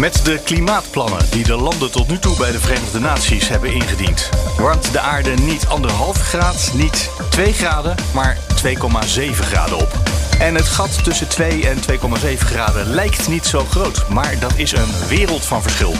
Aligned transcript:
Met 0.00 0.20
de 0.24 0.40
klimaatplannen 0.44 1.30
die 1.30 1.44
de 1.44 1.56
landen 1.56 1.90
tot 1.90 2.08
nu 2.08 2.18
toe 2.18 2.36
bij 2.36 2.52
de 2.52 2.60
Verenigde 2.60 2.98
Naties 2.98 3.48
hebben 3.48 3.72
ingediend, 3.72 4.28
warmt 4.58 4.92
de 4.92 5.00
aarde 5.00 5.30
niet 5.30 5.66
anderhalf 5.66 6.16
graad, 6.16 6.70
niet 6.74 7.10
2 7.30 7.52
graden, 7.52 7.94
maar 8.14 8.38
2,7 8.64 9.30
graden 9.30 9.76
op. 9.76 9.98
En 10.38 10.54
het 10.54 10.68
gat 10.68 11.04
tussen 11.04 11.28
2 11.28 11.68
en 11.68 11.76
2,7 11.76 12.38
graden 12.38 12.86
lijkt 12.86 13.28
niet 13.28 13.46
zo 13.46 13.64
groot, 13.70 14.08
maar 14.08 14.38
dat 14.38 14.52
is 14.56 14.72
een 14.72 15.08
wereld 15.08 15.44
van 15.44 15.62
verschil. 15.62 15.94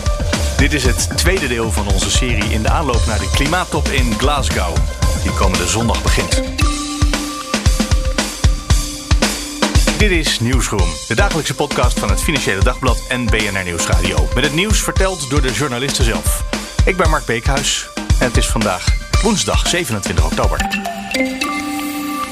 Dit 0.56 0.72
is 0.72 0.84
het 0.84 1.09
tweede 1.16 1.48
deel 1.48 1.72
van 1.72 1.88
onze 1.88 2.10
serie 2.10 2.52
in 2.52 2.62
de 2.62 2.70
aanloop 2.70 3.06
naar 3.06 3.18
de 3.18 3.30
klimaattop 3.30 3.88
in 3.88 4.14
Glasgow, 4.18 4.76
die 5.22 5.32
komende 5.32 5.68
zondag 5.68 6.02
begint. 6.02 6.42
Dit 10.00 10.10
is 10.10 10.40
Nieuwsroom, 10.40 10.88
de 11.09 11.14
dagelijkse 11.14 11.54
podcast 11.54 11.98
van 11.98 12.10
het 12.10 12.22
Financiële 12.22 12.62
Dagblad 12.62 13.06
en 13.09 13.24
BNR 13.24 13.64
Nieuwsradio. 13.64 14.28
Met 14.34 14.45
het 14.45 14.54
nieuws 14.54 14.80
verteld 14.82 15.30
door 15.30 15.43
de 15.43 15.52
journalisten 15.52 16.04
zelf. 16.04 16.45
Ik 16.84 16.96
ben 16.96 17.10
Mark 17.10 17.26
Beekhuis 17.26 17.88
en 17.96 18.26
het 18.26 18.37
is 18.37 18.46
vandaag 18.46 18.87
woensdag 19.23 19.68
27 19.68 20.24
oktober. 20.24 20.59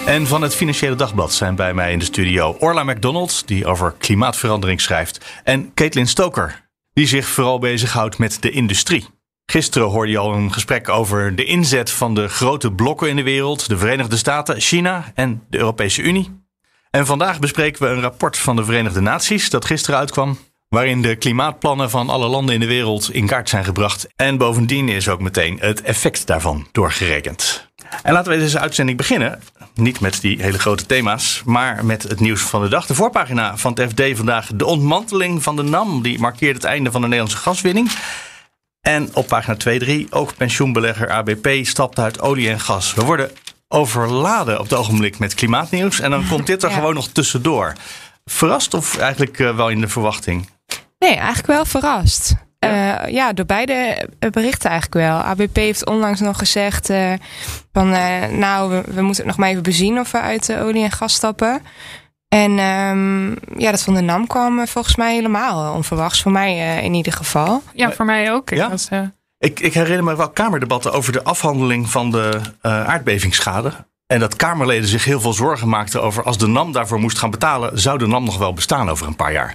En 0.06 0.26
van 0.26 0.42
het 0.42 0.54
Financiële 0.54 0.94
Dagblad 0.94 1.32
zijn 1.32 1.54
bij 1.54 1.74
mij 1.74 1.92
in 1.92 1.98
de 1.98 2.04
studio 2.04 2.56
Orla 2.58 2.84
McDonald, 2.84 3.46
die 3.46 3.66
over 3.66 3.94
klimaatverandering 3.98 4.80
schrijft, 4.80 5.40
en 5.44 5.74
Caitlin 5.74 6.06
Stoker, 6.06 6.68
die 6.92 7.06
zich 7.06 7.26
vooral 7.26 7.58
bezighoudt 7.58 8.18
met 8.18 8.42
de 8.42 8.50
industrie. 8.50 9.06
Gisteren 9.46 9.88
hoorde 9.88 10.10
je 10.10 10.18
al 10.18 10.34
een 10.34 10.52
gesprek 10.52 10.88
over 10.88 11.34
de 11.36 11.44
inzet 11.44 11.90
van 11.90 12.14
de 12.14 12.28
grote 12.28 12.72
blokken 12.72 13.08
in 13.08 13.16
de 13.16 13.22
wereld, 13.22 13.68
de 13.68 13.78
Verenigde 13.78 14.16
Staten, 14.16 14.60
China 14.60 15.12
en 15.14 15.42
de 15.50 15.58
Europese 15.58 16.02
Unie. 16.02 16.37
En 16.90 17.06
vandaag 17.06 17.38
bespreken 17.38 17.82
we 17.82 17.88
een 17.88 18.00
rapport 18.00 18.38
van 18.38 18.56
de 18.56 18.64
Verenigde 18.64 19.00
Naties 19.00 19.50
dat 19.50 19.64
gisteren 19.64 19.98
uitkwam. 19.98 20.38
Waarin 20.68 21.02
de 21.02 21.16
klimaatplannen 21.16 21.90
van 21.90 22.08
alle 22.08 22.26
landen 22.26 22.54
in 22.54 22.60
de 22.60 22.66
wereld 22.66 23.12
in 23.12 23.26
kaart 23.26 23.48
zijn 23.48 23.64
gebracht. 23.64 24.08
En 24.16 24.36
bovendien 24.36 24.88
is 24.88 25.08
ook 25.08 25.20
meteen 25.20 25.58
het 25.60 25.82
effect 25.82 26.26
daarvan 26.26 26.66
doorgerekend. 26.72 27.68
En 28.02 28.12
laten 28.12 28.32
we 28.32 28.38
deze 28.38 28.58
uitzending 28.58 28.98
beginnen. 28.98 29.42
Niet 29.74 30.00
met 30.00 30.20
die 30.20 30.42
hele 30.42 30.58
grote 30.58 30.86
thema's, 30.86 31.42
maar 31.44 31.84
met 31.84 32.02
het 32.02 32.20
nieuws 32.20 32.40
van 32.40 32.62
de 32.62 32.68
dag. 32.68 32.86
De 32.86 32.94
voorpagina 32.94 33.56
van 33.56 33.72
het 33.72 33.90
FD 33.90 34.16
vandaag. 34.16 34.50
De 34.54 34.66
ontmanteling 34.66 35.42
van 35.42 35.56
de 35.56 35.62
NAM. 35.62 36.02
Die 36.02 36.18
markeert 36.18 36.54
het 36.54 36.64
einde 36.64 36.90
van 36.90 37.00
de 37.00 37.06
Nederlandse 37.06 37.42
gaswinning. 37.42 37.90
En 38.80 39.08
op 39.14 39.26
pagina 39.26 39.56
2-3 40.04 40.08
ook 40.10 40.36
pensioenbelegger 40.36 41.10
ABP 41.10 41.48
stapt 41.62 41.98
uit 41.98 42.20
olie 42.20 42.50
en 42.50 42.60
gas. 42.60 42.94
We 42.94 43.04
worden 43.04 43.30
overladen 43.68 44.58
op 44.58 44.68
het 44.68 44.78
ogenblik 44.78 45.18
met 45.18 45.34
klimaatnieuws. 45.34 46.00
En 46.00 46.10
dan 46.10 46.28
komt 46.28 46.46
dit 46.46 46.62
er 46.62 46.70
gewoon 46.78 46.94
nog 46.94 47.08
tussendoor. 47.08 47.72
Verrast 48.24 48.74
of 48.74 48.98
eigenlijk 48.98 49.38
uh, 49.38 49.56
wel 49.56 49.68
in 49.68 49.80
de 49.80 49.88
verwachting? 49.88 50.48
Nee, 50.98 51.14
eigenlijk 51.14 51.46
wel 51.46 51.64
verrast. 51.64 52.34
Ja, 52.58 53.06
uh, 53.06 53.12
ja 53.12 53.32
door 53.32 53.46
beide 53.46 54.08
berichten 54.30 54.70
eigenlijk 54.70 55.06
wel. 55.06 55.18
ABP 55.18 55.56
heeft 55.56 55.86
onlangs 55.86 56.20
nog 56.20 56.38
gezegd 56.38 56.90
uh, 56.90 57.12
van 57.72 57.90
nou, 58.38 58.70
we, 58.70 58.82
we, 58.92 59.02
moeten 59.02 59.22
het 59.22 59.26
nog 59.26 59.36
maar 59.36 59.48
even 59.48 59.62
bezien 59.62 59.98
of 59.98 60.10
we 60.10 60.20
uit 60.20 60.46
de 60.46 60.60
olie 60.60 60.82
en 60.82 60.90
gas 60.90 61.14
stappen. 61.14 61.62
En 62.28 62.58
um, 62.58 63.36
ja, 63.56 63.70
dat 63.70 63.82
van 63.82 63.94
de 63.94 64.00
NAM 64.00 64.26
kwam 64.26 64.66
volgens 64.66 64.96
mij 64.96 65.14
helemaal 65.14 65.74
onverwachts. 65.74 66.22
Voor 66.22 66.32
mij 66.32 66.82
in 66.82 66.94
ieder 66.94 67.12
geval. 67.12 67.62
Ja, 67.72 67.92
voor 67.92 68.04
mij 68.04 68.32
ook. 68.32 68.50
Ja? 68.50 68.70
Was, 68.70 68.88
ik, 69.38 69.60
ik, 69.60 69.74
herinner 69.74 70.04
me 70.04 70.16
wel 70.16 70.30
kamerdebatten 70.30 70.92
over 70.92 71.12
de 71.12 71.24
afhandeling 71.24 71.90
van 71.90 72.10
de 72.10 72.40
uh, 72.62 72.88
aardbevingsschade. 72.88 73.72
En 74.06 74.20
dat 74.20 74.36
Kamerleden 74.36 74.88
zich 74.88 75.04
heel 75.04 75.20
veel 75.20 75.32
zorgen 75.32 75.68
maakten 75.68 76.02
over 76.02 76.22
als 76.22 76.38
de 76.38 76.46
NAM 76.46 76.72
daarvoor 76.72 76.98
moest 76.98 77.18
gaan 77.18 77.30
betalen, 77.30 77.80
zou 77.80 77.98
de 77.98 78.06
NAM 78.06 78.24
nog 78.24 78.38
wel 78.38 78.52
bestaan 78.52 78.90
over 78.90 79.06
een 79.06 79.16
paar 79.16 79.32
jaar. 79.32 79.54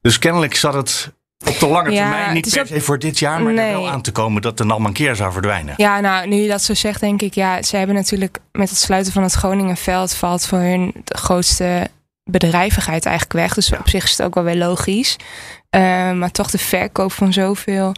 Dus 0.00 0.18
kennelijk 0.18 0.54
zat 0.54 0.74
het 0.74 1.12
op 1.46 1.58
de 1.58 1.66
lange 1.66 1.90
ja, 1.90 2.00
termijn, 2.00 2.34
niet 2.34 2.50
per 2.54 2.66
se 2.66 2.80
voor 2.80 2.98
dit 2.98 3.18
jaar, 3.18 3.42
maar 3.42 3.52
nee. 3.52 3.72
er 3.72 3.80
wel 3.80 3.88
aan 3.88 4.02
te 4.02 4.12
komen 4.12 4.42
dat 4.42 4.58
de 4.58 4.64
NAM 4.64 4.86
een 4.86 4.92
keer 4.92 5.16
zou 5.16 5.32
verdwijnen. 5.32 5.74
Ja, 5.76 6.00
nou, 6.00 6.28
nu 6.28 6.36
je 6.36 6.48
dat 6.48 6.62
zo 6.62 6.74
zegt, 6.74 7.00
denk 7.00 7.22
ik, 7.22 7.34
ja, 7.34 7.62
ze 7.62 7.76
hebben 7.76 7.94
natuurlijk 7.96 8.38
met 8.52 8.70
het 8.70 8.78
sluiten 8.78 9.12
van 9.12 9.22
het 9.22 9.32
Groningenveld 9.32 10.14
valt 10.14 10.46
voor 10.46 10.58
hun 10.58 10.92
de 11.04 11.18
grootste 11.18 11.90
bedrijvigheid 12.24 13.06
eigenlijk 13.06 13.38
weg. 13.38 13.54
Dus 13.54 13.68
ja. 13.68 13.78
op 13.78 13.88
zich 13.88 14.04
is 14.04 14.10
het 14.10 14.22
ook 14.22 14.34
wel 14.34 14.44
weer 14.44 14.56
logisch. 14.56 15.16
Uh, 15.70 16.12
maar 16.12 16.30
toch 16.30 16.50
de 16.50 16.58
verkoop 16.58 17.12
van 17.12 17.32
zoveel 17.32 17.94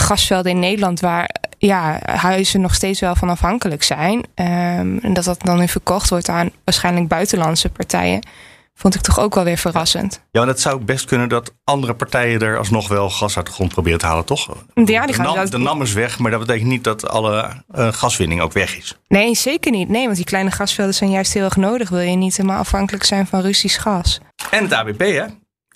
gasvelden 0.00 0.52
in 0.52 0.58
Nederland 0.58 1.00
waar 1.00 1.36
ja, 1.58 1.98
huizen 2.02 2.60
nog 2.60 2.74
steeds 2.74 3.00
wel 3.00 3.14
van 3.14 3.28
afhankelijk 3.28 3.82
zijn. 3.82 4.16
Um, 4.16 4.98
en 4.98 5.12
dat 5.12 5.24
dat 5.24 5.40
dan 5.42 5.58
nu 5.58 5.68
verkocht 5.68 6.10
wordt 6.10 6.28
aan 6.28 6.50
waarschijnlijk 6.64 7.08
buitenlandse 7.08 7.68
partijen. 7.68 8.26
Vond 8.74 8.94
ik 8.94 9.00
toch 9.00 9.20
ook 9.20 9.34
wel 9.34 9.44
weer 9.44 9.58
verrassend. 9.58 10.12
Ja, 10.12 10.20
maar 10.40 10.46
dat 10.46 10.60
zou 10.60 10.84
best 10.84 11.04
kunnen 11.04 11.28
dat 11.28 11.52
andere 11.64 11.94
partijen 11.94 12.40
er 12.40 12.58
alsnog 12.58 12.88
wel 12.88 13.10
gas 13.10 13.36
uit 13.36 13.46
de 13.46 13.52
grond 13.52 13.72
proberen 13.72 13.98
te 13.98 14.06
halen, 14.06 14.24
toch? 14.24 14.48
Ja, 14.74 15.06
die 15.06 15.14
gaan 15.14 15.26
de, 15.26 15.34
NAM, 15.34 15.50
de 15.50 15.58
NAM 15.58 15.82
is 15.82 15.92
weg, 15.92 16.18
maar 16.18 16.30
dat 16.30 16.40
betekent 16.40 16.68
niet 16.68 16.84
dat 16.84 17.08
alle 17.08 17.62
uh, 17.74 17.92
gaswinning 17.92 18.40
ook 18.40 18.52
weg 18.52 18.76
is. 18.76 18.96
Nee, 19.08 19.34
zeker 19.34 19.70
niet. 19.70 19.88
Nee, 19.88 20.04
want 20.04 20.16
die 20.16 20.24
kleine 20.24 20.50
gasvelden 20.50 20.94
zijn 20.94 21.10
juist 21.10 21.32
heel 21.32 21.44
erg 21.44 21.56
nodig. 21.56 21.88
Wil 21.88 22.00
je 22.00 22.16
niet 22.16 22.36
helemaal 22.36 22.58
afhankelijk 22.58 23.04
zijn 23.04 23.26
van 23.26 23.40
Russisch 23.40 23.82
gas. 23.82 24.20
En 24.50 24.62
het 24.62 24.72
ABP, 24.72 25.00
hè? 25.00 25.24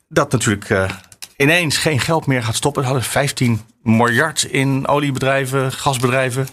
Dat 0.08 0.32
natuurlijk 0.32 0.70
uh, 0.70 0.90
ineens 1.36 1.76
geen 1.76 2.00
geld 2.00 2.26
meer 2.26 2.42
gaat 2.42 2.54
stoppen. 2.54 2.82
Ze 2.82 2.88
hadden 2.88 3.08
15 3.08 3.60
miljard 3.82 4.42
in 4.42 4.88
oliebedrijven, 4.88 5.72
gasbedrijven. 5.72 6.48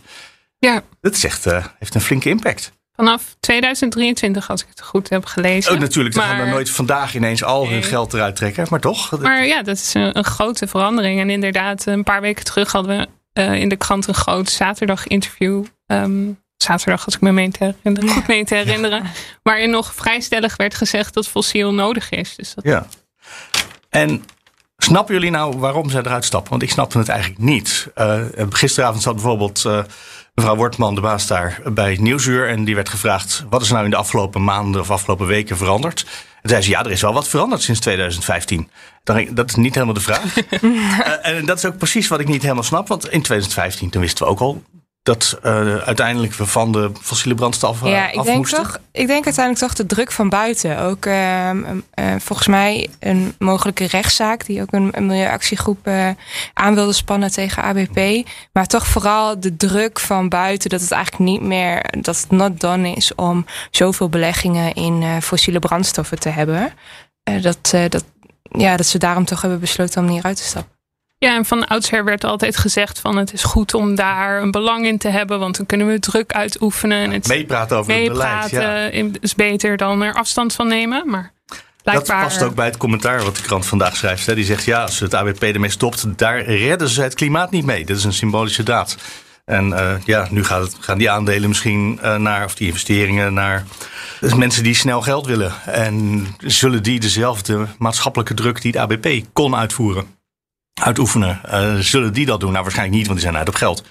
Ja. 0.58 0.82
Dat 1.02 1.14
is 1.14 1.24
echt, 1.24 1.48
uh, 1.48 1.66
heeft 1.80 1.96
een 1.96 2.02
flinke 2.02 2.30
impact. 2.30 2.72
Vanaf 2.96 3.36
2023, 3.40 4.50
als 4.50 4.62
ik 4.62 4.68
het 4.70 4.82
goed 4.82 5.10
heb 5.10 5.26
gelezen. 5.26 5.74
Oh, 5.74 5.80
natuurlijk. 5.80 6.16
Ze 6.16 6.22
gaan 6.22 6.40
er 6.40 6.48
nooit 6.48 6.70
vandaag 6.70 7.16
ineens 7.16 7.44
al 7.44 7.70
hun 7.70 7.84
geld 7.84 8.14
eruit 8.14 8.36
trekken. 8.36 8.68
Maar 8.70 8.80
toch. 8.80 9.20
Maar 9.20 9.46
ja, 9.46 9.64
dat 9.64 9.78
is 9.78 9.94
een, 9.94 10.18
een 10.18 10.24
grote 10.24 10.68
verandering. 10.68 11.20
En 11.20 11.30
inderdaad, 11.30 11.86
een 11.86 12.04
paar 12.04 12.22
weken 12.22 12.46
terug 12.46 12.72
hadden 12.72 12.98
we 12.98 13.08
uh, 13.42 13.54
in 13.54 13.70
de 13.70 13.76
krant 13.76 14.08
een 14.08 14.14
groot 14.14 14.50
zaterdag 14.50 15.08
interview. 15.08 15.64
Um, 15.88 16.42
zaterdag, 16.58 17.06
als 17.06 17.16
ik 17.16 17.22
me 17.22 17.32
meen 17.32 17.52
te 17.52 17.64
herinneren, 17.64 18.10
goed 18.10 18.28
meen 18.28 18.46
te 18.46 18.56
herinneren. 18.64 19.04
Ja. 19.04 19.12
Waarin 19.44 19.70
nog 19.70 19.94
vrij 19.94 20.20
stellig 20.20 20.56
werd 20.56 20.76
gezegd 20.76 21.14
dat 21.14 21.28
fossiel 21.28 21.74
nodig 21.74 22.10
is. 22.10 22.36
Dus 22.36 22.54
dat... 22.54 22.64
Ja. 22.64 22.88
En 23.90 24.24
Snappen 24.84 25.14
jullie 25.14 25.30
nou 25.32 25.58
waarom 25.58 25.90
zij 25.90 26.02
eruit 26.02 26.26
stappen? 26.26 26.50
Want 26.50 26.64
ik 26.64 26.70
snapte 26.70 26.98
het 26.98 27.10
eigenlijk 27.10 27.42
niet. 27.42 27.88
Uh, 27.98 28.22
gisteravond 28.50 29.04
zat 29.04 29.14
bijvoorbeeld 29.14 29.64
uh, 29.68 29.80
mevrouw 30.36 30.56
Wortman, 30.56 30.96
de 30.96 31.02
baas 31.02 31.28
daar, 31.28 31.62
bij 31.74 31.98
Nieuwsuur. 32.00 32.50
En 32.50 32.64
die 32.64 32.76
werd 32.76 32.90
gevraagd, 32.90 33.46
wat 33.50 33.62
is 33.62 33.70
nou 33.72 33.84
in 33.84 33.90
de 33.90 33.96
afgelopen 33.96 34.44
maanden 34.44 34.82
of 34.82 34.92
afgelopen 34.92 35.28
weken 35.28 35.58
veranderd? 35.58 36.06
En 36.42 36.50
zei 36.50 36.62
ze, 36.62 36.70
ja, 36.70 36.84
er 36.84 36.92
is 36.92 37.02
wel 37.02 37.14
wat 37.14 37.28
veranderd 37.28 37.62
sinds 37.62 37.80
2015. 37.80 38.70
Dan, 39.04 39.28
dat 39.32 39.50
is 39.50 39.56
niet 39.56 39.74
helemaal 39.74 39.94
de 39.94 40.02
vraag. 40.02 40.38
uh, 40.62 41.28
en 41.38 41.46
dat 41.46 41.58
is 41.58 41.66
ook 41.66 41.78
precies 41.78 42.08
wat 42.08 42.20
ik 42.20 42.28
niet 42.28 42.42
helemaal 42.42 42.64
snap. 42.64 42.88
Want 42.88 43.04
in 43.04 43.22
2015, 43.22 43.90
toen 43.90 44.02
wisten 44.02 44.26
we 44.26 44.32
ook 44.32 44.40
al 44.40 44.64
dat 45.04 45.40
uh, 45.46 45.76
uiteindelijk 45.76 46.34
we 46.34 46.46
van 46.46 46.72
de 46.72 46.92
fossiele 47.02 47.36
brandstoffen 47.36 47.90
ja, 47.90 48.12
ik 48.12 48.20
af 48.20 48.26
denk 48.26 48.38
moesten? 48.38 48.64
Toch, 48.64 48.80
ik 48.92 49.08
denk 49.08 49.26
uiteindelijk 49.26 49.66
toch 49.66 49.74
de 49.74 49.96
druk 49.96 50.12
van 50.12 50.30
buiten. 50.30 50.80
Ook 50.80 51.06
uh, 51.06 51.50
uh, 51.54 51.66
volgens 52.18 52.48
mij 52.48 52.90
een 53.00 53.36
mogelijke 53.40 53.86
rechtszaak 53.86 54.46
die 54.46 54.62
ook 54.62 54.72
een, 54.72 54.90
een 54.92 55.06
milieuactiegroep 55.06 55.88
aan 56.54 56.76
wilde 56.76 56.94
spannen 56.94 57.32
tegen 57.32 57.64
ABP. 57.64 58.28
Maar 58.52 58.66
toch 58.68 58.88
vooral 58.88 59.40
de 59.40 59.56
druk 59.56 60.00
van 60.00 60.30
buiten 60.30 60.70
dat 60.70 60.82
het 60.82 60.92
eigenlijk 60.92 61.24
niet 61.32 61.42
meer, 61.42 61.86
dat 62.00 62.18
het 62.18 62.32
not 62.32 62.60
done 62.60 62.92
is 62.92 63.16
om 63.16 63.46
zoveel 63.72 64.10
beleggingen 64.10 64.74
in 64.74 65.22
fossiele 65.22 65.60
brandstoffen 65.60 66.20
te 66.20 66.30
hebben. 66.30 66.74
dat, 67.42 67.74
dat, 67.90 68.06
ja, 68.42 68.78
dat 68.78 68.86
ze 68.86 68.98
daarom 68.98 69.26
toch 69.26 69.42
hebben 69.42 69.60
besloten 69.60 70.04
om 70.04 70.10
hieruit 70.10 70.38
te 70.38 70.44
stappen. 70.44 70.72
Ja, 71.24 71.36
en 71.36 71.46
van 71.46 71.68
oudsher 71.68 72.04
werd 72.04 72.24
altijd 72.24 72.58
gezegd 72.58 73.00
van 73.00 73.18
het 73.18 73.34
is 73.34 73.44
goed 73.44 73.74
om 73.74 73.96
daar 73.96 74.42
een 74.42 74.52
belang 74.52 74.86
in 74.86 74.98
te 74.98 75.10
hebben, 75.10 75.40
want 75.40 75.58
dan 75.58 75.66
kunnen 75.66 75.88
we 75.88 76.00
druk 76.00 76.34
uitoefenen. 76.34 77.04
En 77.04 77.12
het 77.12 77.28
meepraten 77.28 77.78
over 77.78 77.94
meepraten 77.94 78.42
het 78.42 78.92
beleid. 78.92 79.14
Ja. 79.14 79.20
is 79.22 79.36
beter 79.36 79.78
dan 79.78 80.02
er 80.02 80.14
afstand 80.14 80.54
van 80.54 80.68
nemen. 80.68 81.10
Maar 81.10 81.32
blijkbaar... 81.84 82.20
Dat 82.20 82.28
past 82.28 82.44
ook 82.44 82.56
bij 82.56 82.66
het 82.66 82.78
commentaar 82.78 83.24
wat 83.24 83.36
de 83.36 83.42
krant 83.42 83.66
vandaag 83.66 83.96
schrijft. 83.96 84.36
Die 84.36 84.46
zegt 84.46 84.64
ja, 84.64 84.82
als 84.82 85.00
het 85.00 85.14
ABP 85.14 85.44
ermee 85.44 85.70
stopt, 85.70 86.18
daar 86.18 86.42
redden 86.42 86.90
ze 86.90 87.02
het 87.02 87.14
klimaat 87.14 87.52
niet 87.52 87.66
mee. 87.66 87.86
Dat 87.86 87.98
is 87.98 88.04
een 88.04 88.14
symbolische 88.14 88.64
daad. 88.64 88.98
En 89.46 89.68
uh, 89.68 89.94
ja, 90.06 90.28
nu 90.30 90.44
gaat 90.44 90.62
het, 90.62 90.78
gaan 90.80 90.98
die 90.98 91.12
aandelen 91.12 91.50
misschien 91.50 92.00
uh, 92.04 92.16
naar, 92.16 92.46
of 92.46 92.56
die 92.56 92.68
investeringen 92.68 93.34
naar 93.34 93.64
dus 94.20 94.34
mensen 94.34 94.64
die 94.64 94.76
snel 94.76 95.02
geld 95.02 95.26
willen. 95.26 95.54
En 95.66 96.28
zullen 96.38 96.84
die 96.84 97.00
dezelfde 97.00 97.68
maatschappelijke 97.78 98.34
druk 98.34 98.62
die 98.62 98.72
het 98.72 98.80
ABP 98.80 99.26
kon 99.34 99.56
uitvoeren, 99.56 100.06
uitoefenen, 100.82 101.42
uh, 101.46 101.76
zullen 101.76 102.14
die 102.14 102.26
dat 102.26 102.40
doen? 102.40 102.52
Nou, 102.52 102.64
waarschijnlijk 102.64 102.98
niet, 102.98 103.08
want 103.08 103.20
die 103.20 103.30
zijn 103.30 103.40
uit 103.40 103.50
op 103.50 103.56
geld. 103.56 103.84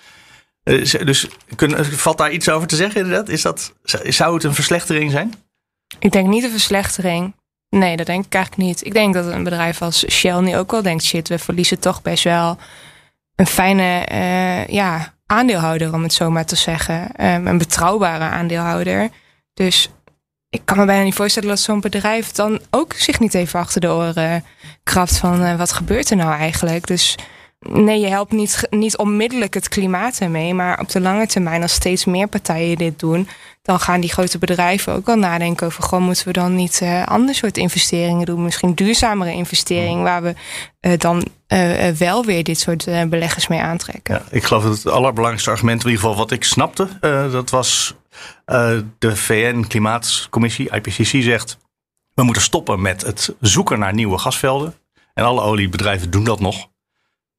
dus 1.04 1.28
kun, 1.56 1.84
valt 1.84 2.18
daar 2.18 2.32
iets 2.32 2.48
over 2.48 2.68
te 2.68 2.76
zeggen 2.76 3.00
inderdaad? 3.00 3.28
Is 3.28 3.42
dat, 3.42 3.74
zou 4.04 4.34
het 4.34 4.44
een 4.44 4.54
verslechtering 4.54 5.10
zijn? 5.10 5.34
Ik 5.98 6.12
denk 6.12 6.28
niet 6.28 6.44
een 6.44 6.50
verslechtering. 6.50 7.34
Nee, 7.68 7.96
dat 7.96 8.06
denk 8.06 8.24
ik 8.24 8.34
eigenlijk 8.34 8.66
niet. 8.66 8.86
Ik 8.86 8.92
denk 8.92 9.14
dat 9.14 9.26
een 9.26 9.44
bedrijf 9.44 9.82
als 9.82 10.04
Shell 10.10 10.40
nu 10.40 10.56
ook 10.56 10.70
wel 10.70 10.82
denkt: 10.82 11.04
shit, 11.04 11.28
we 11.28 11.38
verliezen 11.38 11.78
toch 11.78 12.02
best 12.02 12.24
wel 12.24 12.58
een 13.36 13.46
fijne 13.46 14.06
ja, 14.68 15.14
aandeelhouder, 15.26 15.94
om 15.94 16.02
het 16.02 16.12
zo 16.12 16.30
maar 16.30 16.46
te 16.46 16.56
zeggen. 16.56 17.26
Um, 17.26 17.46
een 17.46 17.58
betrouwbare 17.58 18.24
aandeelhouder. 18.24 19.10
Dus 19.54 19.88
ik 20.52 20.62
kan 20.64 20.78
me 20.78 20.84
bijna 20.84 21.02
niet 21.02 21.14
voorstellen 21.14 21.48
dat 21.48 21.60
zo'n 21.60 21.80
bedrijf 21.80 22.30
dan 22.30 22.60
ook 22.70 22.92
zich 22.92 23.20
niet 23.20 23.34
even 23.34 23.60
achter 23.60 23.80
de 23.80 23.90
oren 23.90 24.44
krabt 24.82 25.16
van 25.18 25.42
uh, 25.42 25.56
wat 25.56 25.72
gebeurt 25.72 26.10
er 26.10 26.16
nou 26.16 26.32
eigenlijk. 26.32 26.86
Dus 26.86 27.14
nee, 27.58 28.00
je 28.00 28.06
helpt 28.06 28.32
niet, 28.32 28.66
niet 28.70 28.96
onmiddellijk 28.96 29.54
het 29.54 29.68
klimaat 29.68 30.18
ermee. 30.18 30.54
Maar 30.54 30.80
op 30.80 30.88
de 30.88 31.00
lange 31.00 31.26
termijn, 31.26 31.62
als 31.62 31.72
steeds 31.72 32.04
meer 32.04 32.26
partijen 32.26 32.76
dit 32.76 32.98
doen, 32.98 33.28
dan 33.62 33.80
gaan 33.80 34.00
die 34.00 34.12
grote 34.12 34.38
bedrijven 34.38 34.92
ook 34.92 35.06
wel 35.06 35.16
nadenken 35.16 35.66
over: 35.66 35.82
gewoon 35.82 36.04
moeten 36.04 36.26
we 36.26 36.32
dan 36.32 36.54
niet 36.54 36.80
uh, 36.82 37.06
ander 37.06 37.34
soort 37.34 37.56
investeringen 37.56 38.26
doen? 38.26 38.42
Misschien 38.42 38.74
duurzamere 38.74 39.32
investeringen, 39.32 40.02
waar 40.02 40.22
we 40.22 40.34
uh, 40.80 40.92
dan 40.98 41.24
uh, 41.48 41.88
wel 41.88 42.24
weer 42.24 42.44
dit 42.44 42.60
soort 42.60 42.84
beleggers 42.84 43.46
mee 43.46 43.60
aantrekken. 43.60 44.14
Ja, 44.14 44.22
ik 44.30 44.44
geloof 44.44 44.62
dat 44.62 44.76
het 44.76 44.86
allerbelangrijkste 44.86 45.50
argument, 45.50 45.84
in 45.84 45.90
ieder 45.90 46.02
geval 46.02 46.18
wat 46.18 46.30
ik 46.30 46.44
snapte, 46.44 46.88
dat 47.30 47.50
was 47.50 47.94
de 48.98 49.16
VN-klimaatcommissie, 49.16 50.70
IPCC, 50.70 51.22
zegt: 51.22 51.58
we 52.14 52.22
moeten 52.22 52.42
stoppen 52.42 52.80
met 52.80 53.02
het 53.02 53.34
zoeken 53.40 53.78
naar 53.78 53.94
nieuwe 53.94 54.18
gasvelden. 54.18 54.74
En 55.14 55.24
alle 55.24 55.40
oliebedrijven 55.40 56.10
doen 56.10 56.24
dat 56.24 56.40
nog. 56.40 56.70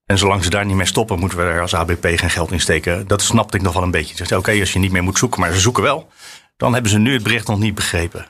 En 0.05 0.17
zolang 0.17 0.43
ze 0.43 0.49
daar 0.49 0.65
niet 0.65 0.75
mee 0.75 0.85
stoppen, 0.85 1.19
moeten 1.19 1.37
we 1.37 1.43
er 1.43 1.61
als 1.61 1.75
ABP 1.75 2.05
geen 2.05 2.29
geld 2.29 2.51
in 2.51 2.59
steken. 2.59 3.07
Dat 3.07 3.21
snapte 3.21 3.57
ik 3.57 3.63
nog 3.63 3.73
wel 3.73 3.83
een 3.83 3.91
beetje. 3.91 4.37
Oké, 4.37 4.59
als 4.59 4.73
je 4.73 4.79
niet 4.79 4.91
meer 4.91 5.03
moet 5.03 5.17
zoeken, 5.17 5.39
maar 5.39 5.53
ze 5.53 5.59
zoeken 5.59 5.83
wel. 5.83 6.09
Dan 6.57 6.73
hebben 6.73 6.91
ze 6.91 6.97
nu 6.97 7.13
het 7.13 7.23
bericht 7.23 7.47
nog 7.47 7.59
niet 7.59 7.75
begrepen. 7.75 8.25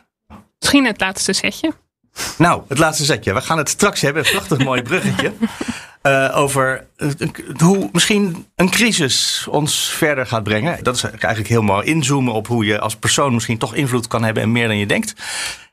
Misschien 0.59 0.85
het 0.85 0.99
laatste 0.99 1.33
setje. 1.33 1.73
Nou, 2.37 2.61
het 2.67 2.77
laatste 2.77 3.05
setje. 3.05 3.33
We 3.33 3.41
gaan 3.41 3.57
het 3.57 3.69
straks 3.69 4.01
hebben. 4.01 4.25
Een 4.25 4.31
prachtig 4.31 4.57
mooi 4.57 4.81
bruggetje. 4.81 5.33
Uh, 6.07 6.37
over 6.37 6.87
uh, 6.97 7.09
hoe 7.57 7.89
misschien 7.91 8.47
een 8.55 8.69
crisis 8.69 9.47
ons 9.49 9.89
verder 9.89 10.25
gaat 10.25 10.43
brengen. 10.43 10.83
Dat 10.83 10.95
is 10.95 11.03
eigenlijk 11.03 11.47
heel 11.47 11.61
mooi 11.61 11.85
inzoomen 11.85 12.33
op 12.33 12.47
hoe 12.47 12.65
je 12.65 12.79
als 12.79 12.95
persoon 12.95 13.33
misschien 13.33 13.57
toch 13.57 13.75
invloed 13.75 14.07
kan 14.07 14.23
hebben 14.23 14.43
en 14.43 14.51
meer 14.51 14.67
dan 14.67 14.77
je 14.77 14.85
denkt. 14.85 15.13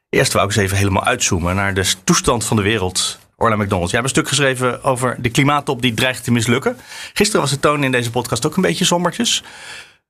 Eerst 0.08 0.32
wou 0.32 0.44
ik 0.46 0.52
eens 0.52 0.64
even 0.64 0.76
helemaal 0.76 1.04
uitzoomen 1.04 1.54
naar 1.54 1.74
de 1.74 1.92
toestand 2.04 2.44
van 2.44 2.56
de 2.56 2.62
wereld 2.62 3.18
Orla 3.36 3.56
McDonald. 3.56 3.90
Jij 3.90 4.00
hebt 4.00 4.04
een 4.04 4.22
stuk 4.22 4.28
geschreven 4.28 4.82
over 4.82 5.16
de 5.18 5.30
klimaattop 5.30 5.82
die 5.82 5.94
dreigt 5.94 6.24
te 6.24 6.32
mislukken. 6.32 6.76
Gisteren 7.12 7.40
was 7.40 7.50
de 7.50 7.60
toon 7.60 7.84
in 7.84 7.92
deze 7.92 8.10
podcast 8.10 8.46
ook 8.46 8.56
een 8.56 8.62
beetje 8.62 8.84
sombertjes. 8.84 9.42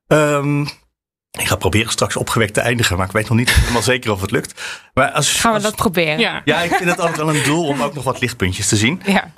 Um, 0.07 0.61
ik 1.31 1.47
ga 1.47 1.57
proberen 1.57 1.93
straks 1.93 2.17
opgewekt 2.17 2.55
te 2.55 2.61
eindigen, 2.61 2.97
maar 2.97 3.07
ik 3.07 3.13
weet 3.13 3.29
nog 3.29 3.39
niet 3.39 3.55
helemaal 3.55 3.83
zeker 3.83 4.13
of 4.13 4.21
het 4.21 4.31
lukt. 4.31 4.63
Maar 4.95 5.11
als, 5.11 5.33
Gaan 5.33 5.53
we 5.53 5.61
dat 5.61 5.77
proberen? 5.77 6.19
Ja. 6.19 6.43
ja, 6.45 6.61
ik 6.61 6.75
vind 6.75 6.91
het 6.91 6.99
altijd 6.99 7.17
wel 7.17 7.35
een 7.35 7.43
doel 7.43 7.67
om 7.67 7.83
ook 7.83 7.95
nog 7.95 8.05
wat 8.05 8.21
lichtpuntjes 8.21 8.69
te 8.69 8.77
zien. 8.77 9.03
Ja. 9.05 9.33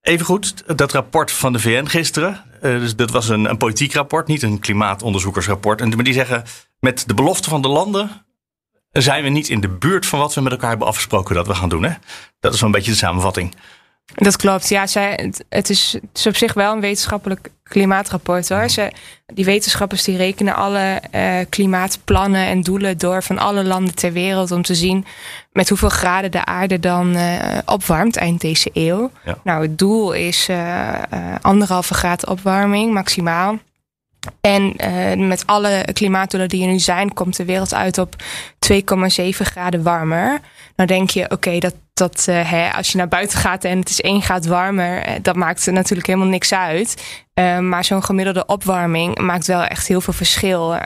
Even 0.00 0.26
goed, 0.26 0.78
dat 0.78 0.92
rapport 0.92 1.32
van 1.32 1.52
de 1.52 1.58
VN 1.58 1.84
gisteren. 1.84 2.44
Uh, 2.62 2.78
dus 2.78 2.96
dat 2.96 3.10
was 3.10 3.28
een, 3.28 3.44
een 3.44 3.56
politiek 3.56 3.92
rapport, 3.92 4.26
niet 4.26 4.42
een 4.42 4.58
klimaatonderzoekersrapport. 4.58 5.80
En 5.80 5.88
maar 5.88 6.04
die 6.04 6.14
zeggen, 6.14 6.44
met 6.78 7.04
de 7.06 7.14
belofte 7.14 7.48
van 7.48 7.62
de 7.62 7.68
landen 7.68 8.26
zijn 8.92 9.22
we 9.22 9.28
niet 9.28 9.48
in 9.48 9.60
de 9.60 9.68
buurt 9.68 10.06
van 10.06 10.18
wat 10.18 10.34
we 10.34 10.40
met 10.40 10.52
elkaar 10.52 10.68
hebben 10.68 10.86
afgesproken 10.86 11.34
dat 11.34 11.46
we 11.46 11.54
gaan 11.54 11.68
doen. 11.68 11.82
Hè? 11.82 11.92
Dat 12.40 12.54
is 12.54 12.60
wel 12.60 12.68
een 12.68 12.74
beetje 12.74 12.90
de 12.90 12.96
samenvatting. 12.96 13.54
Dat 14.14 14.36
klopt. 14.36 14.68
Ja, 14.68 14.86
zij, 14.86 15.32
het, 15.48 15.70
is, 15.70 15.92
het 15.92 16.18
is 16.18 16.26
op 16.26 16.36
zich 16.36 16.54
wel 16.54 16.72
een 16.72 16.80
wetenschappelijk 16.80 17.50
klimaatrapport 17.62 18.48
hoor. 18.48 18.68
Ze, 18.68 18.92
die 19.26 19.44
wetenschappers 19.44 20.04
die 20.04 20.16
rekenen 20.16 20.54
alle 20.54 21.02
uh, 21.14 21.36
klimaatplannen 21.48 22.46
en 22.46 22.60
doelen 22.60 22.98
door 22.98 23.22
van 23.22 23.38
alle 23.38 23.64
landen 23.64 23.94
ter 23.94 24.12
wereld 24.12 24.50
om 24.50 24.62
te 24.62 24.74
zien 24.74 25.04
met 25.52 25.68
hoeveel 25.68 25.88
graden 25.88 26.30
de 26.30 26.44
aarde 26.44 26.80
dan 26.80 27.16
uh, 27.16 27.58
opwarmt 27.64 28.16
eind 28.16 28.40
deze 28.40 28.70
eeuw. 28.72 29.10
Ja. 29.24 29.38
Nou, 29.44 29.62
het 29.62 29.78
doel 29.78 30.12
is 30.12 30.48
uh, 30.48 30.88
anderhalve 31.40 31.94
graad 31.94 32.26
opwarming 32.26 32.92
maximaal. 32.92 33.58
En 34.40 34.76
met 35.28 35.46
alle 35.46 35.84
klimaatdoelen 35.92 36.48
die 36.48 36.62
er 36.62 36.70
nu 36.70 36.78
zijn, 36.78 37.14
komt 37.14 37.36
de 37.36 37.44
wereld 37.44 37.74
uit 37.74 37.98
op 37.98 38.16
2,7 38.72 38.76
graden 39.28 39.82
warmer. 39.82 40.40
Nou 40.76 40.88
denk 40.88 41.10
je, 41.10 41.24
oké, 41.24 41.34
okay, 41.34 41.60
dat, 41.60 41.74
dat 42.00 42.26
uh, 42.28 42.50
hè, 42.50 42.72
als 42.72 42.92
je 42.92 42.98
naar 42.98 43.08
buiten 43.08 43.38
gaat 43.38 43.64
en 43.64 43.78
het 43.78 43.88
is 43.88 44.00
1 44.00 44.22
graad 44.22 44.46
warmer, 44.46 45.08
uh, 45.08 45.14
dat 45.22 45.36
maakt 45.36 45.66
natuurlijk 45.66 46.06
helemaal 46.06 46.28
niks 46.28 46.54
uit. 46.54 47.02
maar 47.60 47.84
zo'n 47.84 48.04
gemiddelde 48.04 48.46
opwarming 48.46 49.18
maakt 49.18 49.46
wel 49.46 49.62
echt 49.62 49.86
heel 49.86 50.00
veel 50.00 50.12
verschil. 50.12 50.78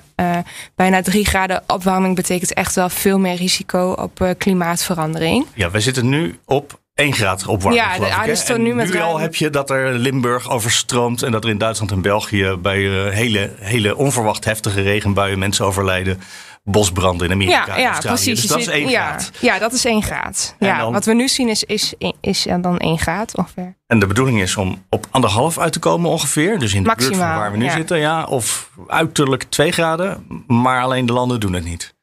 bijna 0.74 1.02
3 1.02 1.26
graden 1.26 1.62
opwarming 1.66 2.14
betekent 2.14 2.52
echt 2.52 2.74
wel 2.74 2.88
veel 2.88 3.18
meer 3.18 3.36
risico 3.36 3.92
op 3.92 4.34
klimaatverandering. 4.38 5.46
Ja, 5.54 5.70
wij 5.70 5.80
zitten 5.80 6.08
nu 6.08 6.38
op 6.44 6.80
1 6.94 7.12
graad 7.12 7.46
opwarming. 7.46 7.84
Ja, 7.84 7.98
de 7.98 8.10
aarde 8.10 8.32
is 8.32 8.48
nu 8.48 8.74
met 8.74 8.92
nu 8.92 9.00
al 9.00 9.18
heb 9.18 9.34
je 9.34 9.50
dat 9.50 9.70
er 9.70 9.92
Limburg 9.92 10.50
overstroomt 10.50 11.22
en 11.22 11.32
dat 11.32 11.44
er 11.44 11.50
in 11.50 11.58
Duitsland 11.58 11.90
en 11.90 12.02
België 12.02 12.56
bij 12.62 12.78
hele, 13.10 13.50
hele 13.60 13.96
onverwacht 13.96 14.44
heftige 14.44 14.82
regenbuien 14.82 15.38
mensen 15.38 15.64
overlijden. 15.64 16.20
Bosbranden 16.66 17.26
in 17.26 17.32
Amerika. 17.32 17.66
Ja, 17.66 17.76
ja 17.76 17.98
precies. 17.98 18.40
Dus 18.40 18.50
dat 18.50 18.58
is 18.58 18.66
1 18.66 18.88
ja, 18.88 19.06
graad. 19.06 19.30
Ja, 19.40 19.58
dat 19.58 19.72
is 19.72 19.84
1 19.84 20.02
graad. 20.02 20.56
Ja, 20.58 20.78
dan, 20.78 20.92
wat 20.92 21.04
we 21.04 21.14
nu 21.14 21.28
zien 21.28 21.48
is, 21.48 21.64
is, 21.64 21.94
is 22.20 22.46
dan 22.60 22.78
1 22.78 22.98
graad 22.98 23.36
ongeveer. 23.36 23.76
En 23.86 23.98
de 23.98 24.06
bedoeling 24.06 24.40
is 24.40 24.56
om 24.56 24.84
op 24.90 25.06
anderhalf 25.10 25.58
uit 25.58 25.72
te 25.72 25.78
komen 25.78 26.10
ongeveer. 26.10 26.58
Dus 26.58 26.74
in 26.74 26.82
de 26.82 26.88
Maximaal, 26.88 27.18
buurt 27.18 27.30
van 27.30 27.38
waar 27.38 27.50
we 27.52 27.56
nu 27.56 27.64
ja. 27.64 27.72
zitten. 27.72 27.98
Ja, 27.98 28.24
of 28.24 28.70
uiterlijk 28.86 29.42
2 29.42 29.72
graden. 29.72 30.26
Maar 30.46 30.82
alleen 30.82 31.06
de 31.06 31.12
landen 31.12 31.40
doen 31.40 31.52
het 31.52 31.64
niet. 31.64 31.94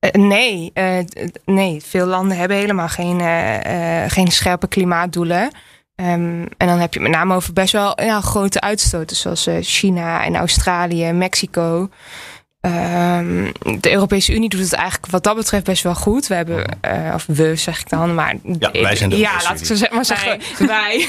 Uh, 0.00 0.10
nee, 0.10 0.70
uh, 0.74 0.98
nee, 1.44 1.82
veel 1.84 2.06
landen 2.06 2.36
hebben 2.36 2.56
helemaal 2.56 2.88
geen, 2.88 3.20
uh, 3.20 4.04
geen 4.06 4.30
scherpe 4.30 4.68
klimaatdoelen. 4.68 5.42
Um, 5.42 6.46
en 6.56 6.66
dan 6.66 6.78
heb 6.78 6.94
je 6.94 7.00
met 7.00 7.10
name 7.10 7.34
over 7.34 7.52
best 7.52 7.72
wel 7.72 8.02
ja, 8.02 8.20
grote 8.20 8.60
uitstoten, 8.60 9.16
zoals 9.16 9.48
China 9.60 10.24
en 10.24 10.36
Australië, 10.36 11.12
Mexico. 11.12 11.88
Um, 12.62 13.52
de 13.80 13.92
Europese 13.92 14.34
Unie 14.34 14.48
doet 14.48 14.60
het 14.60 14.72
eigenlijk 14.72 15.12
wat 15.12 15.22
dat 15.22 15.36
betreft 15.36 15.64
best 15.64 15.82
wel 15.82 15.94
goed. 15.94 16.26
We 16.26 16.34
hebben, 16.34 16.66
of 17.14 17.26
we 17.26 17.56
zeg 17.56 17.80
ik 17.80 17.88
dan, 17.88 18.14
maar. 18.14 18.34
Ja, 18.58 18.70
wij 18.72 18.96
zijn 18.96 19.10
de 19.10 19.16
Ja, 19.16 19.32
laat 19.42 19.60
ik 19.60 19.76
zo 19.76 19.86
maar 19.90 20.04
zeggen. 20.04 20.40
Wij. 20.58 20.66
wij. 20.66 21.08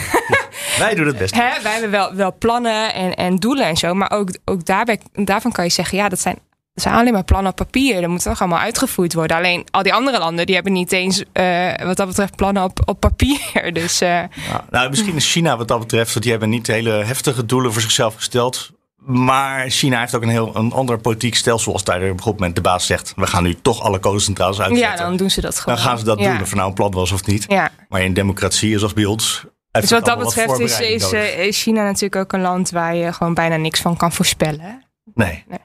wij 0.77 0.95
doen 0.95 1.07
het 1.07 1.17
best. 1.17 1.35
Hè, 1.35 1.61
wij 1.63 1.71
hebben 1.71 1.91
wel, 1.91 2.15
wel 2.15 2.35
plannen 2.37 2.93
en, 2.93 3.15
en 3.15 3.35
doelen 3.35 3.65
en 3.65 3.77
zo. 3.77 3.93
Maar 3.93 4.11
ook, 4.11 4.29
ook 4.45 4.65
daarbij, 4.65 4.99
daarvan 5.13 5.51
kan 5.51 5.63
je 5.63 5.71
zeggen, 5.71 5.97
ja, 5.97 6.09
dat 6.09 6.19
zijn 6.19 6.37
het 6.73 6.83
zijn 6.83 6.95
alleen 6.95 7.13
maar 7.13 7.23
plannen 7.23 7.51
op 7.51 7.57
papier. 7.57 8.01
Dat 8.01 8.09
moet 8.09 8.23
toch 8.23 8.39
allemaal 8.39 8.59
uitgevoerd 8.59 9.13
worden. 9.13 9.37
Alleen 9.37 9.65
al 9.71 9.83
die 9.83 9.93
andere 9.93 10.19
landen 10.19 10.45
die 10.45 10.55
hebben 10.55 10.73
niet 10.73 10.91
eens 10.91 11.23
uh, 11.33 11.73
wat 11.83 11.97
dat 11.97 12.07
betreft 12.07 12.35
plannen 12.35 12.63
op, 12.63 12.81
op 12.85 12.99
papier. 12.99 13.39
Dus, 13.73 14.01
uh... 14.01 14.09
ja, 14.09 14.65
nou, 14.69 14.89
misschien 14.89 15.15
is 15.15 15.31
China 15.31 15.57
wat 15.57 15.67
dat 15.67 15.79
betreft, 15.79 16.09
want 16.09 16.21
die 16.21 16.31
hebben 16.31 16.49
niet 16.49 16.67
hele 16.67 16.91
heftige 16.91 17.45
doelen 17.45 17.73
voor 17.73 17.81
zichzelf 17.81 18.15
gesteld. 18.15 18.71
Maar 19.05 19.69
China 19.69 19.99
heeft 19.99 20.15
ook 20.15 20.21
een 20.21 20.29
heel 20.29 20.55
een 20.55 20.71
ander 20.71 20.97
politiek 20.97 21.35
stelsel. 21.35 21.73
Als 21.73 21.83
daar 21.83 22.01
op 22.01 22.09
een 22.09 22.21
goed 22.21 22.33
moment 22.33 22.55
de 22.55 22.61
baas 22.61 22.85
zegt: 22.85 23.13
we 23.15 23.27
gaan 23.27 23.43
nu 23.43 23.55
toch 23.61 23.81
alle 23.81 23.99
kolencentrales 23.99 24.59
uitzetten. 24.59 24.97
Ja, 24.97 25.03
dan 25.03 25.17
doen 25.17 25.29
ze 25.29 25.41
dat 25.41 25.59
gewoon. 25.59 25.75
Dan 25.75 25.85
gaan 25.85 25.97
ze 25.97 26.05
dat 26.05 26.19
ja. 26.19 26.31
doen, 26.31 26.41
of 26.41 26.49
er 26.49 26.55
nou 26.55 26.67
een 26.67 26.73
plan 26.73 26.91
was 26.91 27.11
of 27.11 27.25
niet. 27.25 27.45
Ja. 27.47 27.71
Maar 27.89 28.01
in 28.01 28.13
democratie, 28.13 28.77
zoals 28.77 28.93
bij 28.93 29.05
ons. 29.05 29.45
Dus 29.71 29.89
wat 29.89 30.05
dat 30.05 30.19
betreft 30.19 30.59
is, 30.59 30.79
is, 30.79 31.11
is 31.37 31.61
China 31.61 31.83
natuurlijk 31.83 32.15
ook 32.15 32.33
een 32.33 32.41
land 32.41 32.69
waar 32.69 32.95
je 32.95 33.13
gewoon 33.13 33.33
bijna 33.33 33.55
niks 33.55 33.81
van 33.81 33.97
kan 33.97 34.11
voorspellen. 34.11 34.83
Nee. 35.13 35.43
nee. 35.47 35.59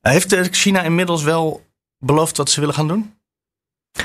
Heeft 0.00 0.56
China 0.56 0.82
inmiddels 0.82 1.22
wel 1.22 1.64
beloofd 1.98 2.36
wat 2.36 2.50
ze 2.50 2.60
willen 2.60 2.74
gaan 2.74 2.88
doen? 2.88 3.14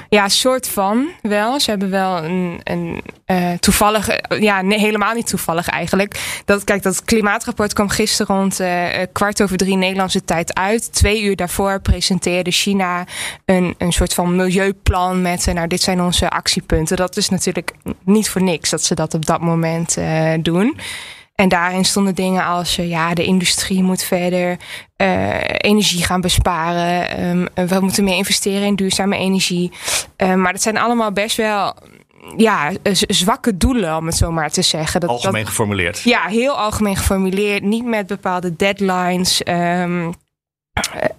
Ja, 0.10 0.29
soort 0.29 0.67
van 0.67 1.08
wel. 1.22 1.60
Ze 1.60 1.70
hebben 1.70 1.89
wel 1.89 2.24
een, 2.24 2.60
een 2.63 3.01
uh, 3.25 3.51
toevallig, 3.53 4.10
ja, 4.39 4.62
nee, 4.62 4.79
helemaal 4.79 5.13
niet 5.13 5.27
toevallig 5.27 5.70
eigenlijk. 5.70 6.41
Dat, 6.46 6.63
kijk, 6.63 6.84
dat 6.84 7.03
klimaatrapport 7.03 7.74
kwam 7.74 7.89
gisteren 7.89 8.36
rond 8.36 8.60
uh, 8.60 8.86
kwart 9.12 9.41
over 9.41 9.58
drie 9.58 9.75
Nederlandse 9.75 10.24
tijd 10.24 10.53
uit. 10.53 10.94
Twee 10.94 11.24
uur 11.24 11.36
daarvoor 11.36 11.82
presenteerde 11.82 12.51
China 12.51 13.06
een, 13.46 13.75
een 13.77 13.91
soort 13.91 14.13
van 14.13 14.36
milieuplan 14.36 15.22
met, 15.22 15.46
nou, 15.53 15.67
dit 15.67 15.82
zijn 15.82 16.01
onze 16.01 16.29
actiepunten. 16.29 16.98
Dat 16.98 17.17
is 17.17 17.29
natuurlijk 17.29 17.74
niet 18.03 18.29
voor 18.29 18.44
niks 18.44 18.70
dat 18.70 18.84
ze 18.84 18.96
dat 18.96 19.13
op 19.13 19.25
dat 19.25 19.41
moment 19.41 19.98
doen. 20.41 20.77
En 21.38 21.50
daarin 21.50 21.86
stonden 21.86 22.15
dingen 22.15 22.46
als 22.46 22.75
ja, 22.75 23.13
de 23.13 23.24
industrie 23.24 23.84
moet 23.84 24.03
verder 24.03 24.58
uh, 24.98 25.39
energie 25.58 26.03
gaan 26.03 26.22
besparen. 26.22 27.25
Um, 27.25 27.48
we 27.67 27.79
moeten 27.79 28.03
meer 28.03 28.17
investeren 28.17 28.65
in 28.65 28.75
duurzame 28.75 29.17
energie. 29.17 29.72
Um, 30.17 30.41
maar 30.41 30.51
dat 30.51 30.62
zijn 30.62 30.77
allemaal 30.77 31.12
best 31.12 31.38
wel 31.38 31.75
ja, 32.38 32.72
zwakke 33.08 33.58
doelen, 33.58 33.98
om 33.98 34.06
het 34.06 34.15
zo 34.15 34.32
maar 34.32 34.50
te 34.50 34.62
zeggen. 34.62 35.00
Dat, 35.00 35.10
algemeen 35.10 35.46
geformuleerd. 35.46 36.00
Ja, 36.00 36.25
heel 36.25 36.58
algemeen 36.58 36.96
geformuleerd. 36.96 37.63
Niet 37.63 37.86
met 37.86 38.08
bepaalde 38.08 38.56
deadlines. 38.56 39.41
Um, 39.48 40.13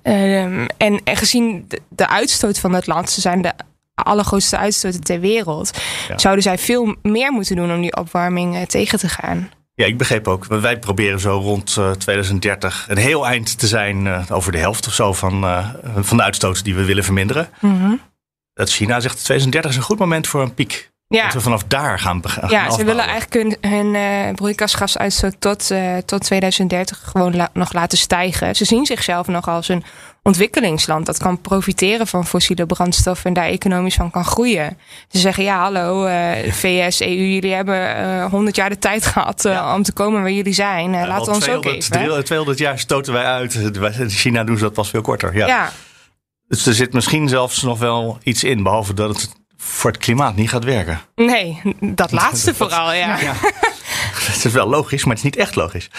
um, 0.03 0.67
en, 0.77 1.01
en, 1.05 1.17
gezien 1.17 1.65
de, 1.69 1.81
de, 1.89 2.09
uitstoot 2.09 2.59
van 2.59 2.73
het 2.73 2.87
land, 2.87 3.11
ze 3.11 3.21
zijn 3.21 3.43
de 3.43 3.53
allergrootste 3.95 4.57
uitstoten 4.57 5.03
ter 5.03 5.21
wereld, 5.21 5.71
zouden 6.17 6.43
zij 6.43 6.59
veel 6.59 6.97
meer 7.03 7.33
moeten 7.33 7.57
doen 7.57 7.73
om 7.73 7.81
die 7.81 7.97
opwarming 7.97 8.55
uh, 8.55 8.63
tegen 8.63 8.99
te 8.99 9.09
gaan. 9.09 9.51
Ja, 9.79 9.87
ik 9.87 9.99
begreep 9.99 10.29
ook. 10.29 10.45
Wij 10.45 10.79
proberen 10.79 11.21
zo 11.21 11.39
rond 11.39 11.77
uh, 11.79 11.91
2030 11.91 12.87
een 12.89 12.97
heel 12.97 13.27
eind 13.27 13.59
te 13.59 13.67
zijn, 13.67 14.07
uh, 14.07 14.25
over 14.31 14.53
de 14.53 14.59
helft 14.59 14.87
of 14.87 14.93
zo 14.93 15.13
van, 15.13 15.65
van 15.97 16.17
de 16.17 16.23
uitstoot 16.23 16.65
die 16.65 16.75
we 16.75 16.85
willen 16.85 17.05
verminderen. 17.05 17.49
Mm 17.61 17.81
-hmm. 17.81 18.01
Dat 18.55 18.71
China 18.71 19.01
zegt 19.01 19.25
2030 19.25 19.71
is 19.71 19.77
een 19.77 19.83
goed 19.83 19.99
moment 19.99 20.27
voor 20.27 20.43
een 20.43 20.55
piek. 20.55 20.91
Ja. 21.09 21.25
Dat 21.25 21.33
we 21.33 21.41
vanaf 21.41 21.65
daar 21.65 21.99
gaan 21.99 22.21
beginnen. 22.21 22.51
Ja, 22.51 22.71
ze 22.71 22.85
willen 22.85 23.05
eigenlijk 23.05 23.61
hun, 23.61 23.73
hun 23.73 23.95
uh, 23.95 24.35
broeikasgasuitstoot 24.35 25.35
tot, 25.39 25.71
uh, 25.71 25.97
tot 25.97 26.25
2030 26.25 27.01
gewoon 27.05 27.37
la 27.37 27.51
nog 27.53 27.73
laten 27.73 27.99
stijgen. 27.99 28.57
Ze 28.57 28.65
zien 28.65 28.87
zichzelf 28.87 29.27
nog 29.27 29.49
als 29.49 29.69
een 29.69 29.85
ontwikkelingsland 30.29 31.07
dat 31.07 31.19
kan 31.19 31.41
profiteren 31.41 32.07
van 32.07 32.27
fossiele 32.27 32.67
brandstoffen 32.67 33.27
en 33.27 33.33
daar 33.33 33.49
economisch 33.49 33.95
van 33.95 34.11
kan 34.11 34.25
groeien. 34.25 34.79
Ze 35.09 35.19
zeggen 35.19 35.45
ja, 35.45 35.59
hallo, 35.61 36.07
uh, 36.07 36.53
VS, 36.53 37.01
EU, 37.01 37.09
jullie 37.09 37.53
hebben 37.53 38.23
100 38.31 38.57
jaar 38.57 38.69
de 38.69 38.79
tijd 38.79 39.07
gehad 39.07 39.43
ja. 39.43 39.75
om 39.75 39.83
te 39.83 39.93
komen 39.93 40.21
waar 40.21 40.31
jullie 40.31 40.53
zijn. 40.53 40.91
Laten 40.91 41.25
we 41.25 41.31
ons 41.31 41.45
200, 41.45 41.67
ook 41.67 42.05
even. 42.05 42.25
200 42.25 42.59
jaar 42.59 42.79
stoten 42.79 43.13
wij 43.13 43.25
uit. 43.25 43.55
In 43.55 44.11
China 44.11 44.45
doen 44.45 44.57
ze 44.57 44.63
dat 44.63 44.73
pas 44.73 44.91
veel 44.91 45.01
korter. 45.01 45.37
Ja. 45.37 45.47
ja. 45.47 45.73
Dus 46.49 46.67
er 46.67 46.75
zit 46.75 46.93
misschien 46.93 47.29
zelfs 47.29 47.63
nog 47.63 47.79
wel 47.79 48.19
iets 48.23 48.45
in, 48.45 48.63
behalve 48.63 48.95
dat 48.95 49.09
het 49.09 49.31
voor 49.57 49.91
het 49.91 50.01
klimaat 50.01 50.37
niet 50.37 50.51
gaat 50.51 50.65
werken. 50.65 51.01
Nee, 51.15 51.61
dat 51.81 52.13
laatste 52.13 52.55
vooral, 52.55 52.93
ja. 52.93 53.21
ja. 53.29 53.35
Het 54.29 54.45
is 54.45 54.53
wel 54.53 54.69
logisch, 54.69 55.05
maar 55.05 55.17
het 55.17 55.25
is 55.25 55.31
niet 55.31 55.41
echt 55.41 55.55
logisch. 55.55 55.91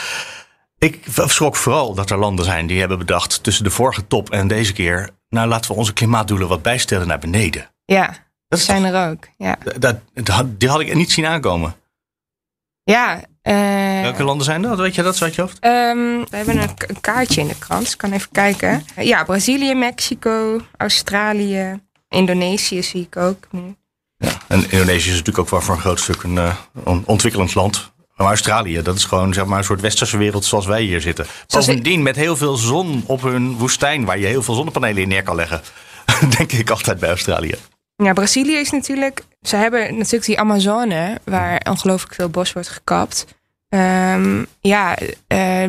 Ik 0.79 1.05
schrok 1.09 1.55
vooral 1.55 1.93
dat 1.93 2.09
er 2.09 2.17
landen 2.17 2.45
zijn 2.45 2.67
die 2.67 2.79
hebben 2.79 2.97
bedacht 2.97 3.43
tussen 3.43 3.63
de 3.63 3.69
vorige 3.69 4.07
top 4.07 4.29
en 4.29 4.47
deze 4.47 4.73
keer, 4.73 5.09
nou 5.29 5.47
laten 5.47 5.71
we 5.71 5.77
onze 5.77 5.93
klimaatdoelen 5.93 6.47
wat 6.47 6.61
bijstellen 6.61 7.07
naar 7.07 7.19
beneden. 7.19 7.69
Ja, 7.85 8.17
dat 8.47 8.59
zijn 8.59 8.83
er 8.83 9.09
ook. 9.09 9.27
Ja. 9.37 9.57
Dat, 9.77 9.99
dat, 10.13 10.59
die 10.59 10.69
had 10.69 10.79
ik 10.79 10.95
niet 10.95 11.11
zien 11.11 11.25
aankomen. 11.25 11.75
Ja. 12.83 13.21
Uh, 13.43 14.01
Welke 14.01 14.23
landen 14.23 14.45
zijn 14.45 14.61
dat? 14.61 14.77
Weet 14.77 14.95
je 14.95 15.03
dat 15.03 15.21
uit 15.21 15.35
je 15.35 15.41
hoofd? 15.41 15.65
Um, 15.65 16.25
we 16.29 16.37
hebben 16.37 16.57
een, 16.61 16.69
een, 16.87 17.01
kaartje 17.01 17.41
in 17.41 17.47
de 17.47 17.57
krant. 17.59 17.91
Ik 17.91 17.97
kan 17.97 18.11
even 18.11 18.31
kijken. 18.31 18.83
Ja, 18.95 19.23
Brazilië, 19.23 19.73
Mexico, 19.73 20.61
Australië, 20.77 21.81
Indonesië 22.09 22.83
zie 22.83 23.01
ik 23.01 23.17
ook 23.17 23.47
nu. 23.51 23.75
Ja, 24.17 24.31
en 24.47 24.71
Indonesië 24.71 25.09
is 25.09 25.17
natuurlijk 25.17 25.37
ook 25.37 25.49
wel 25.49 25.61
voor 25.61 25.75
een 25.75 25.81
groot 25.81 25.99
stuk 25.99 26.23
een 26.23 26.35
uh, 26.35 26.55
ontwikkelend 27.05 27.55
land. 27.55 27.91
Maar 28.19 28.27
Australië, 28.27 28.81
dat 28.81 28.95
is 28.95 29.05
gewoon 29.05 29.33
zeg 29.33 29.45
maar, 29.45 29.57
een 29.57 29.63
soort 29.63 29.81
westerse 29.81 30.17
wereld 30.17 30.45
zoals 30.45 30.65
wij 30.65 30.81
hier 30.81 31.01
zitten. 31.01 31.25
Bovendien 31.47 32.03
met 32.03 32.15
heel 32.15 32.35
veel 32.35 32.55
zon 32.55 33.03
op 33.05 33.21
hun 33.21 33.57
woestijn, 33.57 34.05
waar 34.05 34.19
je 34.19 34.25
heel 34.25 34.41
veel 34.41 34.53
zonnepanelen 34.53 35.01
in 35.01 35.07
neer 35.07 35.23
kan 35.23 35.35
leggen. 35.35 35.61
Denk 36.37 36.51
ik 36.51 36.69
altijd 36.69 36.99
bij 36.99 37.09
Australië. 37.09 37.55
Ja, 37.95 38.13
Brazilië 38.13 38.55
is 38.55 38.71
natuurlijk. 38.71 39.23
Ze 39.41 39.55
hebben 39.55 39.97
natuurlijk 39.97 40.25
die 40.25 40.39
Amazone, 40.39 41.19
waar 41.23 41.65
ongelooflijk 41.69 42.13
veel 42.13 42.29
bos 42.29 42.53
wordt 42.53 42.69
gekapt. 42.69 43.25
Um, 43.69 44.47
ja, 44.61 44.97
uh, 45.27 45.63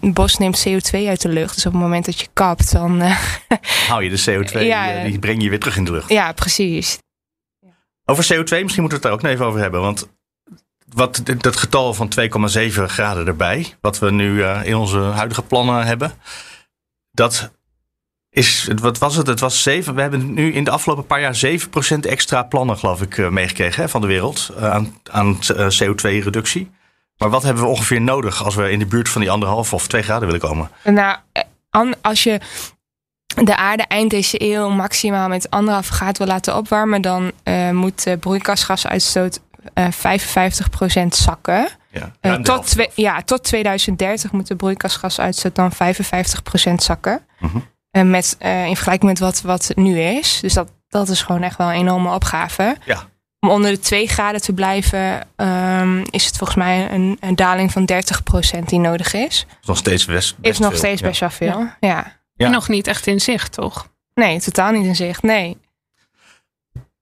bos 0.00 0.36
neemt 0.36 0.68
CO2 0.68 0.98
uit 1.08 1.22
de 1.22 1.28
lucht. 1.28 1.54
Dus 1.54 1.66
op 1.66 1.72
het 1.72 1.80
moment 1.80 2.04
dat 2.04 2.20
je 2.20 2.26
kapt, 2.32 2.72
dan. 2.72 3.02
Uh, 3.02 3.88
Hou 3.88 4.04
je 4.04 4.10
de 4.10 4.20
CO2, 4.20 4.60
ja, 4.66 5.04
die 5.04 5.18
breng 5.18 5.42
je 5.42 5.48
weer 5.48 5.58
terug 5.58 5.76
in 5.76 5.84
de 5.84 5.92
lucht. 5.92 6.08
Ja, 6.08 6.32
precies. 6.32 6.98
Over 8.04 8.24
CO2, 8.24 8.28
misschien 8.34 8.60
moeten 8.60 8.86
we 8.86 8.94
het 8.94 9.02
daar 9.02 9.12
ook 9.12 9.22
nog 9.22 9.30
even 9.30 9.46
over 9.46 9.60
hebben. 9.60 9.80
Want 9.80 10.08
wat, 10.94 11.22
dat 11.38 11.56
getal 11.56 11.94
van 11.94 12.12
2,7 12.20 12.82
graden 12.82 13.26
erbij, 13.26 13.74
wat 13.80 13.98
we 13.98 14.10
nu 14.10 14.34
uh, 14.34 14.60
in 14.64 14.76
onze 14.76 14.98
huidige 14.98 15.42
plannen 15.42 15.86
hebben, 15.86 16.12
dat 17.10 17.50
is, 18.30 18.70
wat 18.80 18.98
was 18.98 19.16
het? 19.16 19.26
Het 19.26 19.40
was 19.40 19.62
7. 19.62 19.94
We 19.94 20.00
hebben 20.00 20.32
nu 20.32 20.52
in 20.52 20.64
de 20.64 20.70
afgelopen 20.70 21.06
paar 21.06 21.20
jaar 21.20 21.40
7% 21.96 21.98
extra 22.00 22.42
plannen, 22.42 22.78
geloof 22.78 23.02
ik, 23.02 23.30
meegekregen 23.30 23.82
hè, 23.82 23.88
van 23.88 24.00
de 24.00 24.06
wereld 24.06 24.50
aan, 24.58 25.00
aan 25.10 25.36
CO2-reductie. 25.82 26.70
Maar 27.20 27.30
wat 27.30 27.42
hebben 27.42 27.62
we 27.62 27.68
ongeveer 27.68 28.00
nodig 28.00 28.44
als 28.44 28.54
we 28.54 28.70
in 28.70 28.78
de 28.78 28.86
buurt 28.86 29.08
van 29.08 29.20
die 29.20 29.30
anderhalf 29.30 29.72
of 29.72 29.86
twee 29.86 30.02
graden 30.02 30.26
willen 30.26 30.40
komen? 30.40 30.70
Nou, 30.84 31.16
als 32.00 32.22
je 32.22 32.40
de 33.34 33.56
aarde 33.56 33.82
eind 33.82 34.10
deze 34.10 34.42
eeuw 34.42 34.68
maximaal 34.68 35.28
met 35.28 35.50
anderhalf 35.50 35.88
graad 35.88 36.18
wil 36.18 36.26
laten 36.26 36.56
opwarmen, 36.56 37.02
dan 37.02 37.32
uh, 37.44 37.70
moet 37.70 38.16
broeikasgasuitstoot 38.20 39.36
eh, 39.36 39.42
55% 39.74 41.06
zakken. 41.08 41.68
Ja, 41.92 42.12
uh, 42.22 42.34
tot, 42.34 42.66
twee, 42.66 42.88
ja, 42.94 43.22
tot 43.22 43.44
2030 43.44 44.32
moet 44.32 44.46
de 44.46 44.56
broeikasgasuitstoot 44.56 45.54
dan 45.54 45.72
55% 45.72 46.74
zakken. 46.74 47.20
Uh 47.40 47.50
mhm. 47.50 47.60
-huh. 47.90 48.10
met, 48.10 48.36
in 48.40 48.74
vergelijking 48.76 49.10
met 49.10 49.18
wat, 49.18 49.40
wat 49.40 49.72
nu 49.74 50.00
is. 50.00 50.40
Dus 50.40 50.52
dat, 50.52 50.72
dat 50.88 51.08
is 51.08 51.22
gewoon 51.22 51.42
echt 51.42 51.56
wel 51.56 51.68
een 51.68 51.74
enorme 51.74 52.14
opgave. 52.14 52.76
Ja 52.84 53.08
om 53.40 53.50
onder 53.50 53.70
de 53.70 53.78
2 53.78 54.08
graden 54.08 54.40
te 54.40 54.52
blijven, 54.52 55.28
um, 55.36 56.04
is 56.10 56.24
het 56.24 56.36
volgens 56.36 56.58
mij 56.58 56.90
een, 56.90 57.16
een 57.20 57.36
daling 57.36 57.72
van 57.72 57.88
30% 58.58 58.64
die 58.64 58.78
nodig 58.78 59.14
is. 59.14 59.46
Is 59.60 59.66
nog 59.66 59.76
steeds 59.76 60.04
best, 60.04 60.38
best 60.38 60.52
Is 60.52 60.58
nog 60.58 60.76
steeds 60.76 61.00
best 61.02 61.20
wel 61.20 61.30
veel, 61.30 61.58
ja. 61.58 61.76
ja. 61.80 62.20
ja. 62.34 62.48
nog 62.48 62.68
niet 62.68 62.86
echt 62.86 63.06
in 63.06 63.20
zicht, 63.20 63.52
toch? 63.52 63.88
Nee, 64.14 64.40
totaal 64.40 64.72
niet 64.72 64.86
in 64.86 64.96
zicht, 64.96 65.22
nee. 65.22 65.56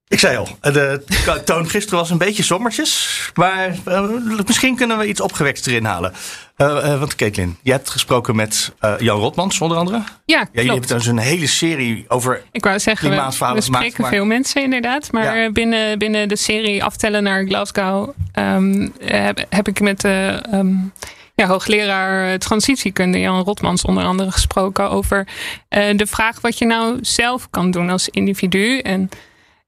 Ik 0.09 0.19
zei 0.19 0.37
al, 0.37 0.47
de 0.61 1.03
toon 1.45 1.69
gisteren 1.69 1.99
was 1.99 2.09
een 2.09 2.17
beetje 2.17 2.43
sommertjes. 2.43 3.31
Maar 3.33 3.75
uh, 3.87 4.09
misschien 4.45 4.75
kunnen 4.75 4.97
we 4.97 5.07
iets 5.07 5.21
opgewekst 5.21 5.67
erin 5.67 5.85
halen. 5.85 6.13
Uh, 6.57 6.67
uh, 6.67 6.99
want 6.99 7.15
Caitlin, 7.15 7.57
je 7.61 7.71
hebt 7.71 7.89
gesproken 7.89 8.35
met 8.35 8.73
Jan 8.99 9.19
Rotmans 9.19 9.61
onder 9.61 9.77
andere. 9.77 10.03
Ja, 10.25 10.47
ja 10.51 10.61
Je 10.61 10.71
hebt 10.71 10.87
dus 10.87 11.05
een 11.05 11.17
hele 11.17 11.47
serie 11.47 12.05
over 12.07 12.41
Ik 12.51 12.63
wou 12.63 12.79
zeggen, 12.79 13.09
we, 13.09 13.53
we 13.53 13.61
spreken 13.61 14.05
veel 14.05 14.25
mensen 14.25 14.63
inderdaad. 14.63 15.11
Maar 15.11 15.51
binnen, 15.51 15.99
binnen 15.99 16.27
de 16.27 16.35
serie 16.35 16.83
Aftellen 16.83 17.23
naar 17.23 17.45
Glasgow... 17.45 18.09
Um, 18.39 18.93
heb, 18.99 19.45
heb, 19.49 19.67
ik 19.67 19.79
met 19.79 20.01
de 20.01 20.43
um, 20.53 20.93
ja, 21.35 21.47
hoogleraar 21.47 22.39
transitiekunde 22.39 23.19
Jan 23.19 23.43
Rotmans 23.43 23.83
onder 23.83 24.03
andere 24.03 24.31
gesproken... 24.31 24.89
over 24.89 25.27
de 25.69 26.05
vraag 26.07 26.41
wat 26.41 26.57
je 26.57 26.65
nou 26.65 26.97
zelf 27.01 27.49
kan 27.49 27.71
doen 27.71 27.89
als 27.89 28.09
individu... 28.09 28.79
En 28.79 29.09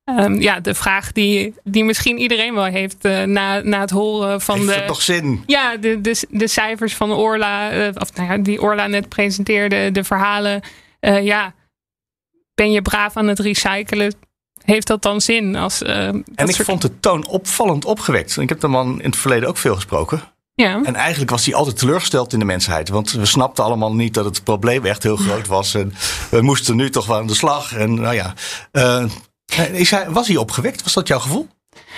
Um, 0.06 0.42
ja, 0.42 0.60
de 0.60 0.74
vraag 0.74 1.12
die, 1.12 1.54
die 1.64 1.84
misschien 1.84 2.18
iedereen 2.18 2.54
wel 2.54 2.64
heeft 2.64 3.06
uh, 3.06 3.24
na, 3.24 3.60
na 3.60 3.80
het 3.80 3.90
horen 3.90 4.42
van 4.42 4.56
heeft 4.56 4.68
de. 4.68 4.74
Het 4.74 4.88
toch 4.88 5.02
zin? 5.02 5.44
Ja, 5.46 5.78
de, 5.78 6.02
de, 6.02 6.28
de 6.30 6.48
cijfers 6.48 6.96
van 6.96 7.12
Orla, 7.12 7.74
uh, 7.74 7.88
of 8.00 8.14
nou 8.14 8.32
ja, 8.32 8.38
die 8.38 8.62
Orla 8.62 8.88
net 8.88 9.10
presenteerde, 9.10 9.92
de 9.92 10.04
verhalen. 10.04 10.62
Uh, 11.02 11.24
ja, 11.24 11.54
ben 12.54 12.72
je 12.72 12.82
braaf 12.82 13.18
aan 13.18 13.28
het 13.28 13.40
recyclen? 13.40 14.14
Heeft 14.64 14.88
dat 14.88 15.02
dan 15.02 15.22
zin? 15.22 15.56
Als, 15.56 15.82
en 15.82 16.24
ik 16.36 16.56
vond 16.56 16.82
de 16.82 17.00
toon 17.00 17.28
opvallend 17.28 17.86
opgewekt. 17.86 18.38
Ik 18.38 18.50
heb 18.50 18.60
de 18.60 18.68
man 18.68 19.02
in 19.02 19.10
het 19.10 19.20
verleden 19.20 19.50
ook 19.50 19.58
veel 19.58 19.76
gesproken. 19.76 20.22
Ja. 20.54 20.82
En 20.84 20.96
eigenlijk 20.96 21.32
was 21.32 21.46
hij 21.46 21.56
altijd 21.56 21.78
teleurgesteld 21.78 22.34
in 22.34 22.40
de 22.40 22.46
mensheid. 22.46 22.90
Want 22.90 23.12
we 23.12 23.26
snapten 23.26 23.64
allemaal 23.64 23.94
niet 23.94 24.14
dat 24.14 24.26
het 24.26 24.44
probleem 24.44 24.86
echt 24.86 25.04
heel 25.04 25.16
groot 25.16 25.48
was. 25.48 25.74
En 25.74 25.94
we 26.30 26.42
moesten 26.42 26.76
nu 26.76 26.90
toch 26.90 27.06
wel 27.06 27.18
aan 27.18 27.28
de 27.28 27.36
slag. 27.36 27.74
En 27.74 27.94
nou 27.94 28.16
ja, 28.16 28.34
hij, 29.56 30.10
was 30.10 30.28
hij 30.28 30.38
opgewekt? 30.38 30.84
Was 30.84 30.94
dat 30.94 31.08
jouw 31.08 31.20
gevoel? 31.20 31.48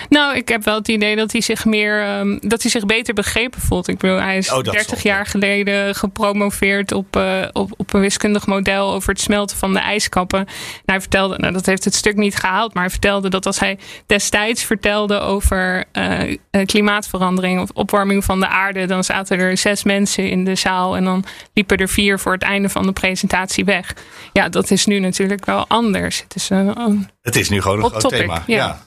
Nou, 0.10 0.36
ik 0.36 0.48
heb 0.48 0.64
wel 0.64 0.76
het 0.76 0.88
idee 0.88 1.16
dat 1.16 1.32
hij 1.32 1.42
zich 1.42 1.66
meer, 1.66 2.18
um, 2.20 2.40
dat 2.42 2.62
hij 2.62 2.72
zich 2.72 2.86
beter 2.86 3.14
begrepen 3.14 3.62
voelt. 3.62 3.88
Ik 3.88 3.98
bedoel, 3.98 4.22
hij 4.22 4.38
is 4.38 4.52
oh, 4.52 4.62
30 4.62 5.04
jaar 5.04 5.26
geleden 5.26 5.96
gepromoveerd 5.96 6.92
op, 6.92 7.18
uh, 7.18 7.42
op, 7.52 7.74
op 7.78 7.94
een 7.94 8.02
wiskundig 8.02 8.46
model 8.46 8.94
over 8.94 9.10
het 9.10 9.22
smelten 9.22 9.58
van 9.58 9.74
de 9.74 9.80
ijskappen. 9.80 10.40
En 10.40 10.48
hij 10.86 11.02
vertelde, 11.02 11.38
nou, 11.38 11.54
dat 11.54 11.66
heeft 11.66 11.84
het 11.84 11.96
stuk 11.96 12.16
niet 12.16 12.36
gehaald, 12.36 12.74
maar 12.74 12.84
hij 12.84 12.92
vertelde 12.92 13.30
dat 13.30 13.46
als 13.46 13.60
hij 13.60 13.78
destijds 14.06 14.64
vertelde 14.64 15.20
over 15.20 15.84
uh, 15.94 16.38
klimaatverandering 16.66 17.60
of 17.62 17.70
opwarming 17.74 18.24
van 18.24 18.40
de 18.40 18.48
aarde, 18.48 18.86
dan 18.86 19.04
zaten 19.04 19.40
er 19.40 19.58
zes 19.58 19.84
mensen 19.84 20.30
in 20.30 20.46
de 20.46 20.56
zaal 20.56 20.96
en 20.96 21.04
dan 21.04 21.26
liepen 21.54 21.78
er 21.78 21.90
vier 21.90 22.20
voor 22.20 22.34
het 22.34 22.42
einde 22.42 22.70
van 22.70 22.86
de 22.86 22.92
presentatie 22.92 23.66
weg. 23.66 23.94
Ja, 24.34 24.50
dat 24.50 24.72
is 24.72 24.86
nu 24.86 25.00
natuurlijk 25.00 25.46
wel 25.46 25.66
anders. 25.68 26.22
Het 26.22 26.36
is, 26.36 26.50
een, 26.50 26.80
een 26.80 27.10
het 27.22 27.36
is 27.36 27.50
nu 27.50 27.62
gewoon 27.62 27.84
een 27.84 27.90
groot 27.90 28.02
topic, 28.02 28.20
thema. 28.20 28.44
ja. 28.48 28.80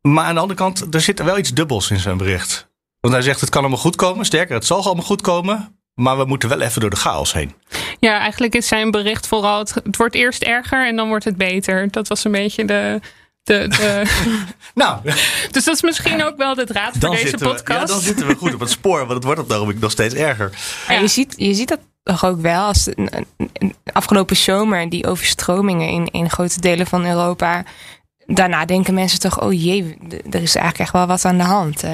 Maar 0.00 0.24
aan 0.24 0.34
de 0.34 0.40
andere 0.40 0.58
kant, 0.58 0.94
er 0.94 1.00
zit 1.00 1.18
er 1.18 1.24
wel 1.24 1.38
iets 1.38 1.50
dubbels 1.50 1.90
in 1.90 1.98
zijn 1.98 2.16
bericht. 2.16 2.68
Want 3.00 3.14
hij 3.14 3.22
zegt 3.22 3.40
het 3.40 3.50
kan 3.50 3.60
allemaal 3.60 3.78
goed 3.78 3.96
komen. 3.96 4.24
Sterker, 4.24 4.54
het 4.54 4.66
zal 4.66 4.84
allemaal 4.84 5.04
goed 5.04 5.20
komen. 5.20 5.78
Maar 5.94 6.18
we 6.18 6.24
moeten 6.24 6.48
wel 6.48 6.60
even 6.60 6.80
door 6.80 6.90
de 6.90 6.96
chaos 6.96 7.32
heen. 7.32 7.54
Ja, 7.98 8.18
eigenlijk 8.18 8.54
is 8.54 8.68
zijn 8.68 8.90
bericht 8.90 9.26
vooral: 9.26 9.58
het, 9.58 9.74
het 9.84 9.96
wordt 9.96 10.14
eerst 10.14 10.42
erger 10.42 10.86
en 10.86 10.96
dan 10.96 11.08
wordt 11.08 11.24
het 11.24 11.36
beter. 11.36 11.90
Dat 11.90 12.08
was 12.08 12.24
een 12.24 12.32
beetje 12.32 12.64
de, 12.64 13.00
de, 13.42 13.68
de... 13.68 14.02
nou. 14.74 15.00
Dus 15.50 15.64
dat 15.64 15.74
is 15.74 15.82
misschien 15.82 16.24
ook 16.24 16.36
wel 16.36 16.54
de 16.54 16.64
draad 16.64 16.96
voor 16.98 17.10
deze 17.10 17.36
podcast. 17.36 17.68
ja, 17.68 17.84
dan 17.84 18.00
zitten 18.00 18.26
we 18.26 18.34
goed 18.34 18.54
op 18.54 18.60
het 18.60 18.70
spoor, 18.70 18.98
want 18.98 19.10
het 19.10 19.24
wordt 19.24 19.40
op 19.40 19.46
het 19.48 19.56
ogenblik 19.56 19.80
nog 19.80 19.90
steeds 19.90 20.14
erger. 20.14 20.50
Ja. 20.88 20.94
je, 20.94 21.08
ziet, 21.08 21.34
je 21.36 21.54
ziet 21.54 21.68
dat 21.68 21.80
toch 22.02 22.24
ook 22.24 22.40
wel. 22.40 22.64
Als 22.64 22.84
de, 22.84 23.24
afgelopen 23.92 24.36
zomer 24.36 24.88
die 24.88 25.06
overstromingen 25.06 25.88
in, 25.88 26.06
in 26.06 26.30
grote 26.30 26.60
delen 26.60 26.86
van 26.86 27.06
Europa 27.06 27.64
daarna 28.34 28.64
denken 28.64 28.94
mensen 28.94 29.20
toch, 29.20 29.40
oh 29.40 29.52
jee, 29.52 29.96
er 30.30 30.42
is 30.42 30.54
eigenlijk 30.54 30.78
echt 30.78 30.92
wel 30.92 31.06
wat 31.06 31.24
aan 31.24 31.38
de 31.38 31.44
hand. 31.44 31.84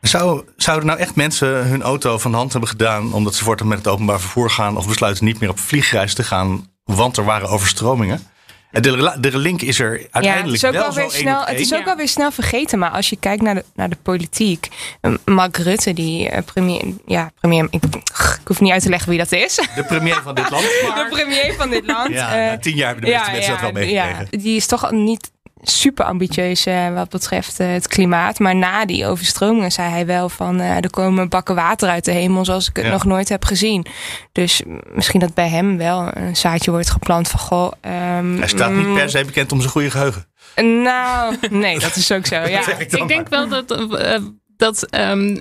Zou, 0.00 0.44
zouden 0.56 0.86
nou 0.86 0.98
echt 0.98 1.14
mensen 1.14 1.48
hun 1.48 1.82
auto 1.82 2.18
van 2.18 2.30
de 2.30 2.36
hand 2.36 2.52
hebben 2.52 2.70
gedaan 2.70 3.12
omdat 3.12 3.34
ze 3.34 3.44
voortaan 3.44 3.68
met 3.68 3.78
het 3.78 3.86
openbaar 3.86 4.20
vervoer 4.20 4.50
gaan 4.50 4.76
of 4.76 4.86
besluiten 4.86 5.24
niet 5.24 5.40
meer 5.40 5.50
op 5.50 5.58
vliegreis 5.58 6.14
te 6.14 6.24
gaan, 6.24 6.66
want 6.84 7.16
er 7.16 7.24
waren 7.24 7.48
overstromingen? 7.48 8.30
De, 8.72 9.16
de 9.20 9.38
link 9.38 9.62
is 9.62 9.80
er 9.80 10.06
uiteindelijk 10.10 10.60
ja, 10.60 10.66
het 10.68 10.74
is 10.74 10.80
ook 10.80 10.94
wel, 10.94 10.94
weer 10.94 11.10
snel. 11.10 11.44
Het 11.44 11.60
is 11.60 11.74
ook 11.74 11.86
alweer 11.86 12.08
snel 12.08 12.30
vergeten. 12.30 12.78
Maar 12.78 12.90
als 12.90 13.10
je 13.10 13.16
kijkt 13.16 13.42
naar 13.42 13.54
de, 13.54 13.64
naar 13.74 13.88
de 13.88 13.96
politiek. 14.02 14.68
Mark 15.24 15.56
Rutte, 15.56 15.92
die 15.92 16.30
uh, 16.30 16.38
premier. 16.44 16.82
Ja, 17.06 17.30
premier. 17.40 17.66
Ik, 17.70 17.84
ik, 17.84 18.40
hoef 18.44 18.60
niet 18.60 18.72
uit 18.72 18.82
te 18.82 18.88
leggen 18.88 19.08
wie 19.08 19.18
dat 19.18 19.32
is. 19.32 19.54
De 19.74 19.84
premier 19.84 20.20
van 20.22 20.34
dit 20.34 20.50
land. 20.50 20.62
De 20.98 21.06
premier 21.10 21.54
van 21.54 21.70
dit 21.70 21.86
land. 21.86 22.14
Ja, 22.14 22.52
uh, 22.52 22.58
tien 22.58 22.76
jaar 22.76 22.86
hebben 22.86 23.04
de 23.04 23.10
meeste 23.10 23.30
mensen 23.30 23.50
dat 23.50 23.60
wel 23.60 23.72
meegekregen. 23.72 24.26
Ja, 24.30 24.38
die 24.38 24.56
is 24.56 24.66
toch 24.66 24.90
niet 24.90 25.30
super 25.62 26.04
ambitieus 26.04 26.66
uh, 26.66 26.94
wat 26.94 27.08
betreft 27.08 27.60
uh, 27.60 27.72
het 27.72 27.88
klimaat. 27.88 28.38
Maar 28.38 28.56
na 28.56 28.84
die 28.84 29.06
overstromingen 29.06 29.72
zei 29.72 29.90
hij 29.90 30.06
wel 30.06 30.28
van 30.28 30.60
uh, 30.60 30.76
er 30.76 30.90
komen 30.90 31.28
bakken 31.28 31.54
water 31.54 31.88
uit 31.88 32.04
de 32.04 32.12
hemel 32.12 32.44
zoals 32.44 32.68
ik 32.68 32.76
het 32.76 32.86
nog 32.86 33.04
nooit 33.04 33.28
heb 33.28 33.44
gezien. 33.44 33.86
Dus 34.32 34.62
misschien 34.94 35.20
dat 35.20 35.34
bij 35.34 35.48
hem 35.48 35.76
wel 35.76 36.16
een 36.16 36.36
zaadje 36.36 36.70
wordt 36.70 36.90
geplant 36.90 37.28
van 37.28 37.40
goh. 37.40 37.72
Um, 38.18 38.38
hij 38.38 38.48
staat 38.48 38.72
niet 38.72 38.94
per 38.94 39.10
se 39.10 39.24
bekend 39.24 39.52
om 39.52 39.58
zijn 39.58 39.72
goede 39.72 39.90
geheugen. 39.90 40.26
Nou, 40.56 41.36
nee, 41.50 41.78
dat 41.78 41.96
is 41.96 42.12
ook 42.12 42.26
zo. 42.26 42.36
Ja. 42.52 42.78
ik, 42.78 42.92
ik 42.92 43.08
denk 43.08 43.28
wel 43.28 43.48
dat 43.48 43.78
dat 44.62 44.86
um, 45.10 45.40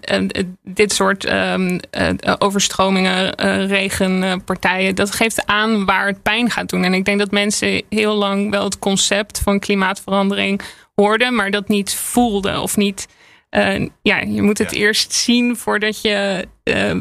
dit 0.64 0.94
soort 0.94 1.30
um, 1.30 1.80
uh, 1.98 2.34
overstromingen, 2.38 3.34
uh, 3.46 3.68
regenpartijen, 3.68 4.96
dat 4.96 5.12
geeft 5.12 5.46
aan 5.46 5.86
waar 5.86 6.08
het 6.08 6.22
pijn 6.22 6.50
gaat 6.50 6.70
doen. 6.70 6.84
En 6.84 6.94
ik 6.94 7.06
denk 7.06 7.20
dat 7.20 7.32
mensen 7.32 7.84
heel 7.90 8.16
lang 8.16 8.52
wel 8.52 8.64
het 8.64 8.80
concept 8.80 9.40
van 9.40 9.60
klimaatverandering 9.60 10.62
hoorden, 10.96 11.36
maar 11.36 11.52
dat 11.52 11.68
niet 11.68 11.96
voelden 11.96 12.62
of 12.62 12.78
niet. 12.78 13.08
Uh, 13.52 13.88
ja, 14.02 14.20
je 14.20 14.42
moet 14.42 14.58
het 14.58 14.72
eerst 14.72 15.14
zien 15.14 15.58
voordat 15.58 16.02
je, 16.02 16.48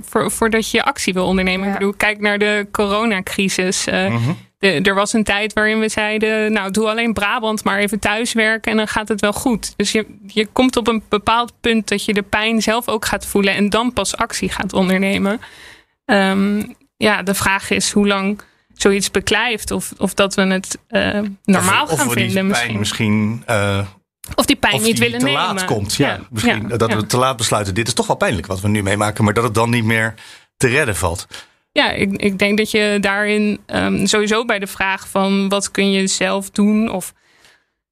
voor, 0.04 0.30
voordat 0.30 0.70
je 0.70 0.84
actie 0.84 1.12
wil 1.12 1.26
ondernemen. 1.26 1.66
Ja. 1.66 1.72
Ik 1.72 1.78
bedoel, 1.78 1.94
kijk 1.96 2.20
naar 2.20 2.38
de 2.38 2.66
coronacrisis. 2.70 3.86
Uh, 3.86 4.08
mm 4.08 4.48
er 4.60 4.94
was 4.94 5.12
een 5.12 5.24
tijd 5.24 5.52
waarin 5.52 5.80
we 5.80 5.88
zeiden, 5.88 6.52
nou 6.52 6.70
doe 6.70 6.88
alleen 6.88 7.12
Brabant 7.12 7.64
maar 7.64 7.78
even 7.78 7.98
thuiswerken 7.98 8.70
en 8.70 8.76
dan 8.76 8.88
gaat 8.88 9.08
het 9.08 9.20
wel 9.20 9.32
goed. 9.32 9.72
Dus 9.76 9.92
je, 9.92 10.06
je 10.26 10.46
komt 10.46 10.76
op 10.76 10.88
een 10.88 11.02
bepaald 11.08 11.52
punt 11.60 11.88
dat 11.88 12.04
je 12.04 12.14
de 12.14 12.22
pijn 12.22 12.62
zelf 12.62 12.88
ook 12.88 13.04
gaat 13.04 13.26
voelen 13.26 13.54
en 13.54 13.68
dan 13.68 13.92
pas 13.92 14.16
actie 14.16 14.48
gaat 14.48 14.72
ondernemen. 14.72 15.40
Um, 16.04 16.74
ja, 16.96 17.22
de 17.22 17.34
vraag 17.34 17.70
is 17.70 17.90
hoe 17.90 18.06
lang 18.06 18.40
zoiets 18.74 19.10
beklijft 19.10 19.70
of, 19.70 19.92
of 19.98 20.14
dat 20.14 20.34
we 20.34 20.42
het 20.42 20.78
uh, 20.88 21.20
normaal 21.44 21.84
of, 21.84 21.98
gaan 21.98 22.06
of 22.06 22.12
vinden. 22.12 22.46
misschien. 22.46 22.78
misschien 22.78 23.44
uh, 23.50 23.86
of 24.34 24.46
die 24.46 24.56
pijn 24.56 24.82
niet 24.82 24.98
willen 24.98 25.18
te 25.18 25.24
nemen. 25.24 25.40
laat 25.40 25.64
komt. 25.64 25.94
Ja, 25.94 26.08
ja. 26.08 26.20
misschien 26.30 26.68
ja. 26.68 26.76
dat 26.76 26.92
we 26.92 27.06
te 27.06 27.16
laat 27.16 27.36
besluiten. 27.36 27.74
Dit 27.74 27.86
is 27.86 27.94
toch 27.94 28.06
wel 28.06 28.16
pijnlijk 28.16 28.46
wat 28.46 28.60
we 28.60 28.68
nu 28.68 28.82
meemaken, 28.82 29.24
maar 29.24 29.34
dat 29.34 29.44
het 29.44 29.54
dan 29.54 29.70
niet 29.70 29.84
meer 29.84 30.14
te 30.56 30.66
redden 30.66 30.96
valt. 30.96 31.26
Ja, 31.72 31.90
ik, 31.90 32.12
ik 32.16 32.38
denk 32.38 32.58
dat 32.58 32.70
je 32.70 32.98
daarin 33.00 33.60
um, 33.66 34.06
sowieso 34.06 34.44
bij 34.44 34.58
de 34.58 34.66
vraag 34.66 35.08
van 35.08 35.48
wat 35.48 35.70
kun 35.70 35.90
je 35.90 36.06
zelf 36.06 36.50
doen 36.50 36.90
of 36.90 37.12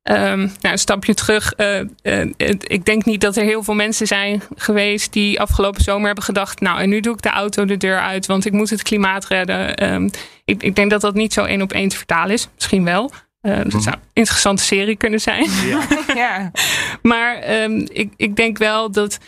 um, 0.03 0.39
nou, 0.39 0.53
een 0.61 0.79
stapje 0.79 1.15
terug. 1.15 1.53
Uh, 1.57 1.81
uh, 2.03 2.25
ik 2.59 2.85
denk 2.85 3.05
niet 3.05 3.21
dat 3.21 3.37
er 3.37 3.45
heel 3.45 3.63
veel 3.63 3.75
mensen 3.75 4.07
zijn 4.07 4.43
geweest 4.57 5.13
die 5.13 5.41
afgelopen 5.41 5.83
zomer 5.83 6.07
hebben 6.07 6.25
gedacht: 6.25 6.61
Nou, 6.61 6.81
en 6.81 6.89
nu 6.89 7.01
doe 7.01 7.15
ik 7.15 7.23
de 7.23 7.31
auto 7.31 7.65
de 7.65 7.77
deur 7.77 8.01
uit, 8.01 8.27
want 8.27 8.47
ik 8.47 8.53
moet 8.53 8.71
het 8.71 8.83
klimaat 8.83 9.27
redden. 9.27 9.93
Um, 9.93 10.11
ik, 10.45 10.63
ik, 10.63 10.75
denk 10.75 10.91
dat 10.91 11.01
dat 11.01 11.15
niet 11.15 11.33
zo 11.33 11.45
één 11.45 11.63
op 11.63 11.73
één 11.73 11.89
te 11.89 11.97
vertalen 11.97 12.33
is. 12.33 12.49
Misschien 12.55 12.85
wel. 12.85 13.11
Uh, 13.43 13.61
dat 13.65 13.83
zou 13.83 13.95
een 13.95 14.03
interessante 14.13 14.63
serie 14.63 14.97
kunnen 14.97 15.21
zijn. 15.21 15.51
Ja. 15.67 15.87
ja. 16.15 16.51
maar 17.03 17.43
ik, 17.89 18.13
ik 18.17 18.37
denk 18.37 18.59
wel 18.59 18.91
dat 18.91 19.19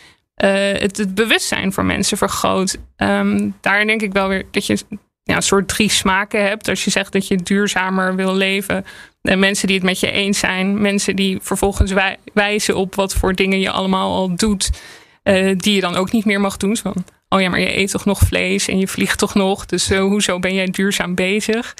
het, 0.47 0.97
het, 0.97 1.15
bewustzijn 1.15 1.73
voor 1.73 1.85
mensen 1.85 2.17
vergroot. 2.17 2.77
Um, 2.97 3.55
daar 3.61 3.85
denk 3.85 4.01
ik 4.01 4.13
wel 4.13 4.27
weer 4.27 4.45
dat 4.51 4.65
je 4.65 4.77
een 5.25 5.41
soort 5.41 5.67
drie 5.67 5.89
smaken 5.89 6.47
hebt. 6.47 6.67
Als 6.67 6.83
je 6.83 6.89
zegt 6.89 7.11
dat 7.11 7.27
je 7.27 7.35
duurzamer 7.35 8.15
wil 8.15 8.35
leven. 8.35 8.85
En 9.21 9.39
mensen 9.39 9.67
die 9.67 9.75
het 9.75 9.85
met 9.85 9.99
je 9.99 10.11
eens 10.11 10.39
zijn. 10.39 10.81
Mensen 10.81 11.15
die 11.15 11.37
vervolgens 11.41 11.91
wij, 11.91 12.17
wijzen 12.33 12.75
op 12.75 12.95
wat 12.95 13.13
voor 13.13 13.33
dingen 13.33 13.59
je 13.59 13.71
allemaal 13.71 14.15
al 14.15 14.35
doet. 14.35 14.69
Uh, 15.23 15.57
die 15.57 15.75
je 15.75 15.81
dan 15.81 15.95
ook 15.95 16.11
niet 16.11 16.25
meer 16.25 16.41
mag 16.41 16.57
doen. 16.57 16.77
Van, 16.77 16.93
oh 17.29 17.41
ja, 17.41 17.49
maar 17.49 17.59
je 17.59 17.77
eet 17.77 17.91
toch 17.91 18.05
nog 18.05 18.19
vlees 18.19 18.67
en 18.67 18.79
je 18.79 18.87
vliegt 18.87 19.17
toch 19.17 19.33
nog. 19.33 19.65
Dus 19.65 19.89
hoezo 19.89 20.39
ben 20.39 20.53
jij 20.53 20.65
duurzaam 20.65 21.15
bezig? 21.15 21.75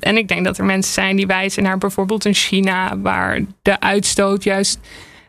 En 0.00 0.16
ik 0.16 0.28
denk 0.28 0.44
dat 0.44 0.58
er 0.58 0.64
mensen 0.64 0.92
zijn 0.92 1.16
die 1.16 1.26
wijzen 1.26 1.62
naar 1.62 1.78
bijvoorbeeld 1.78 2.24
een 2.24 2.34
China. 2.34 2.98
Waar 2.98 3.40
de 3.62 3.80
uitstoot 3.80 4.44
juist 4.44 4.78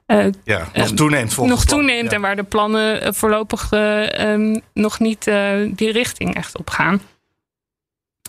uh, 0.07 0.25
ja, 0.43 0.67
nog 0.73 0.91
toeneemt 0.91 1.37
Nog 1.37 1.65
toeneemt 1.65 2.13
en 2.13 2.21
waar 2.21 2.35
de 2.35 2.43
plannen 2.43 3.01
eh, 3.01 3.13
voorlopig 3.13 3.71
uh, 3.71 4.31
um, 4.31 4.61
nog 4.73 4.99
niet 4.99 5.27
uh, 5.27 5.51
die 5.69 5.91
richting 5.91 6.35
echt 6.35 6.57
op 6.57 6.69
gaan. 6.69 7.01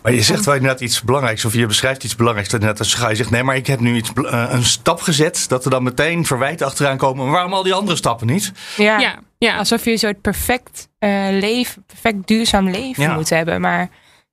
Maar 0.03 0.13
je 0.13 0.21
zegt 0.21 0.45
wel 0.45 0.55
inderdaad 0.55 0.81
iets 0.81 1.01
belangrijks, 1.01 1.45
of 1.45 1.53
je 1.53 1.65
beschrijft 1.65 2.03
iets 2.03 2.15
belangrijks. 2.15 2.53
Net 2.53 2.79
als 2.79 2.93
ga 2.93 3.09
je 3.09 3.15
zegt, 3.15 3.29
nee, 3.29 3.43
maar 3.43 3.55
ik 3.55 3.67
heb 3.67 3.79
nu 3.79 3.95
iets, 3.95 4.11
een 4.15 4.63
stap 4.63 5.01
gezet. 5.01 5.45
Dat 5.47 5.65
er 5.65 5.71
dan 5.71 5.83
meteen 5.83 6.25
verwijten 6.25 6.65
achteraan 6.65 6.97
komen. 6.97 7.23
Maar 7.23 7.33
waarom 7.33 7.53
al 7.53 7.63
die 7.63 7.73
andere 7.73 7.97
stappen 7.97 8.27
niet? 8.27 8.51
Ja, 8.75 8.99
ja, 8.99 9.19
ja. 9.37 9.57
alsof 9.57 9.85
je 9.85 9.95
zo 9.95 10.07
het 10.07 10.21
perfect 10.21 10.87
leven, 11.29 11.83
perfect 11.87 12.27
duurzaam 12.27 12.69
leven 12.69 13.03
ja. 13.03 13.13
moet 13.13 13.29
hebben. 13.29 13.61
Maar 13.61 13.89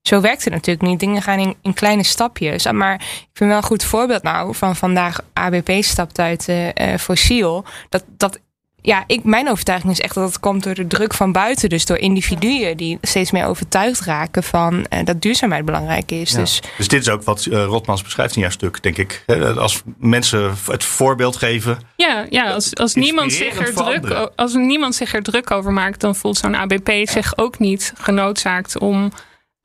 zo 0.07 0.21
werkt 0.21 0.45
het 0.45 0.53
natuurlijk 0.53 0.87
niet. 0.87 1.01
Dingen 1.01 1.23
gaan 1.23 1.39
in, 1.39 1.57
in, 1.63 1.75
kleine 1.75 2.05
stapjes. 2.05 2.73
Maar 2.73 2.95
ik 2.95 3.29
vind 3.33 3.51
wel 3.51 3.59
een 3.59 3.65
goed 3.65 3.85
voorbeeld 3.85 4.23
nou 4.23 4.55
van 4.55 4.77
vandaag 4.77 5.21
ABP 5.33 5.71
stapt 5.81 6.19
uit 6.19 6.49
uh, 6.49 6.97
fossiel. 6.99 7.65
Dat, 7.89 8.05
dat 8.17 8.41
ja, 8.83 9.05
ik, 9.07 9.25
mijn 9.25 9.51
overtuiging 9.51 9.93
is 9.93 10.01
echt 10.01 10.15
dat 10.15 10.29
het 10.29 10.41
komt 10.41 10.63
door 10.63 10.75
de 10.75 10.87
druk 10.87 11.15
van 11.15 11.33
buiten. 11.33 11.69
Dus 11.69 11.87
door 11.87 11.97
individuen 11.97 12.77
die 12.77 12.99
steeds 13.01 13.31
meer 13.31 13.47
overtuigd 13.47 14.01
raken 14.01 14.43
van 14.43 14.75
uh, 14.75 15.05
dat 15.05 15.23
duurzaamheid 15.23 15.65
belangrijk 15.65 16.11
is. 16.11 16.31
Ja. 16.31 16.39
Dus, 16.39 16.63
dus 16.77 16.89
dit 16.89 17.01
is 17.01 17.09
ook 17.09 17.23
wat 17.23 17.45
uh, 17.45 17.65
Rotmans 17.65 18.03
beschrijft 18.03 18.35
in 18.35 18.41
jouw 18.41 18.51
stuk, 18.51 18.83
denk 18.83 18.97
ik. 18.97 19.25
Als 19.57 19.83
mensen 19.99 20.55
het 20.71 20.85
voorbeeld 20.85 21.37
geven. 21.37 21.79
Ja, 21.97 22.27
ja 22.31 22.53
als, 22.53 22.75
als, 22.75 22.95
niemand 22.95 23.33
zich 23.33 23.59
er 23.59 23.75
druk, 23.75 24.31
als 24.37 24.55
niemand 24.55 24.95
zich 24.95 25.15
er 25.15 25.23
druk 25.23 25.51
over 25.51 25.73
maakt, 25.73 26.01
dan 26.01 26.17
voelt 26.17 26.37
zo'n 26.37 26.57
ABP 26.57 26.91
zich 27.09 27.39
ook 27.39 27.59
niet 27.59 27.93
genoodzaakt 27.97 28.79
om 28.79 29.13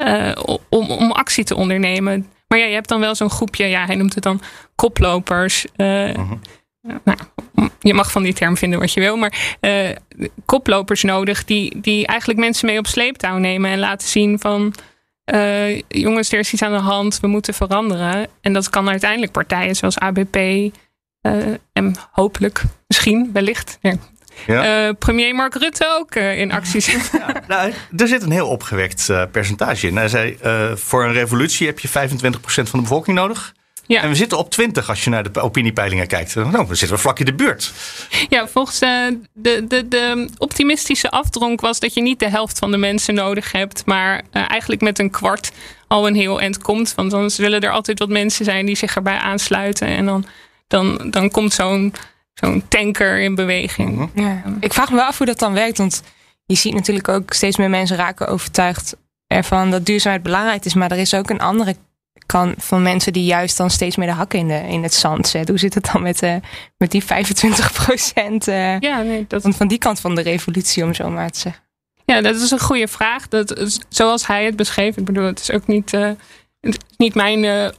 uh, 0.03 0.31
om, 0.69 0.91
om 0.91 1.11
actie 1.11 1.43
te 1.43 1.55
ondernemen. 1.55 2.27
Maar 2.47 2.59
ja, 2.59 2.65
je 2.65 2.73
hebt 2.73 2.87
dan 2.87 2.99
wel 2.99 3.15
zo'n 3.15 3.29
groepje, 3.29 3.65
ja, 3.65 3.85
hij 3.85 3.95
noemt 3.95 4.15
het 4.15 4.23
dan 4.23 4.41
koplopers. 4.75 5.65
Uh, 5.77 6.07
uh-huh. 6.07 6.31
nou, 7.03 7.17
je 7.79 7.93
mag 7.93 8.11
van 8.11 8.23
die 8.23 8.33
term 8.33 8.57
vinden 8.57 8.79
wat 8.79 8.93
je 8.93 8.99
wil, 8.99 9.17
maar 9.17 9.57
uh, 9.61 9.89
koplopers 10.45 11.03
nodig 11.03 11.45
die, 11.45 11.79
die 11.81 12.07
eigenlijk 12.07 12.39
mensen 12.39 12.67
mee 12.67 12.77
op 12.77 12.87
sleeptouw 12.87 13.37
nemen 13.37 13.71
en 13.71 13.79
laten 13.79 14.07
zien 14.07 14.39
van 14.39 14.73
jongens, 15.87 16.31
er 16.31 16.39
is 16.39 16.53
iets 16.53 16.61
aan 16.61 16.71
de 16.71 16.77
hand, 16.77 17.19
we 17.19 17.27
moeten 17.27 17.53
veranderen. 17.53 18.27
En 18.41 18.53
dat 18.53 18.69
kan 18.69 18.89
uiteindelijk 18.89 19.31
partijen 19.31 19.75
zoals 19.75 19.99
ABP 19.99 20.35
en 21.73 21.95
hopelijk, 22.11 22.61
misschien, 22.87 23.29
wellicht, 23.33 23.77
ja, 23.81 23.93
ja. 24.47 24.87
Uh, 24.87 24.93
premier 24.99 25.35
Mark 25.35 25.55
Rutte 25.55 25.95
ook 25.99 26.15
uh, 26.15 26.39
in 26.39 26.51
actie 26.51 26.81
zit. 26.81 27.09
Ja, 27.17 27.33
nou, 27.47 27.73
er 27.97 28.07
zit 28.07 28.21
een 28.21 28.31
heel 28.31 28.47
opgewekt 28.47 29.07
uh, 29.11 29.23
percentage 29.31 29.87
in. 29.87 29.97
Hij 29.97 30.07
zei, 30.07 30.37
voor 30.75 31.03
een 31.03 31.13
revolutie 31.13 31.67
heb 31.67 31.79
je 31.79 31.87
25% 31.87 31.91
van 32.43 32.65
de 32.71 32.81
bevolking 32.81 33.17
nodig. 33.17 33.53
Ja. 33.85 34.01
En 34.01 34.09
we 34.09 34.15
zitten 34.15 34.37
op 34.37 34.49
20 34.49 34.89
als 34.89 35.03
je 35.03 35.09
naar 35.09 35.31
de 35.31 35.39
opiniepeilingen 35.39 36.07
kijkt. 36.07 36.35
Nou, 36.35 36.51
dan 36.51 36.67
zitten 36.67 36.95
we 36.95 37.01
vlak 37.01 37.19
in 37.19 37.25
de 37.25 37.33
buurt. 37.33 37.71
Ja, 38.29 38.47
volgens 38.47 38.79
de, 38.79 39.19
de, 39.33 39.67
de, 39.67 39.87
de 39.87 40.29
optimistische 40.37 41.09
afdronk 41.09 41.61
was 41.61 41.79
dat 41.79 41.93
je 41.93 42.01
niet 42.01 42.19
de 42.19 42.29
helft 42.29 42.59
van 42.59 42.71
de 42.71 42.77
mensen 42.77 43.13
nodig 43.13 43.51
hebt. 43.51 43.85
Maar 43.85 44.21
eigenlijk 44.31 44.81
met 44.81 44.99
een 44.99 45.09
kwart 45.09 45.51
al 45.87 46.07
een 46.07 46.15
heel 46.15 46.39
eind 46.39 46.57
komt. 46.57 46.95
Want 46.95 47.11
dan 47.11 47.29
zullen 47.29 47.61
er 47.61 47.71
altijd 47.71 47.99
wat 47.99 48.09
mensen 48.09 48.45
zijn 48.45 48.65
die 48.65 48.75
zich 48.75 48.95
erbij 48.95 49.17
aansluiten. 49.17 49.87
En 49.87 50.05
dan, 50.05 50.25
dan, 50.67 51.09
dan 51.09 51.31
komt 51.31 51.53
zo'n 51.53 51.93
zo'n 52.41 52.63
tanker 52.67 53.19
in 53.19 53.35
beweging. 53.35 53.95
Mhm. 53.95 54.21
Ja. 54.21 54.43
Ik 54.59 54.73
vraag 54.73 54.89
me 54.89 54.95
wel 54.95 55.05
af 55.05 55.17
hoe 55.17 55.27
dat 55.27 55.39
dan 55.39 55.53
werkt. 55.53 55.77
Want 55.77 56.03
je 56.45 56.55
ziet 56.55 56.73
natuurlijk 56.73 57.07
ook 57.07 57.33
steeds 57.33 57.57
meer 57.57 57.69
mensen 57.69 57.97
raken 57.97 58.27
overtuigd 58.27 58.95
ervan 59.27 59.71
dat 59.71 59.85
duurzaamheid 59.85 60.23
belangrijk 60.23 60.65
is. 60.65 60.73
Maar 60.73 60.91
er 60.91 60.97
is 60.97 61.13
ook 61.13 61.29
een 61.29 61.39
andere 61.39 61.75
kant 62.25 62.63
van 62.63 62.81
mensen 62.81 63.13
die 63.13 63.23
juist 63.23 63.57
dan 63.57 63.69
steeds 63.69 63.95
meer 63.95 64.07
de 64.07 64.13
hakken 64.13 64.39
in, 64.39 64.47
de, 64.47 64.67
in 64.67 64.83
het 64.83 64.93
zand 64.93 65.27
zetten. 65.27 65.49
Hoe 65.49 65.59
zit 65.59 65.73
het 65.73 65.89
dan 65.93 66.01
met, 66.01 66.23
uh, 66.23 66.35
met 66.77 66.91
die 66.91 67.03
25 67.03 67.73
procent 67.85 68.47
uh, 68.47 68.79
ja, 68.79 69.01
nee, 69.01 69.25
dat... 69.27 69.41
van, 69.41 69.53
van 69.53 69.67
die 69.67 69.77
kant 69.77 69.99
van 69.99 70.15
de 70.15 70.21
revolutie, 70.21 70.83
om 70.83 70.93
zo 70.93 71.09
maar 71.09 71.29
te 71.29 71.39
zeggen? 71.39 71.63
Ja, 72.05 72.21
dat 72.21 72.35
is 72.35 72.51
een 72.51 72.59
goede 72.59 72.87
vraag. 72.87 73.27
Dat, 73.27 73.79
zoals 73.89 74.27
hij 74.27 74.45
het 74.45 74.55
beschreef. 74.55 74.97
Ik 74.97 75.05
bedoel, 75.05 75.25
het 75.25 75.39
is 75.39 75.51
ook 75.51 75.67
niet, 75.67 75.93
uh, 75.93 76.09
niet 76.97 77.15
mijn 77.15 77.71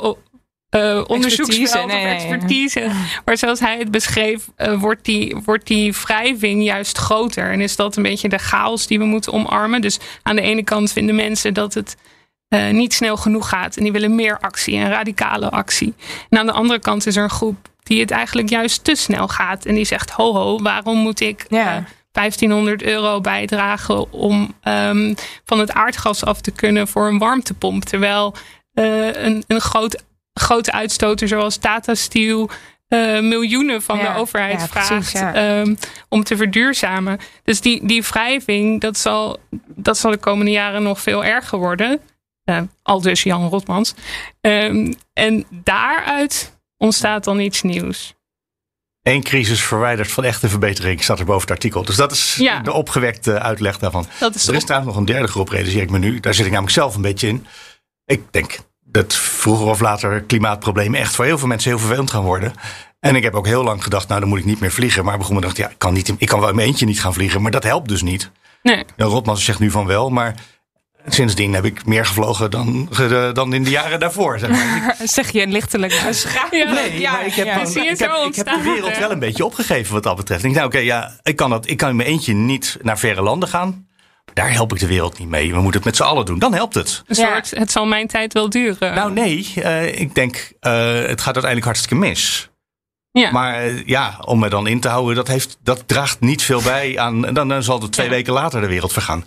uh, 0.70 1.04
onderzoeksveld 1.06 1.86
nee, 1.86 2.04
of 2.04 2.10
expertise. 2.12 2.78
Nee. 2.78 2.90
Maar 3.24 3.36
zoals 3.36 3.60
hij 3.60 3.78
het 3.78 3.90
beschreef, 3.90 4.48
uh, 4.58 4.80
wordt, 4.80 5.04
die, 5.04 5.36
wordt 5.44 5.66
die 5.66 5.92
wrijving 5.92 6.64
juist 6.64 6.98
groter. 6.98 7.52
En 7.52 7.60
is 7.60 7.76
dat 7.76 7.96
een 7.96 8.02
beetje 8.02 8.28
de 8.28 8.38
chaos 8.38 8.86
die 8.86 8.98
we 8.98 9.04
moeten 9.04 9.32
omarmen. 9.32 9.80
Dus 9.80 9.98
aan 10.22 10.36
de 10.36 10.42
ene 10.42 10.64
kant 10.64 10.92
vinden 10.92 11.14
mensen 11.14 11.54
dat 11.54 11.74
het 11.74 11.96
uh, 12.48 12.70
niet 12.70 12.94
snel 12.94 13.16
genoeg 13.16 13.48
gaat. 13.48 13.76
En 13.76 13.82
die 13.82 13.92
willen 13.92 14.14
meer 14.14 14.38
actie 14.38 14.76
en 14.76 14.88
radicale 14.88 15.50
actie. 15.50 15.94
En 16.28 16.38
aan 16.38 16.46
de 16.46 16.52
andere 16.52 16.80
kant 16.80 17.06
is 17.06 17.16
er 17.16 17.22
een 17.22 17.30
groep 17.30 17.68
die 17.82 18.00
het 18.00 18.10
eigenlijk 18.10 18.48
juist 18.48 18.84
te 18.84 18.94
snel 18.94 19.28
gaat. 19.28 19.64
En 19.64 19.74
die 19.74 19.84
zegt: 19.84 20.10
ho, 20.10 20.34
ho, 20.34 20.62
waarom 20.62 20.98
moet 20.98 21.20
ik. 21.20 21.46
Ja. 21.48 21.76
eh, 21.76 21.82
1500 22.12 22.82
euro 22.82 23.20
bijdragen 23.20 24.12
om 24.12 24.54
ehm, 24.60 25.14
van 25.44 25.58
het 25.58 25.72
aardgas 25.72 26.24
af 26.24 26.40
te 26.40 26.50
kunnen 26.50 26.88
voor 26.88 27.06
een 27.08 27.18
warmtepomp. 27.18 27.84
Terwijl 27.84 28.34
eh, 28.72 29.24
een, 29.24 29.44
een 29.46 29.60
groot, 29.60 30.02
grote 30.40 30.72
uitstoter 30.72 31.28
zoals 31.28 31.56
Tata 31.56 31.94
Steel 31.94 32.50
eh, 32.88 33.20
miljoenen 33.20 33.82
van 33.82 33.98
Ja, 33.98 34.12
de 34.12 34.18
overheid 34.18 34.60
ja, 34.60 34.68
vraagt 34.68 34.88
precies, 34.88 35.12
ja. 35.12 35.34
ehm, 35.34 35.74
om 36.08 36.24
te 36.24 36.36
verduurzamen. 36.36 37.18
Dus 37.44 37.60
die, 37.60 37.86
die 37.86 38.02
wrijving, 38.02 38.80
dat 38.80 38.98
zal, 38.98 39.38
dat 39.66 39.98
zal 39.98 40.10
de 40.10 40.16
komende 40.16 40.50
jaren 40.50 40.82
nog 40.82 41.00
veel 41.00 41.24
erger 41.24 41.58
worden. 41.58 42.00
Eh, 42.44 42.60
al 42.82 43.00
dus 43.00 43.22
Jan 43.22 43.48
Rotmans. 43.48 43.94
Ehm, 44.40 44.92
en 45.12 45.46
daaruit 45.50 46.58
ontstaat 46.76 47.24
dan 47.24 47.40
iets 47.40 47.62
nieuws. 47.62 48.14
Eén 49.02 49.22
crisis 49.22 49.62
verwijderd 49.62 50.10
van 50.12 50.24
echte 50.24 50.48
verbetering 50.48 51.02
staat 51.02 51.18
er 51.18 51.24
boven 51.24 51.40
het 51.42 51.50
artikel. 51.50 51.84
Dus 51.84 51.96
dat 51.96 52.12
is 52.12 52.36
Ja. 52.38 52.60
de 52.60 52.72
opgewekte 52.72 53.40
uitleg 53.40 53.78
daarvan. 53.78 54.06
Dat 54.18 54.34
is 54.34 54.46
Er 54.48 54.54
is 54.54 54.64
trouwens 54.64 54.90
nog 54.92 55.00
een 55.00 55.12
derde 55.12 55.28
groep, 55.28 55.48
realiseer 55.48 55.82
ik 55.82 55.90
me 55.90 55.98
nu. 55.98 56.20
Daar 56.20 56.34
zit 56.34 56.44
ik 56.44 56.50
namelijk 56.50 56.74
zelf 56.76 56.94
een 56.94 57.02
beetje 57.02 57.28
in. 57.28 57.46
Ik 58.04 58.22
denk 58.30 58.58
dat 58.92 59.14
vroeger 59.14 59.66
of 59.66 59.80
later 59.80 60.20
klimaatproblemen 60.22 61.00
echt 61.00 61.14
voor 61.14 61.24
heel 61.24 61.38
veel 61.38 61.48
mensen 61.48 61.70
heel 61.70 61.78
vervelend 61.78 62.10
gaan 62.10 62.22
worden. 62.24 62.52
En 63.00 63.16
ik 63.16 63.22
heb 63.22 63.34
ook 63.34 63.46
heel 63.46 63.64
lang 63.64 63.82
gedacht, 63.82 64.08
nou 64.08 64.20
dan 64.20 64.28
moet 64.28 64.38
ik 64.38 64.44
niet 64.44 64.60
meer 64.60 64.70
vliegen. 64.72 65.04
Maar 65.04 65.18
begon 65.18 65.34
me 65.34 65.40
dacht, 65.40 65.56
ja, 65.56 65.68
ik 65.68 65.78
kan, 65.78 65.92
niet, 65.92 66.14
ik 66.18 66.28
kan 66.28 66.40
wel 66.40 66.48
in 66.48 66.54
mijn 66.54 66.66
eentje 66.68 66.86
niet 66.86 67.00
gaan 67.00 67.14
vliegen. 67.14 67.42
Maar 67.42 67.50
dat 67.50 67.64
helpt 67.64 67.88
dus 67.88 68.02
niet. 68.02 68.30
Nee. 68.62 68.84
Jan 68.96 69.10
Rotmans 69.10 69.44
zegt 69.44 69.58
nu 69.58 69.70
van 69.70 69.86
wel, 69.86 70.10
maar 70.10 70.34
sindsdien 71.06 71.52
heb 71.54 71.64
ik 71.64 71.86
meer 71.86 72.06
gevlogen 72.06 72.50
dan, 72.50 72.88
dan 73.32 73.54
in 73.54 73.64
de 73.64 73.70
jaren 73.70 74.00
daarvoor. 74.00 74.38
Zeg 74.38 74.50
maar. 74.50 74.96
Zeg 75.04 75.30
je 75.30 75.46
lichtelijk. 75.46 75.92
Ja. 75.92 76.10
Nee, 76.50 76.66
maar 77.08 77.26
ik 77.26 77.34
heb, 77.34 77.46
ja. 77.46 77.54
dan- 77.64 77.66
ik, 77.76 77.98
heb, 77.98 78.10
zo 78.10 78.26
ik 78.26 78.34
heb 78.34 78.46
de 78.46 78.60
wereld 78.62 78.98
wel 78.98 79.10
een 79.10 79.18
beetje 79.18 79.44
opgegeven 79.44 79.94
wat 79.94 80.02
dat 80.02 80.16
betreft. 80.16 80.44
Ik 80.44 80.52
denk, 80.52 80.54
nou 80.54 80.66
oké, 80.68 80.78
ja, 80.78 81.18
ik, 81.22 81.36
kan 81.36 81.50
dat, 81.50 81.68
ik 81.70 81.76
kan 81.76 81.88
in 81.88 81.96
mijn 81.96 82.08
eentje 82.08 82.34
niet 82.34 82.76
naar 82.82 82.98
verre 82.98 83.22
landen 83.22 83.48
gaan. 83.48 83.86
Daar 84.34 84.52
help 84.52 84.72
ik 84.72 84.78
de 84.78 84.86
wereld 84.86 85.18
niet 85.18 85.28
mee. 85.28 85.48
We 85.52 85.60
moeten 85.60 85.72
het 85.80 85.84
met 85.84 85.96
z'n 85.96 86.02
allen 86.02 86.24
doen. 86.26 86.38
Dan 86.38 86.54
helpt 86.54 86.74
het. 86.74 87.02
Een 87.06 87.16
Ja. 87.16 87.32
soort, 87.32 87.50
het 87.50 87.70
zal 87.72 87.86
mijn 87.86 88.06
tijd 88.06 88.32
wel 88.32 88.48
duren. 88.50 88.94
Nou 88.94 89.12
nee, 89.12 89.52
eh, 89.54 90.00
ik 90.00 90.14
denk, 90.14 90.52
eh, 90.60 90.72
het 90.92 91.20
gaat 91.20 91.24
uiteindelijk 91.24 91.64
hartstikke 91.64 91.94
mis. 91.94 92.48
ja. 93.12 93.30
Maar 93.30 93.54
eh, 93.54 93.86
ja, 93.86 94.18
om 94.24 94.38
me 94.38 94.48
dan 94.48 94.66
in 94.66 94.80
te 94.80 94.88
houden, 94.88 95.14
dat, 95.14 95.28
heeft, 95.28 95.58
dat 95.62 95.82
draagt 95.88 96.20
niet 96.20 96.42
veel 96.42 96.62
bij 96.62 96.98
aan. 96.98 97.20
Dan, 97.34 97.48
dan 97.48 97.62
zal 97.62 97.80
het 97.80 97.92
twee 97.92 98.06
Ja. 98.06 98.12
weken 98.12 98.32
later 98.32 98.60
de 98.60 98.66
wereld 98.66 98.92
vergaan. 98.92 99.26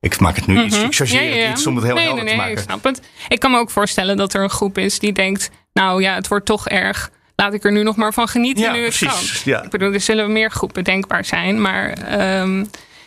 Ik 0.00 0.18
maak 0.20 0.36
het 0.36 0.46
nu 0.46 0.62
iets, 0.62 0.78
ik 0.78 0.94
chargeer 0.94 1.22
Ja, 1.22 1.28
ja, 1.28 1.34
ja. 1.34 1.42
het 1.48 1.50
iets 1.58 1.66
om 1.66 1.76
het 1.76 1.84
heel 1.84 1.94
nee, 1.94 2.04
helder 2.04 2.24
nee, 2.24 2.32
te 2.32 2.38
nee, 2.40 2.46
maken. 2.48 2.62
Ik 2.62 2.68
snap 2.70 2.84
het. 2.84 3.00
Ik 3.28 3.40
kan 3.40 3.50
me 3.50 3.58
ook 3.58 3.70
voorstellen 3.70 4.16
dat 4.16 4.34
er 4.34 4.42
een 4.42 4.50
groep 4.50 4.78
is 4.78 4.98
die 4.98 5.12
denkt... 5.12 5.50
nou 5.72 6.02
ja, 6.02 6.14
het 6.14 6.28
wordt 6.28 6.46
toch 6.46 6.68
erg. 6.68 7.10
Laat 7.36 7.54
ik 7.54 7.64
er 7.64 7.72
nu 7.72 7.82
nog 7.82 7.96
maar 7.96 8.12
van 8.12 8.28
genieten 8.28 8.64
Ja, 8.64 8.72
nu 8.72 8.84
het 8.84 8.96
precies. 8.98 9.42
kan. 9.42 9.52
Ja. 9.52 9.62
Ik 9.62 9.70
bedoel, 9.70 9.92
er 9.92 10.00
zullen 10.00 10.32
meer 10.32 10.50
groepen 10.50 10.84
denkbaar 10.84 11.24
zijn. 11.24 11.60
Maar 11.60 11.90
ehm, 11.92 12.64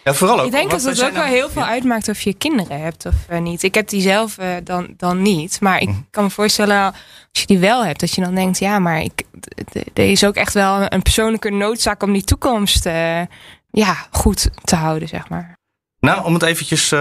Ja, 0.08 0.14
vooral 0.14 0.40
ook. 0.40 0.46
Ik 0.46 0.52
denk 0.52 0.72
dat 0.72 0.84
het 0.84 1.04
ook 1.04 1.12
wel 1.14 1.24
heel 1.24 1.50
veel 1.50 1.64
uitmaakt 1.64 2.10
of 2.10 2.22
je 2.22 2.34
kinderen 2.34 2.82
hebt 2.82 3.06
of 3.06 3.14
eh, 3.28 3.40
niet. 3.40 3.64
Ik 3.64 3.76
heb 3.76 3.88
die 3.90 4.02
zelf 4.02 4.38
eh, 4.38 4.50
dan, 4.64 4.94
dan 4.98 5.22
niet. 5.22 5.62
Maar 5.62 5.82
Mhm. 5.84 5.90
ik 5.90 5.96
kan 6.12 6.24
me 6.24 6.30
voorstellen, 6.30 6.84
als 7.32 7.42
je 7.42 7.46
die 7.46 7.58
wel 7.60 7.86
hebt, 7.86 8.00
dat 8.00 8.14
je 8.14 8.22
dan 8.22 8.36
denkt, 8.36 8.60
ja, 8.60 8.80
maar 8.80 9.02
ik, 9.02 9.24
er 9.94 10.10
is 10.12 10.26
ook 10.26 10.36
echt 10.36 10.54
wel 10.54 10.86
een 10.90 11.02
persoonlijke 11.02 11.50
noodzaak 11.50 12.04
om 12.04 12.14
die 12.14 12.24
toekomst 12.24 12.86
eh, 12.86 13.22
ja, 13.72 13.96
goed 14.12 14.50
te 14.64 14.76
houden, 14.76 15.08
zeg 15.08 15.30
maar. 15.30 15.58
Nou, 16.00 16.26
om 16.26 16.34
het 16.34 16.44
eventjes 16.44 16.94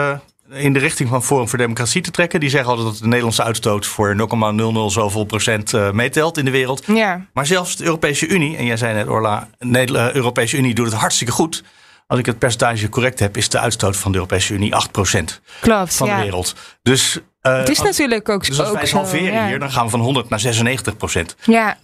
in 0.51 0.73
de 0.73 0.79
richting 0.79 1.09
van 1.09 1.23
Forum 1.23 1.49
voor 1.49 1.59
Democratie 1.59 2.03
te 2.03 2.11
trekken. 2.11 2.41
Die 2.41 2.51
zeggen 2.51 2.71
altijd 2.71 2.89
dat 2.89 2.99
de 2.99 3.07
Nederlandse 3.07 3.43
uitstoot 3.43 3.87
voor 3.87 4.15
0,00 4.17 4.93
zoveel 4.93 5.25
procent 5.25 5.93
meetelt 5.93 6.39
in 6.39 6.45
de 6.45 6.51
wereld. 6.51 6.83
Ja, 6.87 7.27
Maar 7.33 7.47
zelfs 7.47 7.77
de 7.77 7.85
Europese 7.85 8.27
Unie, 8.27 8.57
en 8.57 8.65
jij 8.65 8.77
zei 8.77 8.95
net 8.95 9.09
Orla, 9.09 9.49
de 9.59 10.11
Europese 10.13 10.57
Unie 10.57 10.75
doet 10.75 10.87
het 10.87 10.95
hartstikke 10.95 11.33
goed. 11.33 11.63
Als 12.07 12.19
ik 12.19 12.27
het 12.27 12.39
percentage 12.39 12.89
correct 12.89 13.19
heb, 13.19 13.37
is 13.37 13.49
de 13.49 13.59
uitstoot 13.59 13.97
van 13.97 14.13
de 14.13 14.19
Europese 14.19 14.55
Unie 14.55 14.73
8% 14.73 15.41
klopt. 15.61 15.95
van 15.95 16.07
ja. 16.07 16.17
de 16.17 16.23
wereld. 16.23 16.55
Dus, 16.83 17.21
eh, 17.41 17.59
Het 17.59 17.69
is 17.69 17.79
als, 17.79 17.89
natuurlijk 17.89 18.29
ook, 18.29 18.47
dus 18.47 18.61
als 18.61 18.71
wij 18.73 18.87
zo, 18.87 18.97
halveren 18.97 19.33
ja. 19.33 19.47
hier, 19.47 19.59
dan 19.59 19.71
gaan 19.71 19.85
we 19.85 19.91
van 19.91 20.01
100 20.01 20.29
naar 20.29 20.41
96%. 20.41 21.35
Ja, 21.45 21.77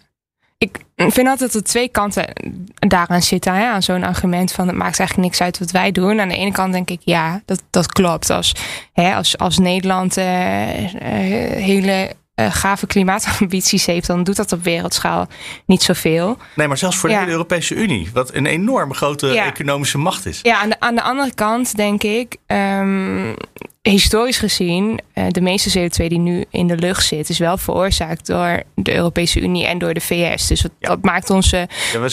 ik 0.62 0.80
vind 0.96 1.28
altijd 1.28 1.52
dat 1.52 1.54
er 1.54 1.62
twee 1.62 1.88
kanten 1.88 2.26
daaraan 2.74 3.22
zitten. 3.22 3.54
Hè? 3.54 3.66
Aan 3.66 3.82
zo'n 3.82 4.04
argument 4.04 4.52
van 4.52 4.66
het 4.66 4.76
maakt 4.76 4.98
eigenlijk 4.98 5.28
niks 5.28 5.40
uit 5.40 5.58
wat 5.58 5.70
wij 5.70 5.92
doen. 5.92 6.20
Aan 6.20 6.28
de 6.28 6.36
ene 6.36 6.52
kant 6.52 6.72
denk 6.72 6.90
ik 6.90 7.00
ja, 7.04 7.42
dat, 7.44 7.62
dat 7.70 7.86
klopt. 7.86 8.30
Als, 8.30 8.54
hè, 8.92 9.14
als, 9.14 9.38
als 9.38 9.58
Nederland 9.58 10.16
eh, 10.16 10.84
eh, 10.84 11.62
hele 11.62 12.16
eh, 12.34 12.46
gave 12.52 12.86
klimaatambities 12.86 13.86
heeft, 13.86 14.06
dan 14.06 14.24
doet 14.24 14.36
dat 14.36 14.52
op 14.52 14.64
wereldschaal 14.64 15.26
niet 15.66 15.82
zoveel. 15.82 16.36
Nee, 16.54 16.68
maar 16.68 16.78
zelfs 16.78 16.96
voor 16.96 17.08
de 17.08 17.16
hele 17.16 17.30
Europese 17.30 17.74
Unie, 17.74 18.10
wat 18.12 18.34
een 18.34 18.46
enorme 18.46 18.94
grote 18.94 19.26
Ja. 19.26 19.44
economische 19.46 19.98
macht 19.98 20.26
is. 20.26 20.40
Ja, 20.42 20.60
aan 20.60 20.68
de, 20.68 20.80
aan 20.80 20.94
de 20.94 21.02
andere 21.02 21.34
kant 21.34 21.76
denk 21.76 22.02
ik, 22.02 22.36
ehm, 22.46 23.34
historisch 23.82 24.38
gezien, 24.38 25.00
eh, 25.12 25.24
de 25.28 25.40
meeste 25.40 25.70
CO2 25.80 26.08
die 26.08 26.18
nu 26.18 26.44
in 26.50 26.66
de 26.66 26.76
lucht 26.76 27.04
zit, 27.06 27.28
is 27.28 27.38
wel 27.38 27.56
veroorzaakt 27.56 28.26
door 28.26 28.62
de 28.74 28.94
Europese 28.94 29.40
Unie 29.40 29.66
en 29.66 29.78
door 29.78 29.94
de 29.94 30.00
VS. 30.00 30.46
Dus 30.46 30.60
dat, 30.60 30.70
Ja. 30.78 30.88
dat 30.88 31.02
maakt 31.02 31.30
onze 31.30 31.68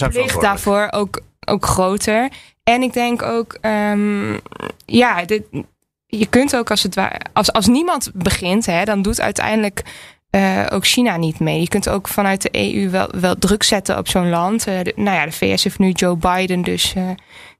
plicht 0.10 0.42
daarvoor 0.42 0.88
ook, 0.92 1.22
ook 1.46 1.66
groter. 1.66 2.30
En 2.64 2.82
ik 2.82 2.94
denk 2.94 3.22
ook, 3.22 3.58
ehm, 3.62 4.34
ja, 4.86 5.26
dit, 5.26 5.44
je 6.10 6.26
kunt 6.26 6.56
ook 6.56 6.70
als 6.70 6.84
het 6.84 6.96
ware, 6.96 7.20
als, 7.34 7.52
als 7.52 7.68
niemand 7.68 8.12
begint, 8.14 8.66
hè, 8.66 8.84
dan 8.84 9.02
doet 9.02 9.22
uiteindelijk 9.22 9.84
eh, 10.30 10.66
ook 10.70 10.86
China 10.86 11.18
niet 11.18 11.40
mee. 11.40 11.60
Je 11.60 11.68
kunt 11.68 11.90
ook 11.90 12.08
vanuit 12.08 12.42
de 12.42 12.50
EU 12.52 12.90
wel, 12.90 13.10
wel 13.20 13.36
druk 13.36 13.64
zetten 13.64 13.98
op 13.98 14.08
zo'n 14.08 14.30
land. 14.30 14.68
Eh, 14.68 14.80
nou 14.96 15.18
ja, 15.18 15.26
de 15.26 15.32
VS 15.32 15.64
heeft 15.64 15.80
nu 15.80 15.92
Joe 15.92 16.16
Biden, 16.16 16.62
dus 16.62 16.94
eh, 16.94 17.10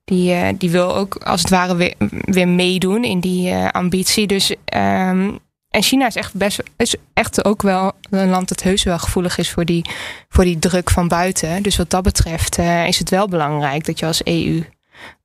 die, 0.06 0.58
die 0.58 0.70
wil 0.70 0.96
ook 0.96 1.16
als 1.16 1.42
het 1.42 1.50
ware 1.50 1.76
weer, 1.76 1.94
weer 2.22 2.48
meedoen 2.48 3.04
in 3.04 3.20
die 3.20 3.56
ambitie. 3.56 4.28
Dus 4.28 4.56
ehm, 4.66 5.32
en 5.70 5.84
China 5.84 6.08
is 6.08 6.16
echt 6.16 6.34
best 6.34 6.64
is 6.78 6.96
echt 7.14 7.46
ook 7.46 7.62
wel 7.62 7.92
een 8.10 8.30
land 8.30 8.48
dat 8.48 8.64
heus 8.64 8.84
wel 8.84 9.00
gevoelig 9.00 9.38
is 9.38 9.52
voor 9.52 9.66
die, 9.66 9.86
voor 10.30 10.44
die 10.44 10.60
druk 10.60 10.90
van 10.90 11.08
buiten. 11.08 11.64
Dus 11.64 11.78
wat 11.78 11.90
dat 11.90 12.04
betreft 12.04 12.58
is 12.88 13.00
het 13.00 13.10
wel 13.10 13.28
belangrijk 13.28 13.86
dat 13.86 14.00
je 14.00 14.06
als 14.06 14.24
EU 14.24 14.64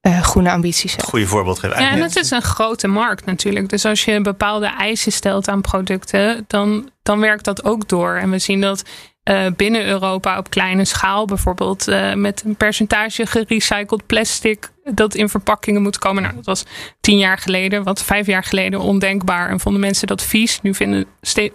eh, 0.00 0.22
groene 0.22 0.50
ambities 0.50 0.92
hebt. 0.92 1.08
Goeie 1.08 1.26
voorbeeld 1.26 1.58
geven. 1.58 1.80
ja, 1.80 1.90
en 1.90 2.02
het 2.02 2.16
is 2.16 2.30
een 2.30 2.42
grote 2.42 2.86
markt 2.86 3.24
natuurlijk. 3.24 3.68
Dus 3.68 3.84
als 3.84 4.04
je 4.04 4.20
bepaalde 4.20 4.66
eisen 4.66 5.12
stelt 5.12 5.48
aan 5.48 5.60
producten, 5.60 6.44
dan, 6.46 6.90
dan 7.02 7.20
werkt 7.20 7.44
dat 7.44 7.64
ook 7.64 7.88
door. 7.88 8.14
En 8.14 8.30
we 8.30 8.38
zien 8.38 8.60
dat 8.60 8.82
eh, 9.24 9.46
binnen 9.56 9.86
Europa 9.86 10.38
op 10.38 10.50
kleine 10.50 10.84
schaal, 10.84 11.24
bijvoorbeeld 11.24 11.88
eh, 11.88 12.14
met 12.14 12.42
een 12.44 12.56
percentage 12.56 13.26
gerecycled 13.26 14.06
plastic 14.06 14.70
dat 14.84 15.14
in 15.14 15.28
verpakkingen 15.28 15.82
moet 15.82 15.98
komen. 15.98 16.22
Nou, 16.22 16.34
dat 16.34 16.44
was 16.44 16.64
tien 17.00 17.18
jaar 17.18 17.38
geleden, 17.38 17.82
wat 17.82 18.02
vijf 18.02 18.26
jaar 18.26 18.44
geleden 18.44 18.80
ondenkbaar. 18.80 19.48
En 19.48 19.60
vonden 19.60 19.80
mensen 19.80 20.06
dat 20.06 20.22
vies. 20.22 20.58
Nu 20.62 20.74
vinden 20.74 21.06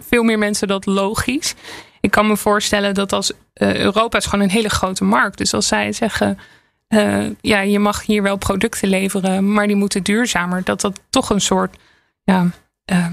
veel 0.08 0.22
meer 0.22 0.38
mensen 0.38 0.68
dat 0.68 0.86
logisch. 0.86 1.54
Ik 2.00 2.10
kan 2.10 2.26
me 2.26 2.36
voorstellen 2.36 2.94
dat 2.94 3.12
als 3.12 3.32
eh, 3.52 3.76
Europa 3.76 4.18
is 4.18 4.26
gewoon 4.26 4.44
een 4.44 4.50
hele 4.50 4.70
grote 4.70 5.04
markt. 5.04 5.38
Dus 5.38 5.54
als 5.54 5.66
zij 5.66 5.92
zeggen. 5.92 6.38
Eh, 6.90 7.26
ja, 7.40 7.60
je 7.60 7.78
mag 7.78 8.06
hier 8.06 8.22
wel 8.22 8.36
producten 8.36 8.88
leveren, 8.88 9.52
maar 9.52 9.66
die 9.66 9.76
moeten 9.76 10.02
duurzamer. 10.02 10.64
Dat 10.64 10.80
dat 10.80 11.00
toch 11.10 11.30
een 11.30 11.40
soort 11.40 11.76
ja, 12.24 12.46
eh, 12.84 13.06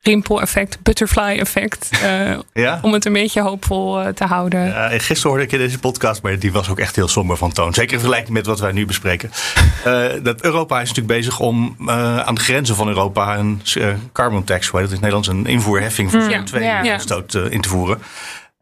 rimpel-effect, 0.00 0.82
butterfly-effect, 0.82 1.90
eh, 2.02 2.38
Ja? 2.52 2.78
om 2.82 2.92
het 2.92 3.04
een 3.04 3.12
beetje 3.12 3.40
hoopvol 3.40 4.00
eh, 4.00 4.08
te 4.08 4.24
houden. 4.24 4.66
Ja, 4.66 4.88
gisteren 4.88 5.28
hoorde 5.30 5.44
ik 5.44 5.52
in 5.52 5.58
deze 5.58 5.78
podcast, 5.78 6.22
maar 6.22 6.38
die 6.38 6.52
was 6.52 6.68
ook 6.68 6.78
echt 6.78 6.96
heel 6.96 7.08
somber 7.08 7.36
van 7.36 7.52
toon. 7.52 7.74
Zeker 7.74 7.92
in 7.92 7.98
vergelijking 7.98 8.34
met 8.34 8.46
wat 8.46 8.60
wij 8.60 8.72
nu 8.72 8.86
bespreken. 8.86 9.30
Eh, 9.84 10.06
dat 10.22 10.42
Europa 10.42 10.80
is 10.80 10.88
natuurlijk 10.88 11.16
bezig 11.16 11.40
om 11.40 11.76
eh, 11.86 12.18
aan 12.18 12.34
de 12.34 12.40
grenzen 12.40 12.76
van 12.76 12.88
Europa 12.88 13.38
een 13.38 13.60
eh, 13.74 13.88
carbon 14.12 14.44
tax, 14.44 14.70
dat 14.70 14.80
in 14.80 14.86
het 14.86 14.94
Nederlands, 14.94 15.28
een 15.28 15.46
invoerheffing 15.46 16.10
voor 16.10 16.20
Ja, 16.20 16.42
CO2-uitstoot 16.42 17.34
in 17.34 17.60
te 17.60 17.68
voeren. 17.68 17.98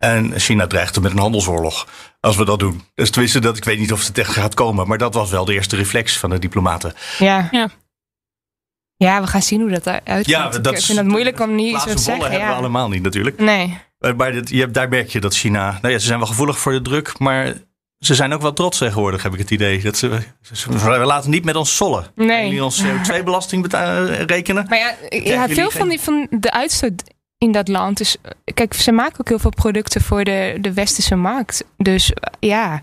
En 0.02 0.40
China 0.40 0.66
dreigt 0.66 0.96
er 0.96 1.02
met 1.02 1.12
een 1.12 1.18
handelsoorlog 1.18 1.86
als 2.20 2.36
we 2.36 2.44
dat 2.44 2.58
doen. 2.58 2.82
Dus 2.94 3.10
tenminste, 3.10 3.38
dat, 3.40 3.56
ik 3.56 3.64
weet 3.64 3.78
niet 3.78 3.92
of 3.92 4.06
het 4.06 4.18
echt 4.18 4.32
gaat 4.32 4.54
komen, 4.54 4.88
maar 4.88 4.98
dat 4.98 5.14
was 5.14 5.30
wel 5.30 5.44
de 5.44 5.52
eerste 5.52 5.76
reflex 5.76 6.18
van 6.18 6.30
de 6.30 6.38
diplomaten. 6.38 6.92
Ja. 7.18 7.48
Ja. 7.50 7.68
Ja, 8.96 9.20
we 9.20 9.26
gaan 9.26 9.42
zien 9.42 9.60
hoe 9.60 9.70
dat 9.70 9.86
eruit 9.86 10.26
Ja, 10.26 10.42
komt. 10.48 10.64
dat 10.64 10.72
ik 10.72 10.80
vind 10.82 10.98
het 10.98 11.06
moeilijk 11.06 11.40
om 11.40 11.54
niet 11.54 11.74
iets 11.74 11.84
te 11.84 11.98
zeggen. 11.98 12.22
hebben 12.30 12.40
we 12.40 12.52
Ja. 12.52 12.58
allemaal 12.58 12.88
niet 12.88 13.02
natuurlijk. 13.02 13.38
Nee. 13.38 13.78
Maar 14.16 14.32
dit, 14.32 14.48
je 14.48 14.58
hebt, 14.60 14.74
daar 14.74 14.88
merk 14.88 15.08
je 15.08 15.20
dat 15.20 15.34
China. 15.36 15.78
Nou 15.82 15.92
ja, 15.94 15.98
ze 16.00 16.06
zijn 16.06 16.18
wel 16.18 16.28
gevoelig 16.28 16.58
voor 16.58 16.72
de 16.72 16.82
druk, 16.82 17.18
maar 17.18 17.54
ze 17.98 18.14
zijn 18.14 18.32
ook 18.32 18.42
wel 18.42 18.52
trots 18.52 18.78
tegenwoordig, 18.78 19.22
heb 19.22 19.32
ik 19.32 19.38
het 19.38 19.50
idee. 19.50 19.82
Dat 19.82 19.96
ze, 19.96 20.18
ze- 20.52 20.70
we 20.78 20.88
laten 20.88 21.30
niet 21.30 21.44
met 21.44 21.56
ons 21.56 21.76
sollen. 21.76 22.06
Nee. 22.14 22.44
Jullie 22.44 22.64
ons 22.64 22.82
CO2-belasting 22.84 23.62
beta- 23.62 24.06
eh, 24.06 24.20
rekenen. 24.22 24.66
Maar 24.68 24.78
ja, 24.78 25.48
veel 25.48 25.68
geen- 25.70 25.78
van, 25.78 25.88
die, 25.88 26.00
van 26.00 26.26
de 26.30 26.50
uitstoot 26.50 27.02
in 27.42 27.52
dat 27.52 27.68
land 27.68 28.00
is... 28.00 28.16
Kijk, 28.54 28.74
ze 28.74 28.92
maken 28.92 29.20
ook 29.20 29.28
heel 29.28 29.38
veel 29.38 29.50
producten 29.50 30.00
voor 30.00 30.24
de, 30.24 30.56
de 30.60 30.72
westerse 30.72 31.14
markt. 31.14 31.64
Dus 31.76 32.12
eh, 32.12 32.32
ja, 32.40 32.82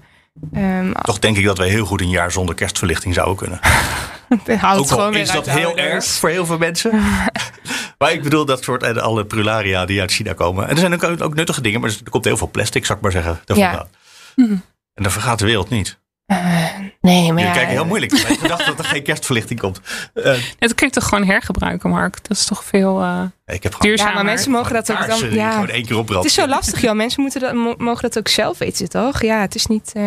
ehm 0.54 0.92
Toch 0.92 1.20
denk 1.20 1.38
ik 1.38 1.46
dat 1.46 1.58
we 1.58 1.66
heel 1.66 1.86
goed 1.86 2.02
een 2.02 2.10
jaar 2.10 2.32
zonder 2.32 2.56
kerstverlichting 2.56 3.14
zouden 3.14 3.36
kunnen. 3.36 3.60
houdt 4.60 4.80
Ook 4.80 4.88
gewoon 4.88 5.16
is 5.16 5.32
dat 5.32 5.50
heel 5.50 5.68
ouders. 5.68 5.88
erg 5.88 6.06
voor 6.06 6.30
heel 6.30 6.46
veel 6.46 6.58
mensen. 6.58 6.92
maar 8.00 8.12
ik 8.12 8.24
bedoel 8.24 8.46
dat 8.46 8.64
soort 8.64 8.84
eh, 8.84 8.96
alle 8.96 9.26
prularia 9.26 9.86
die 9.86 10.00
uit 10.00 10.12
China 10.12 10.34
komen. 10.34 10.64
En 10.64 10.70
er 10.70 10.78
zijn 10.78 10.94
ook, 10.94 11.22
ook 11.22 11.36
nuttige 11.36 11.62
dingen, 11.62 11.82
maar 11.82 11.90
er 12.04 12.10
komt 12.10 12.26
heel 12.26 12.38
veel 12.38 12.50
plastic, 12.52 12.86
zou 12.86 12.98
ik 12.98 13.04
maar 13.04 13.14
zeggen. 13.14 13.40
daarvan 13.46 13.68
Ja. 13.68 13.88
Mhm. 14.36 14.52
En 14.94 15.04
dan 15.04 15.12
vergaat 15.12 15.40
de 15.40 15.46
wereld 15.46 15.70
niet. 15.70 16.00
Eh, 16.26 16.79
nee, 17.02 17.18
maar 17.20 17.28
Jullie 17.28 17.44
ja, 17.46 17.52
kijken 17.52 17.70
heel 17.72 17.86
moeilijk. 17.86 18.12
Ik 18.14 18.40
gedacht 18.48 18.66
dat 18.66 18.80
er 18.80 18.86
geen 18.86 19.04
kerstverlichting 19.04 19.60
komt. 19.60 19.82
Eh, 20.14 20.38
Dat 20.60 20.76
kun 20.76 20.88
je 20.88 20.94
toch 20.94 21.08
gewoon 21.08 21.26
hergebruiken, 21.26 21.90
Mark? 21.90 22.28
Dat 22.28 22.38
is 22.38 22.46
toch 22.46 22.64
veel 22.64 23.02
eh 23.02 23.22
ik 23.46 23.64
heb 23.64 23.76
duurzamer. 23.80 24.12
Ja, 24.12 24.18
maar 24.18 24.32
mensen 24.34 24.52
mogen 24.52 24.74
dat 24.74 24.92
ook 24.92 25.08
dan. 25.08 25.32
Ja, 25.34 25.52
gewoon 25.52 25.70
één 25.70 25.86
keer 25.86 25.98
het 26.08 26.26
is 26.26 26.34
zo 26.34 26.48
lastig, 26.48 26.82
joh. 26.82 26.94
Mensen 26.96 27.22
moeten 27.22 27.42
dat, 27.42 27.54
mo- 27.54 27.76
mogen 27.78 28.02
dat 28.02 28.18
ook 28.18 28.28
zelf 28.28 28.58
weten, 28.58 28.90
toch? 28.90 29.22
Ja, 29.22 29.42
het 29.42 29.56
is 29.56 29.66
niet. 29.66 29.92
eh, 29.94 30.04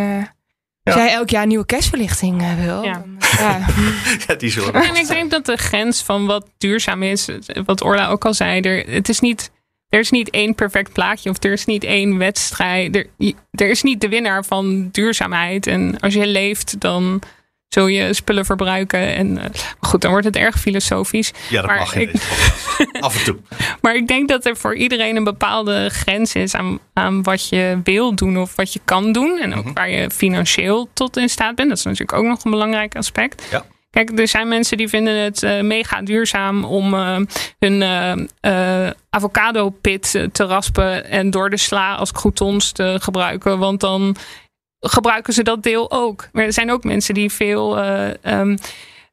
Als 0.82 0.94
jij 0.94 1.12
elk 1.12 1.30
jaar 1.30 1.46
nieuwe 1.46 1.66
kerstverlichting 1.66 2.42
eh, 2.42 2.54
wil. 2.64 2.82
Ja. 2.82 2.92
dan, 2.92 3.18
ja. 3.38 3.66
Ja, 4.26 4.34
die 4.34 4.50
zullen 4.50 4.74
En 4.74 4.94
ik 4.96 5.06
denk 5.06 5.30
dat 5.30 5.46
de 5.46 5.56
grens 5.56 6.02
van 6.02 6.26
wat 6.26 6.46
duurzaam 6.58 7.02
is, 7.02 7.28
wat 7.64 7.82
Orla 7.82 8.08
ook 8.08 8.24
al 8.24 8.34
zei, 8.34 8.60
er, 8.60 8.94
het 8.94 9.08
is 9.08 9.20
niet, 9.20 9.50
er 9.92 9.98
is 10.00 10.10
niet 10.10 10.30
één 10.30 10.54
perfect 10.54 10.92
plaatje 10.92 11.30
of 11.30 11.42
er 11.44 11.52
is 11.52 11.64
niet 11.64 11.84
één 11.84 12.18
wedstrijd. 12.18 12.96
Er, 12.96 13.06
er 13.50 13.70
is 13.70 13.82
niet 13.82 14.00
de 14.00 14.08
winnaar 14.08 14.44
van 14.44 14.88
duurzaamheid. 14.92 15.66
En 15.66 16.00
als 16.00 16.14
je 16.14 16.26
leeft, 16.26 16.80
dan 16.80 17.22
zul 17.68 17.86
je 17.86 18.12
spullen 18.14 18.44
verbruiken. 18.44 19.14
En 19.14 19.38
eh, 19.38 19.44
goed, 19.80 20.00
dan 20.00 20.10
wordt 20.10 20.26
het 20.26 20.36
erg 20.36 20.58
filosofisch. 20.60 21.32
Ja, 21.48 21.60
dat 21.60 21.70
Maar 21.70 21.78
mag 21.78 21.94
ik-. 21.94 22.12
Af 23.00 23.18
en 23.18 23.24
toe. 23.24 23.36
Maar 23.80 23.94
ik 23.96 24.08
denk 24.08 24.28
dat 24.28 24.46
er 24.46 24.56
voor 24.56 24.76
iedereen 24.76 25.16
een 25.16 25.24
bepaalde 25.24 25.88
grens 25.90 26.34
is 26.34 26.54
aan, 26.54 26.78
aan 26.92 27.22
wat 27.22 27.48
je 27.48 27.80
wil 27.84 28.14
doen 28.14 28.38
of 28.38 28.56
wat 28.56 28.72
je 28.72 28.80
kan 28.84 29.12
doen. 29.12 29.38
En 29.38 29.54
ook 29.54 29.64
Mhm. 29.64 29.72
waar 29.74 29.90
je 29.90 30.10
financieel 30.10 30.88
tot 30.92 31.16
in 31.16 31.28
staat 31.28 31.54
bent. 31.54 31.68
Dat 31.68 31.78
is 31.78 31.84
natuurlijk 31.84 32.12
ook 32.18 32.24
nog 32.24 32.44
een 32.44 32.50
belangrijk 32.50 32.96
aspect. 32.96 33.42
Ja. 33.50 33.64
Kijk, 33.92 34.18
er 34.18 34.28
zijn 34.28 34.48
mensen 34.48 34.76
die 34.76 34.88
vinden 34.88 35.14
het 35.22 35.42
eh, 35.42 35.60
mega 35.60 36.02
duurzaam 36.02 36.64
om 36.64 36.94
eh, 36.94 37.16
hun 37.58 37.82
eh, 38.40 38.90
avocado 39.10 39.70
pit 39.70 40.10
te 40.32 40.44
raspen 40.44 41.04
en 41.10 41.30
door 41.30 41.50
de 41.50 41.56
sla 41.56 41.94
als 41.94 42.12
croutons 42.12 42.72
te 42.72 42.96
gebruiken. 43.02 43.58
Want 43.58 43.80
dan 43.80 44.16
gebruiken 44.80 45.32
ze 45.32 45.42
dat 45.42 45.62
deel 45.62 45.90
ook. 45.90 46.28
Maar 46.32 46.44
er 46.44 46.52
zijn 46.52 46.70
ook 46.70 46.84
mensen 46.84 47.14
die 47.14 47.30
veel 47.30 47.78
eh, 47.78 48.08
ehm, 48.24 48.56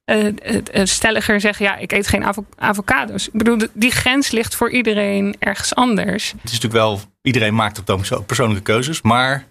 eh, 0.05 0.27
eh, 0.27 0.33
eh, 0.71 0.85
stelliger 0.85 1.39
zeggen: 1.39 1.65
ja, 1.65 1.75
ik 1.75 1.91
eet 1.91 2.07
geen 2.07 2.23
avo- 2.23 2.45
avocado's. 2.57 3.27
Ik 3.27 3.33
bedoel, 3.33 3.57
die 3.73 3.91
grens 3.91 4.31
ligt 4.31 4.55
voor 4.55 4.71
iedereen 4.71 5.35
ergens 5.39 5.75
anders. 5.75 6.31
Het 6.31 6.51
is 6.51 6.59
natuurlijk 6.59 6.73
wel, 6.73 6.99
iedereen 7.21 7.55
maakt 7.55 7.89
op 7.89 8.05
zo 8.05 8.21
persoonlijke 8.21 8.63
keuzes. 8.63 9.01
Maar 9.01 9.45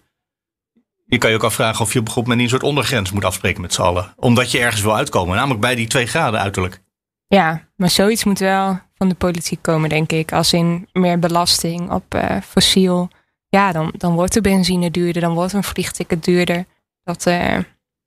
je 1.08 1.18
kan 1.18 1.30
je 1.30 1.36
ook 1.36 1.44
afvragen 1.44 1.84
of 1.84 1.92
je 1.92 1.98
op 1.98 2.04
een 2.04 2.12
gegeven 2.12 2.30
moment 2.30 2.40
een 2.40 2.58
soort 2.58 2.70
ondergrens 2.70 3.12
moet 3.12 3.24
afspreken 3.24 3.60
met 3.60 3.74
z'n 3.74 3.82
allen. 3.82 4.12
Omdat 4.16 4.50
je 4.50 4.58
ergens 4.58 4.82
wil 4.82 4.96
uitkomen. 4.96 5.36
Namelijk 5.36 5.60
bij 5.60 5.74
die 5.74 5.86
twee 5.86 6.06
graden 6.06 6.40
uiterlijk. 6.40 6.80
ja, 7.26 7.66
maar 7.76 7.90
zoiets 7.90 8.24
moet 8.24 8.38
wel 8.38 8.80
van 8.94 9.08
de 9.08 9.14
politiek 9.14 9.62
komen, 9.62 9.88
denk 9.88 10.12
ik. 10.12 10.32
Als 10.32 10.52
in 10.52 10.88
meer 10.92 11.18
belasting 11.18 11.90
op 11.90 12.14
eh, 12.14 12.36
fossiel. 12.48 13.08
Ja, 13.48 13.72
dan, 13.72 13.94
dan 13.96 14.14
wordt 14.14 14.32
de 14.32 14.40
benzine 14.40 14.90
duurder, 14.90 15.22
dan 15.22 15.34
wordt 15.34 15.52
een 15.52 15.64
vliegticket 15.64 16.24
duurder. 16.24 16.64
Dat, 17.04 17.26
eh, 17.26 17.58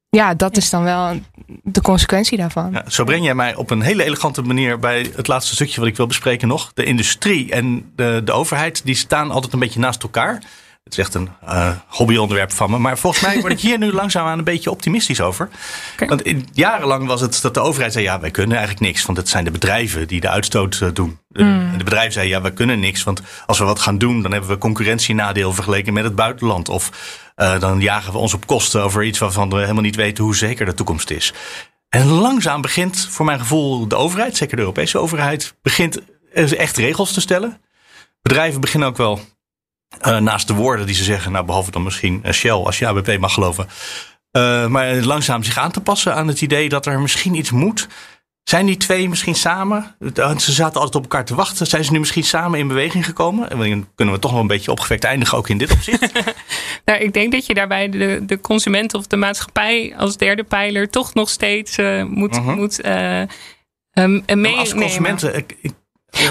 ja, 0.10 0.34
dat 0.34 0.58
is 0.58 0.70
dan 0.70 0.84
wel 0.84 1.20
de 1.64 1.82
consequentie 1.82 2.38
daarvan. 2.38 2.72
Ja, 2.72 2.84
zo 2.88 3.04
breng 3.04 3.24
jij 3.24 3.36
mij 3.36 3.56
op 3.56 3.70
een 3.70 3.82
hele 3.82 4.04
elegante 4.04 4.42
manier 4.42 4.80
bij 4.80 5.12
het 5.16 5.28
laatste 5.28 5.56
stukje 5.56 5.80
wat 5.80 5.90
ik 5.90 5.98
wil 5.98 6.08
bespreken 6.08 6.48
nog. 6.48 6.72
De 6.74 6.84
industrie 6.84 7.52
en 7.52 7.92
de, 7.96 8.22
de 8.24 8.32
overheid, 8.32 8.86
die 8.86 8.96
staan 8.96 9.32
altijd 9.32 9.54
een 9.54 9.60
beetje 9.60 9.80
naast 9.80 10.04
elkaar. 10.04 10.44
Het 10.92 11.00
is 11.00 11.06
echt 11.06 11.16
een 11.16 11.30
eh, 11.46 11.72
hobbyonderwerp 11.88 12.52
van 12.52 12.70
me. 12.70 12.78
Maar 12.78 12.98
volgens 12.98 13.24
mij 13.24 13.40
word 13.40 13.52
ik 13.54 13.60
hier 13.60 13.78
nu 13.78 13.92
langzaamaan 14.02 14.38
een 14.38 14.44
beetje 14.44 14.72
optimistisch 14.72 15.22
over. 15.22 15.50
Want 16.08 16.22
in, 16.22 16.48
jarenlang 16.54 17.08
was 17.08 17.22
het 17.22 17.40
dat 17.42 17.54
de 17.54 17.60
overheid 17.60 17.94
zei: 17.94 18.06
ja, 18.06 18.20
wij 18.20 18.32
kunnen 18.32 18.58
eigenlijk 18.58 18.88
niks. 18.88 19.06
Want 19.06 19.18
het 19.18 19.30
zijn 19.30 19.44
de 19.44 19.52
bedrijven 19.52 20.08
die 20.08 20.22
de 20.22 20.30
uitstoot 20.30 20.80
eh, 20.82 20.90
doen. 20.94 21.20
De, 21.28 21.44
Mm. 21.44 21.78
de 21.78 21.84
bedrijven 21.84 22.14
zeiden: 22.14 22.36
ja, 22.36 22.42
wij 22.42 22.52
kunnen 22.52 22.80
niks. 22.80 23.04
Want 23.04 23.22
als 23.46 23.60
we 23.60 23.66
wat 23.66 23.80
gaan 23.80 23.98
doen, 23.98 24.22
dan 24.22 24.32
hebben 24.32 24.50
we 24.50 24.58
concurrentienadeel 24.58 25.54
vergeleken 25.54 25.94
met 25.94 26.04
het 26.04 26.16
buitenland. 26.16 26.70
Of 26.70 26.92
eh, 27.36 27.60
dan 27.60 27.80
jagen 27.80 28.12
we 28.12 28.18
ons 28.18 28.34
op 28.34 28.48
kosten 28.48 28.84
over 28.84 29.04
iets 29.04 29.20
waarvan 29.20 29.50
we 29.50 29.60
helemaal 29.60 29.82
niet 29.82 29.96
weten 29.96 30.24
hoe 30.24 30.36
zeker 30.36 30.66
de 30.66 30.74
toekomst 30.74 31.10
is. 31.10 31.34
En 31.90 32.08
langzaam 32.08 32.62
begint, 32.62 33.08
voor 33.10 33.26
mijn 33.26 33.40
gevoel, 33.40 33.88
de 33.88 33.96
overheid, 33.96 34.38
zeker 34.38 34.56
de 34.56 34.62
Europese 34.62 34.98
overheid, 34.98 35.56
begint 35.62 36.00
echt 36.34 36.78
regels 36.78 37.14
te 37.14 37.22
stellen. 37.22 37.62
Bedrijven 38.22 38.62
beginnen 38.62 38.90
ook 38.90 38.98
wel 38.98 39.20
eh, 40.00 40.18
naast 40.18 40.48
de 40.48 40.54
woorden 40.54 40.86
die 40.86 40.96
ze 40.96 41.04
zeggen, 41.04 41.32
nou 41.32 41.46
behalve 41.46 41.72
dan 41.72 41.84
misschien 41.84 42.20
eh, 42.24 42.34
Shell, 42.34 42.52
als 42.52 42.80
je 42.80 42.88
ABP 42.88 43.18
mag 43.20 43.34
geloven. 43.34 43.68
eh, 44.32 44.68
maar 44.68 44.94
langzaam 44.96 45.44
zich 45.44 45.58
aan 45.58 45.72
te 45.72 45.82
passen 45.82 46.16
aan 46.16 46.28
het 46.28 46.42
idee 46.42 46.70
dat 46.70 46.86
er 46.86 47.00
misschien 47.00 47.36
iets 47.36 47.52
moet. 47.52 47.88
Zijn 48.44 48.66
die 48.66 48.78
twee 48.78 49.10
misschien 49.10 49.36
samen? 49.36 49.96
Ze 50.38 50.52
zaten 50.52 50.76
altijd 50.76 50.96
op 50.96 51.02
elkaar 51.02 51.26
te 51.26 51.36
wachten. 51.36 51.68
Zijn 51.68 51.84
ze 51.84 51.92
nu 51.92 52.00
misschien 52.00 52.24
samen 52.24 52.60
in 52.60 52.68
beweging 52.68 53.06
gekomen? 53.06 53.50
En 53.50 53.58
dan 53.58 53.88
kunnen 53.96 54.14
we 54.16 54.20
toch 54.22 54.32
wel 54.32 54.40
een 54.42 54.48
beetje 54.48 54.72
opgewekt 54.72 55.04
eindigen, 55.04 55.38
ook 55.38 55.50
in 55.50 55.58
dit 55.58 55.72
opzicht. 55.72 56.12
Nou, 56.86 57.00
ik 57.00 57.14
denk 57.14 57.32
dat 57.32 57.46
je 57.46 57.54
daarbij 57.54 57.90
de, 57.90 58.20
de 58.26 58.40
consument 58.40 58.94
of 58.94 59.08
de 59.08 59.16
maatschappij 59.16 59.94
als 59.98 60.18
derde 60.18 60.44
pijler 60.44 60.90
toch 60.90 61.14
nog 61.14 61.30
steeds 61.30 61.78
moet, 62.08 62.32
Mhm. 62.36 62.52
moet 62.56 62.82
ehm, 62.82 63.26
meenemen. 63.94 64.58
als 64.58 64.74
consumenten. 64.74 65.38
Ik, 65.38 65.56
ik, 65.62 65.72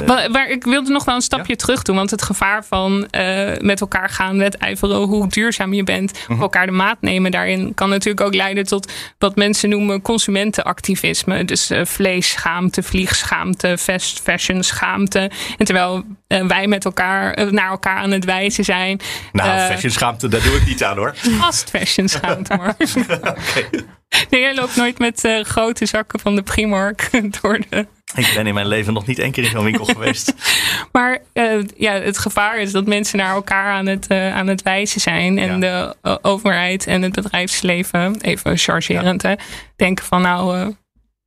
Maar, 0.07 0.31
maar 0.31 0.49
ik 0.49 0.65
wilde 0.65 0.91
nog 0.91 1.05
wel 1.05 1.15
een 1.15 1.21
stapje 1.21 1.57
terug 1.57 1.83
doen. 1.83 1.97
Want 1.97 2.11
het 2.11 2.23
gevaar 2.23 2.65
van 2.65 3.07
eh, 3.11 3.53
met 3.59 3.81
elkaar 3.81 4.09
gaan 4.09 4.39
wedijveren 4.39 4.97
hoe 4.97 5.29
duurzaam 5.29 5.73
je 5.73 5.85
bent. 5.85 6.19
Mhm. 6.29 6.43
Elkaar 6.43 6.67
de 6.67 6.73
maat 6.73 6.97
nemen 7.01 7.31
daarin 7.31 7.75
kan 7.75 7.89
natuurlijk 7.89 8.27
ook 8.27 8.35
leiden 8.35 8.65
tot 8.65 8.93
wat 9.19 9.37
mensen 9.37 9.69
noemen 9.69 10.03
consumentenactivisme. 10.03 11.45
Dus 11.45 11.71
eh, 11.71 11.85
vleesschaamte, 11.85 12.83
vliegschaamte, 12.83 13.79
fast 13.79 14.21
fashion 14.21 14.63
schaamte. 14.63 15.31
En 15.59 15.65
terwijl 15.65 16.05
eh, 16.27 16.47
wij 16.47 16.67
met 16.67 16.85
elkaar 16.85 17.53
naar 17.53 17.71
elkaar 17.71 17.97
aan 17.97 18.11
het 18.11 18.25
wijzen 18.25 18.65
zijn. 18.65 19.01
nou, 19.33 19.73
fashion 19.73 19.93
schaamte, 19.93 20.29
daar 20.29 20.43
doe 20.43 20.57
ik 20.57 20.67
niet 20.67 20.85
aan 20.85 20.97
hoor. 20.97 21.15
Fast 21.41 21.71
fashion 21.71 22.09
schaamte 22.09 22.57
maar. 22.57 22.77
Nee, 24.31 24.41
jij 24.41 24.55
loopt 24.55 24.77
nooit 24.77 24.99
met 24.99 25.29
grote 25.43 25.87
zakken 25.87 26.21
van 26.21 26.35
de 26.35 26.43
Primark 26.43 27.09
door 27.41 27.61
de 27.69 27.87
Ik 28.15 28.33
ben 28.35 28.47
in 28.47 28.55
mijn 28.55 28.67
leven 28.67 28.93
nog 28.93 29.07
niet 29.07 29.19
één 29.19 29.31
keer 29.33 29.45
in 29.45 29.51
zo'n 29.51 29.65
winkel 29.65 29.85
geweest. 29.85 30.35
Maar 30.93 31.19
eh, 31.33 31.59
ja, 31.77 31.93
het 31.93 32.19
gevaar 32.19 32.59
is 32.59 32.73
dat 32.73 32.87
mensen 32.87 33.19
naar 33.19 33.35
elkaar 33.35 33.73
aan 33.73 33.87
het, 33.87 34.07
eh, 34.07 34.35
aan 34.37 34.47
het 34.47 34.63
wijzen 34.63 35.01
zijn. 35.01 35.39
En 35.39 35.61
de 35.61 35.95
eh, 36.03 36.17
overheid 36.23 36.87
en 36.87 37.03
het 37.03 37.13
bedrijfsleven, 37.13 38.21
even 38.21 38.57
chargerend, 38.59 39.23
hè, 39.23 39.35
denken 39.77 40.05
van 40.05 40.23
nou, 40.23 40.75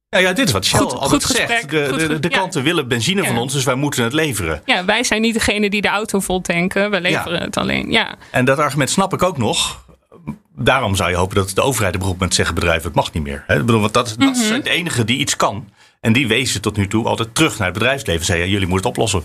Ja, 0.09 0.19
ja, 0.19 0.33
dit 0.33 0.47
is 0.47 0.53
wat 0.53 0.65
Shell 0.65 0.79
Goed- 0.79 0.93
altijd 0.93 1.25
goed 1.25 1.35
zegt. 1.35 1.51
gesprek, 1.51 1.69
De, 1.99 2.05
goed 2.13 2.27
klanten 2.27 2.63
willen 2.63 2.87
benzine 2.87 3.23
van 3.23 3.37
ons, 3.37 3.53
dus 3.53 3.63
wij 3.63 3.75
moeten 3.75 4.03
het 4.03 4.13
leveren. 4.13 4.61
ja, 4.65 4.85
wij 4.85 5.03
zijn 5.03 5.21
niet 5.21 5.33
degene 5.33 5.69
die 5.69 5.81
de 5.81 5.87
auto 5.87 6.19
vol 6.19 6.41
tanken. 6.41 6.91
We 6.91 7.01
leveren 7.01 7.41
het 7.41 7.57
alleen. 7.57 7.91
Ja, 7.91 8.15
En 8.31 8.45
dat 8.45 8.57
argument 8.59 8.89
snap 8.89 9.13
ik 9.13 9.23
ook 9.23 9.37
nog. 9.37 9.81
Daarom 10.55 10.95
zou 10.95 11.09
je 11.09 11.15
hopen 11.15 11.35
dat 11.35 11.51
de 11.55 11.61
overheid 11.61 11.95
op 11.95 12.01
een 12.01 12.07
gegeven 12.07 12.17
moment 12.19 12.33
zegt 12.35 12.53
bedrijven, 12.53 12.83
het 12.85 12.95
mag 12.95 13.11
niet 13.13 13.23
meer. 13.23 13.43
Hè? 13.47 13.59
Ik 13.59 13.65
bedoel, 13.65 13.81
want 13.81 13.93
dat, 13.93 14.15
dat 14.17 14.37
zijn 14.37 14.61
de 14.63 14.69
enigen 14.69 15.05
die 15.05 15.17
iets 15.17 15.35
kan. 15.35 15.69
En 16.03 16.13
die 16.13 16.27
wezen 16.27 16.61
tot 16.61 16.77
nu 16.77 16.87
toe 16.87 17.05
altijd 17.05 17.35
terug 17.35 17.57
naar 17.57 17.67
het 17.67 17.77
bedrijfsleven. 17.77 18.25
Zeiden, 18.25 18.47
ja, 18.47 18.53
jullie 18.53 18.67
moeten 18.67 18.89
het 18.89 18.97
oplossen. 18.97 19.23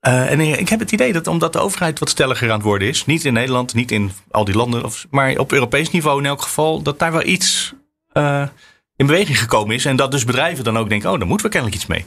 Eh, 0.00 0.30
en 0.30 0.40
ik 0.40 0.68
heb 0.68 0.80
het 0.80 0.92
idee 0.92 1.12
dat 1.12 1.26
omdat 1.26 1.52
de 1.52 1.58
overheid 1.58 1.98
wat 1.98 2.08
stelliger 2.10 2.48
aan 2.48 2.54
het 2.56 2.62
worden 2.66 2.88
is. 2.88 3.04
Niet 3.06 3.24
in 3.24 3.32
Nederland, 3.32 3.74
niet 3.74 3.90
in 3.90 4.12
al 4.30 4.44
die 4.44 4.54
landen. 4.56 4.84
Of, 4.84 5.06
maar 5.10 5.36
op 5.38 5.52
Europees 5.52 5.90
niveau 5.90 6.18
in 6.20 6.26
elk 6.26 6.42
geval. 6.42 6.82
Dat 6.82 6.98
daar 6.98 7.12
wel 7.12 7.24
iets 7.24 7.72
eh, 8.12 8.46
in 8.96 9.06
beweging 9.06 9.38
gekomen 9.38 9.74
is. 9.74 9.84
En 9.84 9.96
dat 9.96 10.10
dus 10.10 10.24
bedrijven 10.24 10.64
dan 10.64 10.78
ook 10.78 10.88
denken, 10.88 11.10
oh, 11.12 11.18
daar 11.18 11.26
moeten 11.28 11.46
we 11.46 11.52
kennelijk 11.52 11.80
iets 11.80 11.88
mee. 11.90 12.06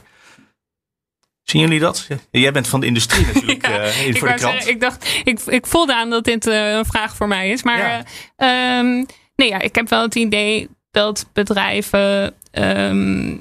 Zien 1.43 1.61
jullie 1.61 1.79
dat? 1.79 2.07
Jij 2.31 2.51
bent 2.51 2.67
van 2.67 2.79
de 2.79 2.85
industrie 2.85 3.25
natuurlijk 3.33 3.67
Ja, 3.67 3.79
eh, 3.79 4.07
ik, 4.07 4.17
voor 4.17 4.27
de 4.27 4.33
krant. 4.33 4.53
zeggen, 4.53 4.71
ik 4.71 4.79
dacht, 4.81 5.21
ik, 5.23 5.39
ik 5.39 5.65
voelde 5.67 5.95
aan 5.95 6.09
dat 6.09 6.23
dit 6.23 6.45
een 6.45 6.85
vraag 6.85 7.15
voor 7.15 7.27
mij 7.27 7.49
is. 7.49 7.63
Maar 7.63 7.77
Ja. 7.77 8.03
eh, 8.35 8.77
ehm, 8.79 9.05
nee, 9.35 9.49
ja, 9.49 9.59
ik 9.59 9.75
heb 9.75 9.89
wel 9.89 10.01
het 10.01 10.15
idee 10.15 10.69
dat 10.91 11.29
bedrijven 11.33 12.33
ehm, 12.51 13.37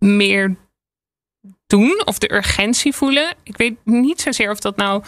meer 0.00 0.56
doen 1.66 2.02
of 2.04 2.18
de 2.18 2.32
urgentie 2.34 2.92
voelen. 2.92 3.34
Ik 3.42 3.56
weet 3.56 3.74
niet 3.84 4.20
zozeer 4.20 4.50
of 4.50 4.58
dat 4.60 4.76
nou 4.76 5.02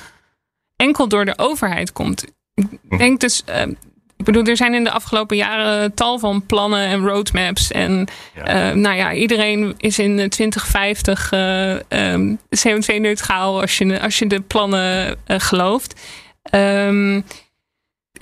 enkel 0.76 1.08
door 1.08 1.24
de 1.24 1.38
overheid 1.38 1.92
komt. 1.92 2.24
Ik 2.54 2.66
Hm. 2.88 2.96
denk 2.96 3.20
dus. 3.20 3.42
ehm, 3.44 3.70
ik 4.16 4.24
bedoel, 4.24 4.44
er 4.44 4.56
zijn 4.56 4.74
in 4.74 4.84
de 4.84 4.90
afgelopen 4.90 5.36
jaren 5.36 5.94
tal 5.94 6.18
van 6.18 6.46
plannen 6.46 6.86
en 6.86 7.06
roadmaps. 7.06 7.70
En 7.70 8.06
Ja. 8.34 8.42
eh, 8.44 8.74
nou 8.76 8.96
ja, 8.96 9.12
iedereen 9.12 9.74
is 9.78 9.98
in 9.98 10.18
eh, 10.18 10.28
2050 10.28 11.32
eh, 11.32 11.74
ehm, 11.90 12.34
CO2-neutraal 12.58 13.60
als 13.60 13.78
je, 13.78 14.00
als 14.00 14.18
je 14.18 14.26
de 14.26 14.40
plannen 14.40 15.16
eh, 15.26 15.40
gelooft. 15.40 16.00
Ehm, 16.42 17.20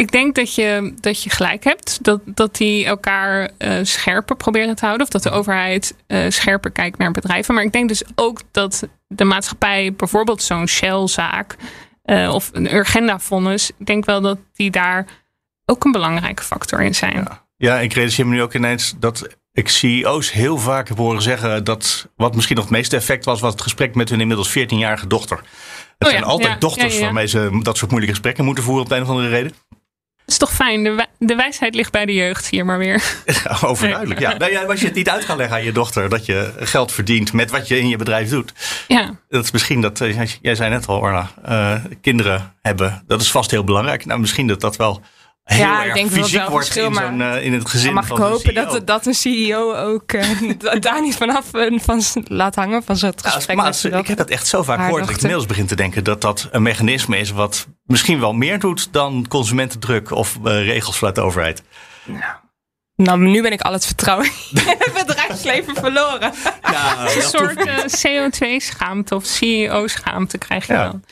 ik 0.01 0.13
denk 0.13 0.35
dat 0.35 0.55
je, 0.55 0.95
dat 1.01 1.23
je 1.23 1.31
gelijk 1.31 1.65
hebt. 1.65 1.99
Dat, 2.03 2.21
dat 2.25 2.57
die 2.57 2.85
elkaar 2.85 3.51
eh, 3.59 3.79
scherper 3.83 4.37
proberen 4.37 4.77
te 4.77 4.85
houden. 4.85 5.07
Of 5.07 5.13
dat 5.13 5.23
de 5.23 5.31
overheid 5.31 5.95
eh, 6.07 6.25
scherper 6.29 6.71
kijkt 6.71 6.99
naar 6.99 7.11
bedrijven. 7.11 7.55
Maar 7.55 7.65
ik 7.65 7.73
denk 7.73 7.89
dus 7.89 8.03
ook 8.15 8.41
dat 8.51 8.89
de 9.07 9.25
maatschappij, 9.25 9.93
bijvoorbeeld 9.93 10.43
zo'n 10.43 10.69
Shell-zaak. 10.69 11.57
eh, 12.03 12.35
of 12.35 12.51
een 12.53 12.75
Urgenda-vonnis. 12.75 13.71
Ik 13.79 13.87
denk 13.87 14.05
wel 14.05 14.21
dat 14.21 14.39
die 14.55 14.71
daar 14.71 15.07
ook 15.67 15.85
een 15.85 15.93
belangrijke 15.93 16.43
factor 16.43 16.81
in 16.81 16.95
zijn. 16.95 17.15
Ja. 17.15 17.45
Ja, 17.57 17.81
ik 17.81 17.93
realiseer 17.93 18.27
me 18.27 18.35
nu 18.35 18.43
ook 18.43 18.55
ineens 18.55 18.95
dat 18.99 19.37
ik 19.53 19.69
CEO's 19.69 20.33
heel 20.33 20.59
vaak 20.59 20.89
heb 20.89 20.97
horen 20.97 21.23
zeggen 21.23 21.65
dat 21.65 22.09
wat 22.17 22.35
misschien 22.35 22.57
nog 22.57 22.65
het 22.65 22.75
meeste 22.75 22.97
effect 22.97 23.25
was, 23.25 23.41
was 23.41 23.53
het 23.53 23.63
gesprek 23.63 23.95
met 23.95 24.09
hun 24.09 24.21
inmiddels 24.21 24.59
14-jarige 24.59 25.07
dochter. 25.07 25.37
Het 25.37 25.47
Oh 25.99 26.09
ja, 26.09 26.11
zijn 26.11 26.25
altijd 26.25 26.53
ja, 26.53 26.59
dochters 26.59 27.01
waarmee 27.01 27.27
ze 27.27 27.59
dat 27.63 27.77
soort 27.77 27.91
moeilijke 27.91 28.15
gesprekken 28.15 28.45
moeten 28.45 28.65
voeren 28.65 28.83
op 28.83 28.89
de 28.89 28.97
een 28.97 29.03
of 29.03 29.09
andere 29.09 29.29
reden. 29.29 29.53
Is 30.31 30.39
toch 30.39 30.53
fijn? 30.53 30.85
De, 30.85 31.07
de 31.19 31.35
wijsheid 31.35 31.75
ligt 31.75 31.93
bij 31.93 32.07
de 32.07 32.15
jeugd 32.15 32.49
hier 32.49 32.65
maar 32.65 32.79
weer. 32.79 33.03
overduidelijk, 33.65 34.21
ja. 34.21 34.37
Nou, 34.37 34.53
ja. 34.53 34.63
Als 34.63 34.81
je 34.81 34.87
het 34.87 34.95
niet 34.95 35.09
uit 35.09 35.25
kan 35.25 35.37
leggen 35.37 35.57
aan 35.57 35.65
je 35.65 35.73
dochter 35.73 36.09
dat 36.09 36.27
je 36.27 36.53
geld 36.59 36.93
verdient 36.93 37.33
met 37.33 37.51
wat 37.51 37.69
je 37.69 37.79
in 37.79 37.89
je 37.89 37.97
bedrijf 37.97 38.29
doet. 38.29 38.53
Ja. 38.89 39.15
Dat 39.29 39.45
is 39.45 39.51
misschien 39.51 39.81
dat, 39.81 40.01
eh, 40.01 40.27
jij 40.43 40.55
zei 40.55 40.71
net 40.71 40.87
al, 40.87 40.99
Orna, 40.99 41.31
uh, 41.49 41.75
kinderen 42.01 42.55
hebben. 42.63 43.03
Dat 43.07 43.21
is 43.21 43.31
vast 43.31 43.51
heel 43.51 43.65
belangrijk. 43.65 44.05
Nou, 44.05 44.21
misschien 44.21 44.47
dat 44.47 44.61
dat 44.61 44.77
wel 44.77 45.03
heel 45.55 45.65
ja, 45.65 45.79
erg 45.79 45.87
ik 45.87 45.95
denk 45.95 46.11
fysiek 46.11 46.41
dat 46.41 46.49
wordt 46.49 46.77
in, 46.77 46.95
zo'n, 46.95 47.21
uh, 47.21 47.45
in 47.45 47.53
het 47.53 47.69
gezin 47.69 47.95
mag 47.95 48.07
van 48.07 48.17
ik 48.17 48.23
hopen 48.23 48.55
dat, 48.55 48.75
e 48.75 48.85
dat 48.85 49.07
een 49.07 49.15
CEO 49.15 49.75
ook 49.75 50.13
uh, 50.13 50.25
daar 50.81 51.01
niet 51.01 51.17
vanaf 51.17 51.55
uh, 51.55 51.79
van 51.79 52.03
laat 52.25 52.55
hangen 52.55 52.83
van 52.83 52.97
zo'n 52.97 53.13
gesprek. 53.17 53.57
Ja, 53.57 53.63
maar 53.63 54.01
ik 54.01 54.07
heb 54.07 54.19
dat 54.19 54.31
echt 54.31 54.47
zo 54.47 54.63
vaak 54.63 54.81
gehoord 54.81 55.01
dat 55.01 55.11
ik 55.11 55.17
inmiddels 55.17 55.47
begin 55.47 55.67
te 55.67 55.77
denken 55.77 56.05
dat 56.05 56.21
dat 56.21 56.49
een 56.51 56.63
mechanisme 56.63 57.19
is 57.19 57.31
wat 57.31 57.67
misschien 57.85 58.21
wel 58.21 58.33
meer 58.33 58.59
doet 58.59 58.93
dan 58.93 59.27
consumentendruk 59.29 60.11
of 60.11 60.39
regels 60.43 60.99
vanuit 60.99 61.15
de 61.15 61.23
overheid. 61.23 61.63
Nou. 62.05 62.35
Nou, 62.97 63.19
nu 63.19 63.43
ben 63.43 63.53
ik 63.53 63.61
al 63.61 63.73
het 63.73 63.87
vertrouwen 63.87 64.27
in 64.51 64.61
het 64.67 64.93
bedrijfsleven 65.07 65.75
verloren. 65.75 66.33
Ja, 66.63 67.07
een 67.17 67.23
soort 67.23 67.69
CO2-schaamte 68.05 69.15
of 69.15 69.25
CEO-schaamte 69.25 70.39
krijg 70.39 70.67
je 70.67 70.73
dan 70.73 71.05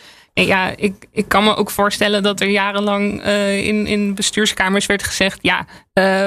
ja, 0.46 0.72
ik, 0.76 0.94
ik 1.12 1.28
kan 1.28 1.44
me 1.44 1.56
ook 1.56 1.70
voorstellen 1.70 2.22
dat 2.22 2.40
er 2.40 2.48
jarenlang 2.48 3.24
uh, 3.24 3.66
in, 3.66 3.86
in 3.86 4.14
bestuurskamers 4.14 4.86
werd 4.86 5.02
gezegd: 5.02 5.38
ja, 5.42 5.58
uh, 5.58 5.64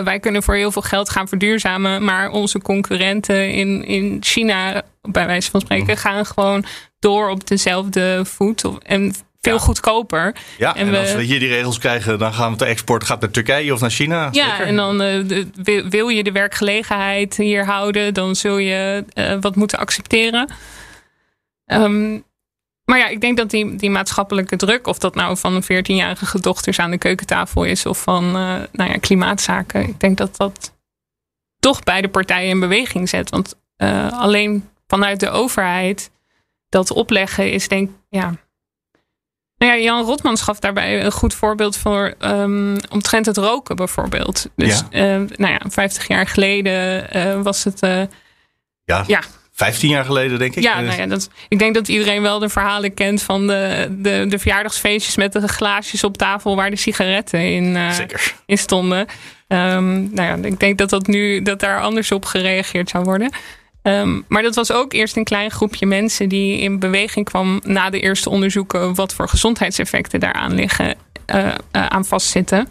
wij 0.04 0.20
kunnen 0.20 0.44
voor 0.44 0.56
heel 0.56 0.72
veel 0.72 0.82
geld 0.82 1.10
gaan 1.10 1.28
verduurzamen, 1.28 2.04
maar 2.04 2.30
onze 2.30 2.62
concurrenten 2.62 3.52
in, 3.52 3.86
in 3.86 4.18
China, 4.20 4.82
bij 5.02 5.26
wijze 5.26 5.52
van 5.52 5.62
spreken, 5.62 5.98
gaan 5.98 6.26
gewoon 6.26 6.66
door 7.00 7.30
op 7.30 7.48
dezelfde 7.48 8.26
voet. 8.26 8.64
En 8.84 9.14
veel 9.42 9.60
goedkoper. 9.60 10.36
Ja, 10.58 10.76
en, 10.76 10.96
als 10.96 11.14
we 11.14 11.22
hier 11.22 11.40
die 11.40 11.50
regels 11.50 11.78
krijgen, 11.80 12.20
dan 12.20 12.34
gaan 12.34 12.52
we 12.52 12.58
de 12.58 12.66
export 12.66 13.04
gaat 13.04 13.22
naar 13.22 13.32
Turkije 13.32 13.74
of 13.74 13.80
naar 13.80 13.90
China. 13.90 14.30
Ja, 14.32 14.60
en 14.60 14.76
dan 14.76 15.02
uh, 15.02 15.28
de, 15.56 15.86
wil 15.90 16.08
je 16.08 16.24
de 16.24 16.32
werkgelegenheid 16.32 17.38
hier 17.38 17.66
houden, 17.66 18.14
dan 18.14 18.36
zul 18.36 18.58
je 18.58 19.06
wat 19.42 19.56
moeten 19.56 19.80
accepteren. 19.80 20.50
Um, 21.66 22.24
maar 22.92 23.00
ja, 23.00 23.08
ik 23.08 23.22
denk 23.22 23.38
dat 23.38 23.50
die, 23.50 23.76
die 23.76 23.90
maatschappelijke 23.90 24.56
druk, 24.56 24.88
of 24.88 24.98
dat 24.98 25.16
nou 25.16 25.38
van 25.38 25.54
een 25.56 25.64
14-jarige 25.64 26.40
dochters 26.40 26.80
aan 26.80 26.92
de 26.92 26.98
keukentafel 26.98 27.64
is 27.64 27.86
of 27.86 28.02
van 28.02 28.26
uh, 28.26 28.34
nou 28.72 28.92
ja, 28.92 28.98
klimaatzaken, 29.00 29.88
ik 29.88 30.00
denk 30.00 30.18
dat 30.18 30.38
dat 30.38 30.74
toch 31.60 31.84
beide 31.84 32.10
partijen 32.10 32.50
in 32.50 32.60
beweging 32.60 33.10
zet. 33.10 33.30
Want 33.30 33.56
uh, 33.84 34.22
alleen 34.22 34.70
vanuit 34.88 35.20
de 35.20 35.30
overheid 35.30 36.12
dat 36.70 36.92
opleggen 36.92 37.52
is 37.52 37.68
denk 37.68 37.90
ja. 38.10 38.34
Nou 39.58 39.74
ja, 39.74 39.78
Jan 39.78 40.06
Rotman 40.06 40.38
gaf 40.38 40.60
daarbij 40.60 41.06
een 41.06 41.12
goed 41.12 41.34
voorbeeld 41.34 41.78
voor 41.78 42.14
um, 42.20 42.76
omtrent 42.90 43.26
het 43.26 43.38
roken 43.38 43.76
bijvoorbeeld. 43.76 44.50
Dus 44.56 44.84
ja. 44.90 45.20
Uh, 45.20 45.28
nou 45.36 45.54
ja, 45.54 45.62
50 45.70 46.08
jaar 46.08 46.28
geleden 46.28 47.44
was 47.44 47.64
het. 47.64 47.80
ja. 48.84 49.04
ja 49.08 49.22
15 49.64 49.90
jaar 49.90 50.06
geleden, 50.06 50.40
denk 50.40 50.56
ik. 50.56 50.64
Ja, 50.64 50.82
nou 50.82 50.98
ja 50.98 51.06
dat, 51.06 51.30
ik 51.48 51.60
denk 51.60 51.74
dat 51.74 51.88
iedereen 51.88 52.22
wel 52.22 52.40
de 52.40 52.50
verhalen 52.50 52.94
kent 52.94 53.22
van 53.22 53.48
de, 53.48 53.88
de, 53.90 54.26
de 54.30 54.40
verjaardagsfeestjes 54.40 55.16
met 55.16 55.34
de 55.34 55.48
glaasjes 55.48 56.04
op 56.04 56.18
tafel 56.18 56.56
waar 56.56 56.70
de 56.70 56.76
sigaretten 56.76 57.40
in, 57.40 57.76
uh, 57.76 57.98
in 58.46 58.58
stonden. 58.58 59.00
Um, 59.48 60.10
nou 60.14 60.22
ja, 60.22 60.48
ik 60.48 60.60
denk 60.60 60.78
dat, 60.78 60.90
dat 60.90 61.08
nu 61.08 61.42
dat 61.42 61.60
daar 61.60 61.82
anders 61.82 62.12
op 62.12 62.26
gereageerd 62.26 62.90
zou 62.90 63.04
worden. 63.04 63.32
Um, 63.84 64.26
maar 64.28 64.42
dat 64.42 64.56
was 64.56 64.72
ook 64.72 64.94
eerst 64.94 65.16
een 65.16 65.24
klein 65.24 65.52
groepje 65.52 65.86
mensen 65.86 66.30
die 66.30 66.60
in 66.60 66.80
beweging 66.80 67.26
kwam 67.26 67.62
na 67.64 67.90
de 67.90 68.00
eerste 68.00 68.30
onderzoeken 68.30 68.96
wat 68.96 69.14
voor 69.14 69.30
gezondheidseffecten 69.30 70.20
daaraan 70.20 70.54
liggen, 70.54 70.96
uh, 71.36 71.46
uh, 71.46 71.52
aan 71.72 72.06
vastzitten. 72.06 72.68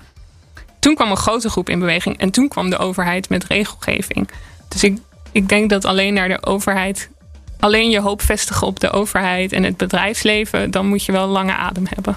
Toen 0.79 0.95
kwam 0.95 1.11
een 1.11 1.17
grote 1.17 1.51
groep 1.51 1.69
in 1.69 1.79
beweging 1.79 2.19
en 2.19 2.31
toen 2.31 2.49
kwam 2.49 2.71
de 2.71 2.79
overheid 2.79 3.29
met 3.29 3.45
regelgeving. 3.45 4.29
Dus 4.69 4.85
ik, 4.85 4.99
ik 5.33 5.49
denk 5.49 5.71
dat 5.71 5.85
alleen 5.85 6.15
naar 6.15 6.29
de 6.29 6.47
overheid, 6.47 7.11
alleen 7.59 7.91
je 7.91 8.01
hoop 8.01 8.23
vestigen 8.23 8.67
op 8.67 8.81
de 8.81 8.91
overheid 8.91 9.53
en 9.53 9.63
het 9.63 9.77
bedrijfsleven, 9.77 10.71
dan 10.71 10.87
moet 10.87 11.05
je 11.05 11.13
wel 11.13 11.27
lange 11.27 11.55
adem 11.55 11.87
hebben. 11.89 12.17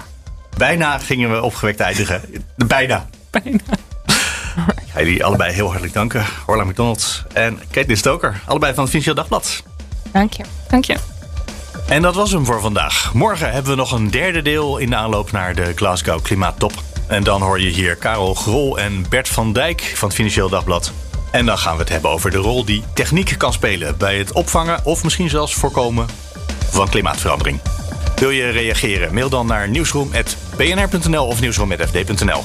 Bijna 0.56 0.98
gingen 0.98 1.30
we 1.30 1.42
opgewekt 1.42 1.80
eindigen. 1.80 2.22
Bijna. 2.56 3.06
Bijna. 3.30 3.58
Ik 4.84 4.90
ga 4.92 4.98
jullie 4.98 5.24
allebei 5.24 5.52
heel 5.52 5.66
hartelijk 5.66 5.94
danken. 5.94 6.24
Orla 6.46 6.64
McDonald 6.64 7.22
en 7.32 7.60
Kate 7.70 7.94
Stoker. 7.94 8.40
Allebei 8.46 8.72
van 8.74 8.82
het 8.82 8.90
Financieel 8.90 9.14
Dagblad. 9.16 9.62
Dank 10.12 10.32
je. 10.32 10.44
Dank 10.68 10.84
je. 10.84 10.96
En 11.88 12.02
dat 12.02 12.14
was 12.14 12.30
hem 12.30 12.44
voor 12.44 12.60
vandaag. 12.60 13.14
Morgen 13.14 13.52
hebben 13.52 13.70
we 13.70 13.76
nog 13.76 13.92
een 13.92 14.10
derde 14.10 14.42
deel 14.42 14.78
in 14.78 14.90
de 14.90 14.96
aanloop 14.96 15.32
naar 15.32 15.54
de 15.54 15.72
Glasgow 15.74 16.22
Klimaattop. 16.22 16.72
En 17.06 17.24
dan 17.24 17.42
hoor 17.42 17.60
je 17.60 17.68
hier 17.68 17.96
Karel 17.96 18.34
Grol 18.34 18.78
en 18.78 19.08
Bert 19.08 19.28
van 19.28 19.52
Dijk 19.52 19.92
van 19.94 20.08
het 20.08 20.16
Financieel 20.16 20.48
Dagblad. 20.48 20.92
En 21.34 21.46
dan 21.46 21.58
gaan 21.58 21.74
we 21.74 21.80
het 21.80 21.88
hebben 21.88 22.10
over 22.10 22.30
de 22.30 22.36
rol 22.36 22.64
die 22.64 22.84
techniek 22.92 23.34
kan 23.38 23.52
spelen 23.52 23.96
bij 23.96 24.18
het 24.18 24.32
opvangen 24.32 24.84
of 24.84 25.04
misschien 25.04 25.28
zelfs 25.28 25.54
voorkomen 25.54 26.06
van 26.70 26.88
klimaatverandering. 26.88 27.60
Wil 28.16 28.30
je 28.30 28.48
reageren? 28.48 29.14
Mail 29.14 29.28
dan 29.28 29.46
naar 29.46 29.68
nieuwsroom.bnr.nl 29.68 31.26
of 31.26 31.40
nieuwsroom.fd.nl. 31.40 32.42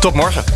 Tot 0.00 0.14
morgen. 0.14 0.55